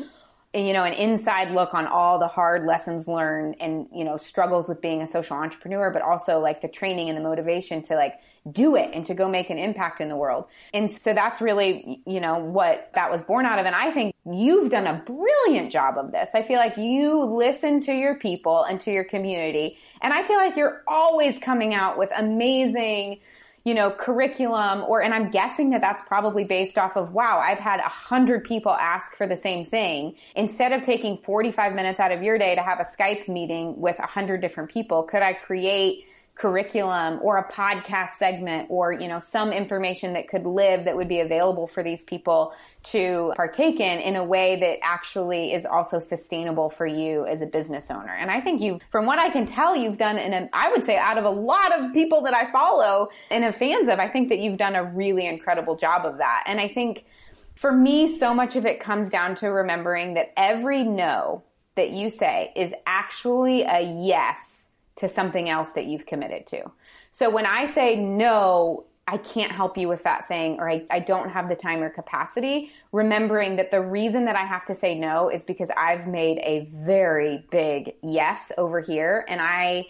you 0.65 0.73
know, 0.73 0.85
an 0.85 0.93
inside 0.93 1.51
look 1.51 1.75
on 1.75 1.87
all 1.87 2.19
the 2.19 2.29
hard 2.29 2.65
lessons 2.65 3.09
learned 3.09 3.57
and, 3.61 3.89
you 3.93 4.05
know, 4.05 4.17
struggles 4.17 4.69
with 4.69 4.81
being 4.81 5.03
a 5.03 5.07
social 5.07 5.37
entrepreneur, 5.37 5.91
but 5.91 6.03
also 6.03 6.39
like 6.39 6.61
the 6.61 6.69
training 6.69 7.09
and 7.09 7.19
the 7.19 7.23
motivation 7.23 7.83
to 7.83 7.97
like 7.97 8.15
do 8.51 8.77
it 8.77 8.91
and 8.93 9.05
to 9.07 9.15
go 9.15 9.29
make 9.29 9.51
an 9.51 9.59
impact 9.59 10.01
in 10.01 10.09
the 10.09 10.17
world. 10.17 10.49
And 10.73 10.91
so 10.91 11.13
that's 11.13 11.41
really, 11.41 12.01
you 12.07 12.21
know, 12.21 12.39
what 12.39 12.91
that 12.95 13.11
was 13.11 13.25
born 13.25 13.45
out 13.45 13.59
of. 13.59 13.67
And 13.67 13.75
I 13.75 13.91
think 13.91 14.15
you've 14.25 14.71
done 14.71 14.87
a 14.87 15.03
brilliant 15.05 15.73
job 15.73 15.99
of 15.99 16.13
this. 16.13 16.31
I 16.35 16.43
feel 16.43 16.59
like 16.59 16.77
you 16.77 17.25
listen 17.25 17.81
to 17.81 17.93
your 17.93 18.15
people 18.15 18.63
and 18.63 18.81
to 18.81 18.93
your 18.93 19.05
community. 19.05 19.79
And 20.01 20.13
I 20.13 20.23
feel 20.23 20.37
like 20.37 20.57
you're 20.57 20.83
always 20.87 21.39
coming 21.39 21.75
out 21.75 21.99
with 21.99 22.13
amazing, 22.17 23.21
you 23.67 23.75
know, 23.75 23.91
curriculum 23.91 24.85
or, 24.87 25.03
and 25.03 25.13
I'm 25.13 25.29
guessing 25.29 25.71
that 25.71 25.81
that's 25.81 26.01
probably 26.03 26.45
based 26.45 26.79
off 26.79 26.97
of, 26.97 27.13
wow, 27.13 27.41
I've 27.41 27.59
had 27.59 27.81
a 27.81 27.89
hundred 27.89 28.45
people 28.45 28.71
ask 28.71 29.17
for 29.17 29.27
the 29.27 29.37
same 29.37 29.65
thing. 29.65 30.15
Instead 30.37 30.73
of 30.73 30.83
taking 30.83 31.19
45 31.19 31.75
minutes 31.75 31.99
out 31.99 32.13
of 32.13 32.23
your 32.23 32.39
day 32.39 32.55
to 32.55 32.63
have 32.63 32.79
a 32.79 32.85
Skype 32.85 33.27
meeting 33.27 33.77
with 33.81 33.99
a 33.99 34.07
hundred 34.07 34.41
different 34.41 34.71
people, 34.71 35.03
could 35.03 35.21
I 35.21 35.33
create 35.33 36.07
curriculum 36.37 37.19
or 37.23 37.39
a 37.39 37.51
podcast 37.51 38.11
segment 38.11 38.67
or, 38.71 38.93
you 38.93 39.09
know, 39.09 39.19
some 39.19 39.53
information 39.53 40.13
that 40.13 40.29
could 40.29 40.45
live 40.45 40.85
that 40.85 40.95
would 40.95 41.09
be 41.09 41.21
available 41.21 41.67
for 41.67 41.83
these 41.83 42.05
people 42.05 42.53
to 42.83 43.33
partake 43.37 43.81
in 43.81 43.99
in 44.01 44.17
a 44.17 44.23
way 44.23 44.61
that 44.61 44.79
actually 44.83 45.55
is 45.55 45.65
also 45.65 45.99
sustainable 45.99 46.69
for 46.69 46.87
you 46.87 47.25
as 47.25 47.41
a 47.41 47.47
business 47.47 47.91
owner. 47.91 48.13
And 48.13 48.31
I 48.31 48.43
think 48.43 48.61
you, 48.61 48.79
from 48.91 49.07
what 49.07 49.19
I 49.19 49.31
can 49.31 49.47
tell, 49.47 49.75
you've 49.75 49.97
done 49.97 50.19
an, 50.19 50.51
I 50.53 50.71
would 50.71 50.85
say 50.85 50.99
out 50.99 51.17
of 51.17 51.25
a 51.25 51.31
lot 51.31 51.79
of 51.79 51.95
people 51.95 52.21
that 52.23 52.35
I 52.35 52.51
follow 52.53 53.09
and 53.31 53.43
have 53.43 53.57
fans 53.57 53.89
of, 53.89 53.99
I 53.99 54.09
think 54.09 54.29
that 54.29 54.39
you've 54.39 54.59
done 54.59 54.77
a 54.77 54.85
really 54.85 55.27
incredible 55.27 55.75
job 55.75 56.05
of 56.05 56.19
that. 56.19 56.45
And 56.47 56.61
I 56.61 56.69
think 56.69 57.07
for 57.55 57.73
me, 57.73 58.15
so 58.15 58.35
much 58.35 58.57
of 58.57 58.67
it 58.67 58.79
comes 58.79 59.09
down 59.09 59.37
to 59.37 59.49
remembering 59.49 60.15
that 60.15 60.35
every 60.37 60.85
no 60.85 61.43
that 61.77 61.91
you 61.91 62.11
say 62.11 62.53
is 62.55 62.75
actually 62.87 63.63
a 63.63 63.81
yes 63.81 64.66
to 64.97 65.09
something 65.09 65.49
else 65.49 65.71
that 65.71 65.87
you've 65.87 66.07
committed 66.07 66.47
to. 66.47 66.71
So 67.11 67.31
when 67.31 67.47
I 67.47 67.67
say 67.67 67.97
no, 67.97 68.85
I 69.09 69.19
can't 69.19 69.53
help 69.53 69.79
you 69.79 69.87
with 69.89 70.03
that 70.03 70.27
thing 70.27 70.59
or 70.59 70.69
I, 70.69 70.85
I 70.91 70.99
don't 70.99 71.29
have 71.31 71.49
the 71.49 71.55
time 71.55 71.83
or 71.83 71.91
capacity, 71.91 72.73
remembering 72.91 73.57
that 73.57 73.71
the 73.71 73.81
reason 73.81 74.25
that 74.25 74.35
I 74.35 74.45
have 74.45 74.65
to 74.65 74.75
say 74.75 74.99
no 74.99 75.29
is 75.29 75.45
because 75.45 75.71
I've 75.77 76.09
made 76.09 76.39
a 76.39 76.69
very 76.73 77.45
big 77.51 77.95
yes 78.03 78.51
over 78.59 78.81
here 78.81 79.25
and 79.29 79.41
I 79.41 79.87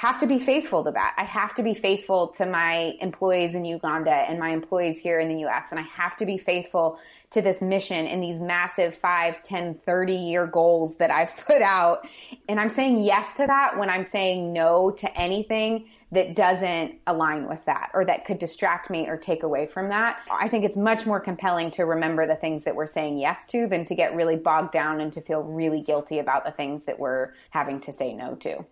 have 0.00 0.18
to 0.18 0.26
be 0.26 0.38
faithful 0.38 0.82
to 0.82 0.90
that. 0.90 1.12
I 1.18 1.24
have 1.24 1.54
to 1.56 1.62
be 1.62 1.74
faithful 1.74 2.28
to 2.28 2.46
my 2.46 2.94
employees 3.02 3.54
in 3.54 3.66
Uganda 3.66 4.10
and 4.10 4.38
my 4.38 4.48
employees 4.48 4.98
here 4.98 5.20
in 5.20 5.28
the 5.28 5.44
US. 5.44 5.72
And 5.72 5.78
I 5.78 5.82
have 5.82 6.16
to 6.16 6.24
be 6.24 6.38
faithful 6.38 6.98
to 7.32 7.42
this 7.42 7.60
mission 7.60 8.06
and 8.06 8.22
these 8.22 8.40
massive 8.40 8.94
5, 8.94 9.42
10, 9.42 9.74
30 9.74 10.14
year 10.14 10.46
goals 10.46 10.96
that 10.96 11.10
I've 11.10 11.36
put 11.46 11.60
out. 11.60 12.08
And 12.48 12.58
I'm 12.58 12.70
saying 12.70 13.02
yes 13.02 13.34
to 13.34 13.46
that 13.46 13.76
when 13.78 13.90
I'm 13.90 14.06
saying 14.06 14.54
no 14.54 14.90
to 14.90 15.20
anything 15.20 15.90
that 16.12 16.34
doesn't 16.34 16.94
align 17.06 17.46
with 17.46 17.66
that 17.66 17.90
or 17.92 18.06
that 18.06 18.24
could 18.24 18.38
distract 18.38 18.88
me 18.88 19.06
or 19.06 19.18
take 19.18 19.42
away 19.42 19.66
from 19.66 19.90
that. 19.90 20.20
I 20.30 20.48
think 20.48 20.64
it's 20.64 20.78
much 20.78 21.04
more 21.04 21.20
compelling 21.20 21.72
to 21.72 21.84
remember 21.84 22.26
the 22.26 22.36
things 22.36 22.64
that 22.64 22.74
we're 22.74 22.86
saying 22.86 23.18
yes 23.18 23.44
to 23.48 23.66
than 23.66 23.84
to 23.84 23.94
get 23.94 24.16
really 24.16 24.36
bogged 24.36 24.72
down 24.72 25.02
and 25.02 25.12
to 25.12 25.20
feel 25.20 25.42
really 25.42 25.82
guilty 25.82 26.20
about 26.20 26.46
the 26.46 26.52
things 26.52 26.84
that 26.84 26.98
we're 26.98 27.34
having 27.50 27.80
to 27.80 27.92
say 27.92 28.14
no 28.14 28.34
to. 28.36 28.64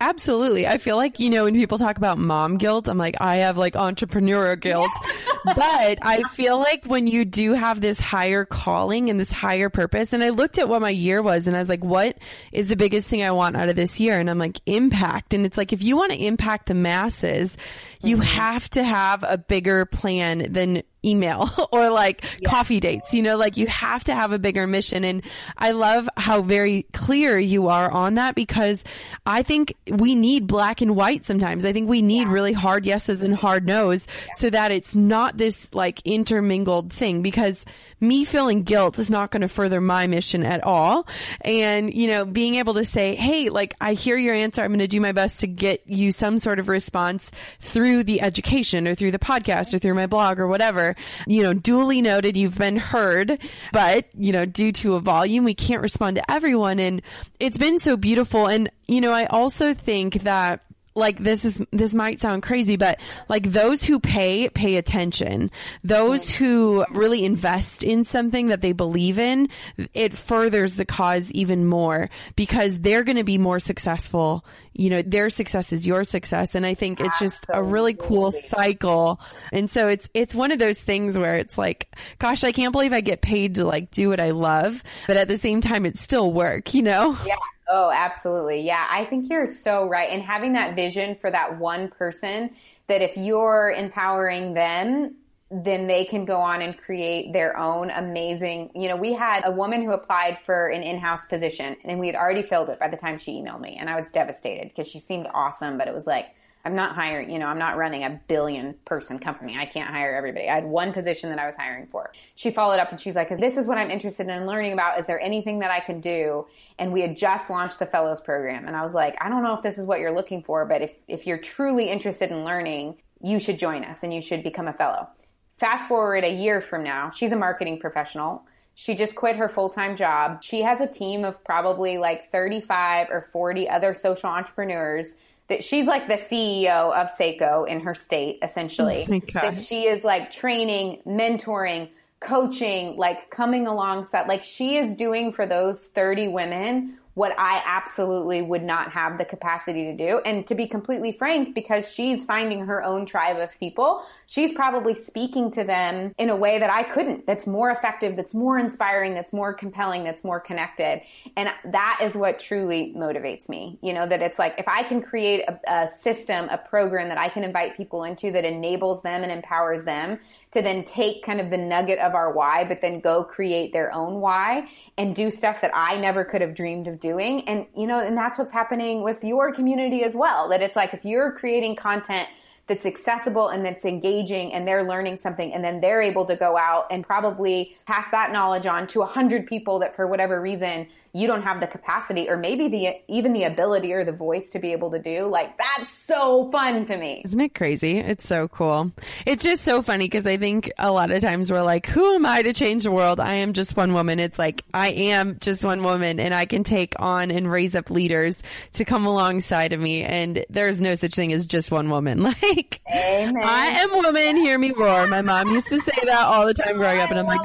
Absolutely. 0.00 0.66
I 0.66 0.78
feel 0.78 0.96
like, 0.96 1.20
you 1.20 1.30
know, 1.30 1.44
when 1.44 1.54
people 1.54 1.78
talk 1.78 1.96
about 1.96 2.18
mom 2.18 2.58
guilt, 2.58 2.88
I'm 2.88 2.98
like, 2.98 3.16
I 3.20 3.36
have 3.36 3.56
like 3.56 3.76
entrepreneur 3.76 4.56
guilt. 4.56 4.90
but 5.44 5.98
I 6.02 6.22
feel 6.32 6.58
like 6.58 6.84
when 6.84 7.06
you 7.06 7.24
do 7.24 7.52
have 7.52 7.80
this 7.80 8.00
higher 8.00 8.44
calling 8.44 9.08
and 9.08 9.18
this 9.18 9.32
higher 9.32 9.70
purpose, 9.70 10.12
and 10.12 10.22
I 10.22 10.30
looked 10.30 10.58
at 10.58 10.68
what 10.68 10.82
my 10.82 10.90
year 10.90 11.22
was 11.22 11.46
and 11.46 11.56
I 11.56 11.60
was 11.60 11.68
like, 11.68 11.84
what 11.84 12.18
is 12.52 12.68
the 12.68 12.76
biggest 12.76 13.08
thing 13.08 13.22
I 13.22 13.30
want 13.30 13.56
out 13.56 13.68
of 13.68 13.76
this 13.76 14.00
year? 14.00 14.18
And 14.18 14.28
I'm 14.28 14.38
like, 14.38 14.60
impact. 14.66 15.32
And 15.32 15.46
it's 15.46 15.56
like, 15.56 15.72
if 15.72 15.82
you 15.82 15.96
want 15.96 16.12
to 16.12 16.18
impact 16.18 16.66
the 16.66 16.74
masses, 16.74 17.56
you 18.04 18.16
mm-hmm. 18.16 18.24
have 18.24 18.68
to 18.70 18.82
have 18.82 19.24
a 19.26 19.38
bigger 19.38 19.84
plan 19.86 20.52
than 20.52 20.82
email 21.04 21.48
or 21.72 21.90
like 21.90 22.24
yeah. 22.40 22.48
coffee 22.48 22.80
dates. 22.80 23.14
You 23.14 23.22
know, 23.22 23.36
like 23.36 23.56
you 23.56 23.66
have 23.66 24.04
to 24.04 24.14
have 24.14 24.32
a 24.32 24.38
bigger 24.38 24.66
mission. 24.66 25.04
And 25.04 25.22
I 25.56 25.72
love 25.72 26.08
how 26.16 26.42
very 26.42 26.86
clear 26.92 27.38
you 27.38 27.68
are 27.68 27.90
on 27.90 28.14
that 28.14 28.34
because 28.34 28.84
I 29.26 29.42
think 29.42 29.74
we 29.86 30.14
need 30.14 30.46
black 30.46 30.80
and 30.80 30.96
white 30.96 31.24
sometimes. 31.24 31.64
I 31.64 31.72
think 31.72 31.88
we 31.88 32.02
need 32.02 32.28
yeah. 32.28 32.32
really 32.32 32.52
hard 32.52 32.86
yeses 32.86 33.22
and 33.22 33.34
hard 33.34 33.66
nos 33.66 34.06
yeah. 34.06 34.32
so 34.34 34.50
that 34.50 34.70
it's 34.70 34.94
not 34.94 35.36
this 35.36 35.72
like 35.74 36.00
intermingled 36.04 36.92
thing 36.92 37.22
because 37.22 37.64
me 38.06 38.24
feeling 38.24 38.62
guilt 38.62 38.98
is 38.98 39.10
not 39.10 39.30
going 39.30 39.42
to 39.42 39.48
further 39.48 39.80
my 39.80 40.06
mission 40.06 40.44
at 40.44 40.62
all. 40.64 41.06
And, 41.42 41.92
you 41.92 42.06
know, 42.08 42.24
being 42.24 42.56
able 42.56 42.74
to 42.74 42.84
say, 42.84 43.14
Hey, 43.14 43.48
like 43.48 43.74
I 43.80 43.94
hear 43.94 44.16
your 44.16 44.34
answer. 44.34 44.62
I'm 44.62 44.68
going 44.68 44.78
to 44.80 44.88
do 44.88 45.00
my 45.00 45.12
best 45.12 45.40
to 45.40 45.46
get 45.46 45.82
you 45.86 46.12
some 46.12 46.38
sort 46.38 46.58
of 46.58 46.68
response 46.68 47.30
through 47.60 48.04
the 48.04 48.20
education 48.20 48.86
or 48.86 48.94
through 48.94 49.10
the 49.10 49.18
podcast 49.18 49.74
or 49.74 49.78
through 49.78 49.94
my 49.94 50.06
blog 50.06 50.38
or 50.38 50.46
whatever 50.46 50.94
you 51.26 51.42
know, 51.42 51.54
duly 51.54 52.00
noted, 52.00 52.36
you've 52.36 52.58
been 52.58 52.76
heard, 52.76 53.38
but, 53.72 54.06
you 54.14 54.32
know, 54.32 54.44
due 54.44 54.72
to 54.72 54.94
a 54.94 55.00
volume, 55.00 55.44
we 55.44 55.54
can't 55.54 55.82
respond 55.82 56.16
to 56.16 56.30
everyone. 56.30 56.78
And 56.78 57.02
it's 57.40 57.58
been 57.58 57.78
so 57.78 57.96
beautiful. 57.96 58.46
And, 58.46 58.70
you 58.86 59.00
know, 59.00 59.12
I 59.12 59.26
also 59.26 59.74
think 59.74 60.22
that 60.22 60.60
like 60.94 61.18
this 61.18 61.44
is 61.44 61.60
this 61.72 61.92
might 61.94 62.20
sound 62.20 62.42
crazy 62.42 62.76
but 62.76 63.00
like 63.28 63.50
those 63.50 63.82
who 63.82 63.98
pay 63.98 64.48
pay 64.48 64.76
attention. 64.76 65.50
Those 65.82 66.30
who 66.30 66.84
really 66.90 67.24
invest 67.24 67.82
in 67.82 68.04
something 68.04 68.48
that 68.48 68.60
they 68.60 68.72
believe 68.72 69.18
in 69.18 69.48
it 69.92 70.16
furthers 70.16 70.76
the 70.76 70.84
cause 70.84 71.32
even 71.32 71.66
more 71.66 72.10
because 72.36 72.78
they're 72.78 73.04
going 73.04 73.16
to 73.16 73.24
be 73.24 73.38
more 73.38 73.58
successful. 73.58 74.44
You 74.72 74.90
know 74.90 75.02
their 75.02 75.30
success 75.30 75.72
is 75.72 75.86
your 75.86 76.04
success. 76.04 76.54
And 76.54 76.64
i 76.64 76.74
think 76.74 77.00
it's 77.00 77.18
just 77.18 77.46
a 77.48 77.62
really 77.62 77.94
cool 77.94 78.30
cycle. 78.30 79.20
And 79.52 79.70
so 79.70 79.88
it's 79.88 80.08
it's 80.14 80.34
one 80.34 80.52
of 80.52 80.58
those 80.58 80.80
things 80.80 81.18
where 81.18 81.36
it's 81.36 81.58
like 81.58 81.88
gosh 82.18 82.44
i 82.44 82.52
can't 82.52 82.72
believe 82.72 82.92
i 82.92 83.00
get 83.00 83.20
paid 83.20 83.56
to 83.56 83.64
like 83.64 83.90
do 83.90 84.08
what 84.08 84.20
i 84.20 84.30
love 84.30 84.82
but 85.06 85.16
at 85.16 85.28
the 85.28 85.36
same 85.36 85.60
time 85.60 85.86
it's 85.86 86.00
still 86.00 86.32
work 86.32 86.74
you 86.74 86.82
know? 86.82 87.16
Yeah 87.26 87.36
Oh, 87.68 87.90
absolutely. 87.90 88.60
Yeah, 88.60 88.86
I 88.90 89.04
think 89.06 89.30
you're 89.30 89.46
so 89.46 89.88
right. 89.88 90.10
And 90.10 90.22
having 90.22 90.52
that 90.52 90.76
vision 90.76 91.16
for 91.16 91.30
that 91.30 91.58
one 91.58 91.88
person 91.88 92.50
that 92.88 93.00
if 93.00 93.16
you're 93.16 93.72
empowering 93.76 94.52
them, 94.52 95.16
then 95.50 95.86
they 95.86 96.04
can 96.04 96.24
go 96.24 96.40
on 96.40 96.60
and 96.60 96.76
create 96.76 97.32
their 97.32 97.56
own 97.56 97.90
amazing. 97.90 98.70
You 98.74 98.88
know, 98.88 98.96
we 98.96 99.14
had 99.14 99.42
a 99.46 99.50
woman 99.50 99.82
who 99.82 99.92
applied 99.92 100.38
for 100.44 100.68
an 100.68 100.82
in-house 100.82 101.26
position 101.26 101.76
and 101.84 102.00
we 102.00 102.06
had 102.06 102.16
already 102.16 102.42
filled 102.42 102.68
it 102.68 102.78
by 102.78 102.88
the 102.88 102.96
time 102.96 103.16
she 103.16 103.32
emailed 103.40 103.60
me 103.60 103.76
and 103.78 103.88
I 103.88 103.94
was 103.94 104.10
devastated 104.10 104.68
because 104.68 104.88
she 104.88 104.98
seemed 104.98 105.28
awesome, 105.32 105.78
but 105.78 105.88
it 105.88 105.94
was 105.94 106.06
like, 106.06 106.34
I'm 106.64 106.74
not 106.74 106.94
hiring, 106.94 107.30
you 107.30 107.38
know, 107.38 107.46
I'm 107.46 107.58
not 107.58 107.76
running 107.76 108.04
a 108.04 108.20
billion 108.26 108.74
person 108.86 109.18
company. 109.18 109.56
I 109.58 109.66
can't 109.66 109.90
hire 109.90 110.14
everybody. 110.14 110.48
I 110.48 110.54
had 110.54 110.64
one 110.64 110.94
position 110.94 111.28
that 111.28 111.38
I 111.38 111.44
was 111.44 111.56
hiring 111.56 111.86
for. 111.88 112.10
She 112.36 112.50
followed 112.50 112.80
up 112.80 112.90
and 112.90 112.98
she's 112.98 113.14
like, 113.14 113.28
this 113.38 113.58
is 113.58 113.66
what 113.66 113.76
I'm 113.76 113.90
interested 113.90 114.28
in 114.28 114.46
learning 114.46 114.72
about. 114.72 114.98
Is 114.98 115.06
there 115.06 115.20
anything 115.20 115.58
that 115.58 115.70
I 115.70 115.80
can 115.80 116.00
do? 116.00 116.46
And 116.78 116.90
we 116.90 117.02
had 117.02 117.18
just 117.18 117.50
launched 117.50 117.80
the 117.80 117.86
fellows 117.86 118.20
program. 118.20 118.66
And 118.66 118.74
I 118.74 118.82
was 118.82 118.94
like, 118.94 119.14
I 119.20 119.28
don't 119.28 119.42
know 119.42 119.54
if 119.54 119.62
this 119.62 119.76
is 119.76 119.84
what 119.84 120.00
you're 120.00 120.14
looking 120.14 120.42
for, 120.42 120.64
but 120.64 120.80
if, 120.80 120.92
if 121.06 121.26
you're 121.26 121.38
truly 121.38 121.90
interested 121.90 122.30
in 122.30 122.44
learning, 122.44 122.96
you 123.22 123.38
should 123.38 123.58
join 123.58 123.84
us 123.84 124.02
and 124.02 124.14
you 124.14 124.22
should 124.22 124.42
become 124.42 124.66
a 124.66 124.72
fellow. 124.72 125.08
Fast 125.56 125.86
forward 125.86 126.24
a 126.24 126.32
year 126.32 126.62
from 126.62 126.82
now, 126.82 127.10
she's 127.10 127.32
a 127.32 127.36
marketing 127.36 127.78
professional. 127.78 128.46
She 128.74 128.94
just 128.94 129.14
quit 129.14 129.36
her 129.36 129.48
full 129.48 129.68
time 129.68 129.96
job. 129.96 130.42
She 130.42 130.62
has 130.62 130.80
a 130.80 130.86
team 130.86 131.24
of 131.24 131.44
probably 131.44 131.98
like 131.98 132.30
35 132.30 133.08
or 133.10 133.28
40 133.32 133.68
other 133.68 133.94
social 133.94 134.30
entrepreneurs 134.30 135.14
that 135.48 135.62
she's 135.62 135.86
like 135.86 136.08
the 136.08 136.14
CEO 136.14 136.92
of 136.94 137.10
Sseko 137.18 137.68
in 137.68 137.80
her 137.80 137.94
state, 137.94 138.38
essentially. 138.42 139.06
Oh 139.10 139.20
that 139.34 139.56
she 139.56 139.86
is 139.86 140.04
like 140.04 140.30
training, 140.30 141.02
mentoring, 141.06 141.90
coaching, 142.20 142.96
like 142.96 143.30
coming 143.30 143.66
alongside, 143.66 144.26
like 144.28 144.44
she 144.44 144.76
is 144.76 144.96
doing 144.96 145.32
for 145.32 145.46
those 145.46 145.86
30 145.86 146.28
women 146.28 146.98
what 147.14 147.34
I 147.38 147.62
absolutely 147.64 148.42
would 148.42 148.62
not 148.62 148.92
have 148.92 149.18
the 149.18 149.24
capacity 149.24 149.84
to 149.84 149.96
do. 149.96 150.18
And 150.24 150.46
to 150.48 150.54
be 150.54 150.66
completely 150.66 151.12
frank, 151.12 151.54
because 151.54 151.92
she's 151.92 152.24
finding 152.24 152.66
her 152.66 152.82
own 152.82 153.06
tribe 153.06 153.38
of 153.38 153.58
people, 153.58 154.04
she's 154.26 154.52
probably 154.52 154.94
speaking 154.94 155.50
to 155.52 155.64
them 155.64 156.14
in 156.18 156.28
a 156.28 156.36
way 156.36 156.58
that 156.58 156.70
I 156.70 156.82
couldn't, 156.82 157.26
that's 157.26 157.46
more 157.46 157.70
effective, 157.70 158.16
that's 158.16 158.34
more 158.34 158.58
inspiring, 158.58 159.14
that's 159.14 159.32
more 159.32 159.54
compelling, 159.54 160.02
that's 160.02 160.24
more 160.24 160.40
connected. 160.40 161.02
And 161.36 161.48
that 161.64 162.00
is 162.02 162.14
what 162.14 162.40
truly 162.40 162.92
motivates 162.96 163.48
me. 163.48 163.78
You 163.80 163.92
know, 163.92 164.06
that 164.06 164.20
it's 164.20 164.38
like 164.38 164.56
if 164.58 164.66
I 164.66 164.82
can 164.82 165.00
create 165.00 165.44
a, 165.48 165.58
a 165.72 165.88
system, 165.88 166.48
a 166.50 166.58
program 166.58 167.08
that 167.08 167.18
I 167.18 167.28
can 167.28 167.44
invite 167.44 167.76
people 167.76 168.04
into 168.04 168.32
that 168.32 168.44
enables 168.44 169.02
them 169.02 169.22
and 169.22 169.30
empowers 169.30 169.84
them 169.84 170.18
to 170.50 170.62
then 170.62 170.84
take 170.84 171.22
kind 171.22 171.40
of 171.40 171.50
the 171.50 171.58
nugget 171.58 171.98
of 172.00 172.14
our 172.14 172.32
why, 172.32 172.64
but 172.64 172.80
then 172.80 173.00
go 173.00 173.22
create 173.22 173.72
their 173.72 173.92
own 173.92 174.20
why 174.20 174.66
and 174.98 175.14
do 175.14 175.30
stuff 175.30 175.60
that 175.60 175.70
I 175.74 175.98
never 175.98 176.24
could 176.24 176.40
have 176.40 176.54
dreamed 176.54 176.88
of 176.88 177.00
doing. 177.04 177.46
And, 177.46 177.66
you 177.76 177.86
know, 177.86 178.00
and 178.00 178.16
that's 178.16 178.38
what's 178.38 178.52
happening 178.52 179.02
with 179.02 179.22
your 179.22 179.52
community 179.52 180.02
as 180.02 180.14
well. 180.14 180.48
That 180.48 180.62
it's 180.62 180.74
like 180.74 180.94
if 180.94 181.04
you're 181.04 181.32
creating 181.32 181.76
content 181.76 182.28
that's 182.66 182.86
accessible 182.86 183.48
and 183.48 183.64
that's 183.64 183.84
engaging 183.84 184.54
and 184.54 184.66
they're 184.66 184.82
learning 184.82 185.18
something 185.18 185.52
and 185.52 185.62
then 185.62 185.82
they're 185.82 186.00
able 186.00 186.24
to 186.24 186.34
go 186.34 186.56
out 186.56 186.86
and 186.90 187.04
probably 187.04 187.76
pass 187.86 188.10
that 188.10 188.32
knowledge 188.32 188.64
on 188.64 188.86
to 188.86 189.02
a 189.02 189.06
hundred 189.06 189.46
people 189.46 189.78
that 189.80 189.94
for 189.94 190.06
whatever 190.06 190.40
reason 190.40 190.86
you 191.14 191.28
don't 191.28 191.42
have 191.42 191.60
the 191.60 191.66
capacity 191.68 192.28
or 192.28 192.36
maybe 192.36 192.66
the 192.66 192.88
even 193.06 193.32
the 193.32 193.44
ability 193.44 193.92
or 193.92 194.04
the 194.04 194.12
voice 194.12 194.50
to 194.50 194.58
be 194.58 194.72
able 194.72 194.90
to 194.90 194.98
do 194.98 195.22
like 195.22 195.56
that's 195.56 195.92
so 195.92 196.50
fun 196.50 196.84
to 196.84 196.96
me. 196.96 197.22
Isn't 197.24 197.40
it 197.40 197.54
crazy? 197.54 197.98
It's 197.98 198.26
so 198.26 198.48
cool. 198.48 198.90
It's 199.24 199.44
just 199.44 199.62
so 199.62 199.80
funny 199.80 200.06
because 200.06 200.26
i 200.26 200.36
think 200.36 200.72
a 200.76 200.90
lot 200.90 201.12
of 201.12 201.22
times 201.22 201.52
we're 201.52 201.62
like 201.62 201.86
who 201.86 202.16
am 202.16 202.26
i 202.26 202.42
to 202.42 202.52
change 202.52 202.82
the 202.82 202.90
world? 202.90 203.20
I 203.20 203.34
am 203.34 203.52
just 203.52 203.76
one 203.76 203.94
woman. 203.94 204.18
It's 204.18 204.40
like 204.40 204.64
i 204.74 204.88
am 204.88 205.38
just 205.38 205.64
one 205.64 205.84
woman 205.84 206.18
and 206.18 206.34
i 206.34 206.46
can 206.46 206.64
take 206.64 206.96
on 206.98 207.30
and 207.30 207.48
raise 207.50 207.76
up 207.76 207.90
leaders 207.90 208.42
to 208.72 208.84
come 208.84 209.06
alongside 209.06 209.72
of 209.72 209.80
me. 209.80 210.02
And 210.02 210.44
there's 210.50 210.80
no 210.80 210.96
such 210.96 211.14
thing 211.14 211.32
as 211.32 211.46
just 211.46 211.70
one 211.70 211.88
woman. 211.90 212.24
Like 212.44 212.80
Amen. 212.92 213.36
i 213.42 213.66
am 213.66 213.90
woman. 213.90 214.36
Hear 214.36 214.58
me 214.58 214.72
roar. 214.72 215.06
My 215.06 215.22
mom 215.22 215.52
used 215.52 215.68
to 215.68 215.80
say 215.80 215.92
that 216.04 216.24
all 216.26 216.46
the 216.46 216.54
time 216.54 216.76
growing 216.76 216.98
up. 216.98 217.10
And 217.10 217.20
i'm 217.20 217.26
like 217.26 217.40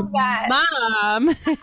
mom. 0.50 1.36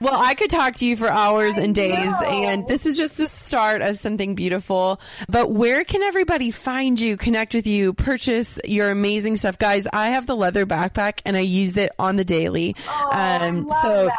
Well 0.00 0.20
i 0.20 0.34
could 0.34 0.50
talk 0.50 0.74
to 0.76 0.86
you 0.86 0.96
for 0.96 1.10
hours 1.16 1.56
and 1.56 1.74
days. 1.74 2.12
And 2.24 2.68
this 2.68 2.86
is 2.86 2.96
just 2.96 3.16
the 3.16 3.26
start 3.26 3.82
of 3.82 3.96
something 3.96 4.34
beautiful. 4.34 5.00
But 5.28 5.50
where 5.50 5.82
can 5.84 6.02
everybody 6.02 6.50
find 6.50 7.00
you, 7.00 7.16
connect 7.16 7.54
with 7.54 7.66
you, 7.66 7.94
purchase 7.94 8.60
your 8.64 8.90
amazing 8.90 9.36
stuff? 9.36 9.58
Guys, 9.58 9.86
I 9.92 10.10
have 10.10 10.26
the 10.26 10.36
leather 10.36 10.66
backpack 10.66 11.20
and 11.24 11.36
I 11.36 11.40
use 11.40 11.76
it 11.76 11.92
on 11.98 12.16
the 12.16 12.24
daily. 12.24 12.76
Oh, 12.88 13.10
um, 13.12 13.68
so 13.82 14.10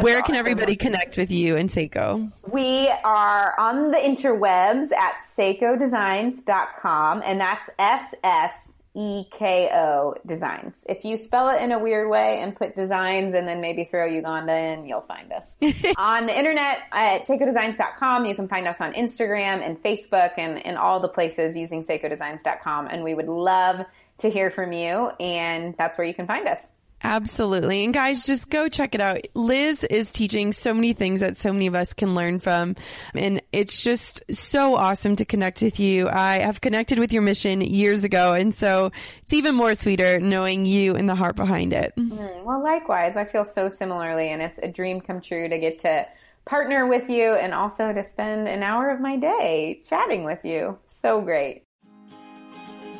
where 0.00 0.22
can 0.22 0.34
everybody 0.34 0.76
connect 0.76 1.16
with 1.16 1.30
you 1.30 1.56
and 1.56 1.70
Sseko? 1.70 2.30
We 2.50 2.88
are 3.04 3.54
on 3.58 3.90
the 3.90 3.98
interwebs 3.98 4.92
at 4.92 5.14
ssekodesigns.com 5.24 7.22
and 7.24 7.40
that's 7.40 7.70
S 7.78 8.14
S 8.22 8.73
E-K-O 8.94 10.14
designs. 10.24 10.84
If 10.88 11.04
you 11.04 11.16
spell 11.16 11.48
it 11.50 11.60
in 11.60 11.72
a 11.72 11.78
weird 11.78 12.08
way 12.08 12.40
and 12.40 12.54
put 12.54 12.76
designs 12.76 13.34
and 13.34 13.46
then 13.46 13.60
maybe 13.60 13.84
throw 13.84 14.06
Uganda 14.06 14.56
in, 14.56 14.86
you'll 14.86 15.00
find 15.00 15.32
us. 15.32 15.56
on 15.98 16.26
the 16.26 16.38
internet 16.38 16.78
at 16.92 17.26
ssekodesigns.com, 17.26 18.24
you 18.24 18.34
can 18.34 18.46
find 18.46 18.68
us 18.68 18.80
on 18.80 18.92
Instagram 18.92 19.66
and 19.66 19.82
Facebook 19.82 20.32
and, 20.38 20.64
and 20.64 20.78
all 20.78 21.00
the 21.00 21.08
places 21.08 21.56
using 21.56 21.84
ssekodesigns.com. 21.84 22.86
And 22.86 23.02
we 23.02 23.14
would 23.14 23.28
love 23.28 23.84
to 24.18 24.30
hear 24.30 24.50
from 24.50 24.72
you. 24.72 25.10
And 25.18 25.74
that's 25.76 25.98
where 25.98 26.06
you 26.06 26.14
can 26.14 26.26
find 26.26 26.46
us. 26.46 26.72
Absolutely. 27.04 27.84
And 27.84 27.92
guys, 27.92 28.24
just 28.24 28.48
go 28.48 28.66
check 28.66 28.94
it 28.94 29.00
out. 29.00 29.20
Liz 29.34 29.84
is 29.84 30.10
teaching 30.10 30.54
so 30.54 30.72
many 30.72 30.94
things 30.94 31.20
that 31.20 31.36
so 31.36 31.52
many 31.52 31.66
of 31.66 31.74
us 31.74 31.92
can 31.92 32.14
learn 32.14 32.38
from. 32.38 32.76
And 33.14 33.42
it's 33.52 33.84
just 33.84 34.22
so 34.34 34.74
awesome 34.74 35.14
to 35.16 35.26
connect 35.26 35.60
with 35.60 35.78
you. 35.78 36.08
I 36.08 36.38
have 36.38 36.62
connected 36.62 36.98
with 36.98 37.12
your 37.12 37.20
mission 37.20 37.60
years 37.60 38.04
ago. 38.04 38.32
And 38.32 38.54
so 38.54 38.90
it's 39.22 39.34
even 39.34 39.54
more 39.54 39.74
sweeter 39.74 40.18
knowing 40.18 40.64
you 40.64 40.96
and 40.96 41.06
the 41.06 41.14
heart 41.14 41.36
behind 41.36 41.74
it. 41.74 41.92
Mm, 41.96 42.42
well, 42.42 42.62
likewise, 42.62 43.16
I 43.16 43.26
feel 43.26 43.44
so 43.44 43.68
similarly. 43.68 44.30
And 44.30 44.40
it's 44.40 44.58
a 44.58 44.68
dream 44.68 45.02
come 45.02 45.20
true 45.20 45.46
to 45.46 45.58
get 45.58 45.80
to 45.80 46.06
partner 46.46 46.86
with 46.86 47.10
you 47.10 47.34
and 47.34 47.52
also 47.52 47.92
to 47.92 48.02
spend 48.02 48.48
an 48.48 48.62
hour 48.62 48.90
of 48.90 49.00
my 49.00 49.16
day 49.16 49.82
chatting 49.86 50.24
with 50.24 50.42
you. 50.42 50.78
So 50.86 51.20
great. 51.20 51.64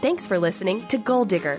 Thanks 0.03 0.27
for 0.27 0.39
listening 0.39 0.87
to 0.89 0.99
Goal 0.99 1.25
Digger. 1.25 1.59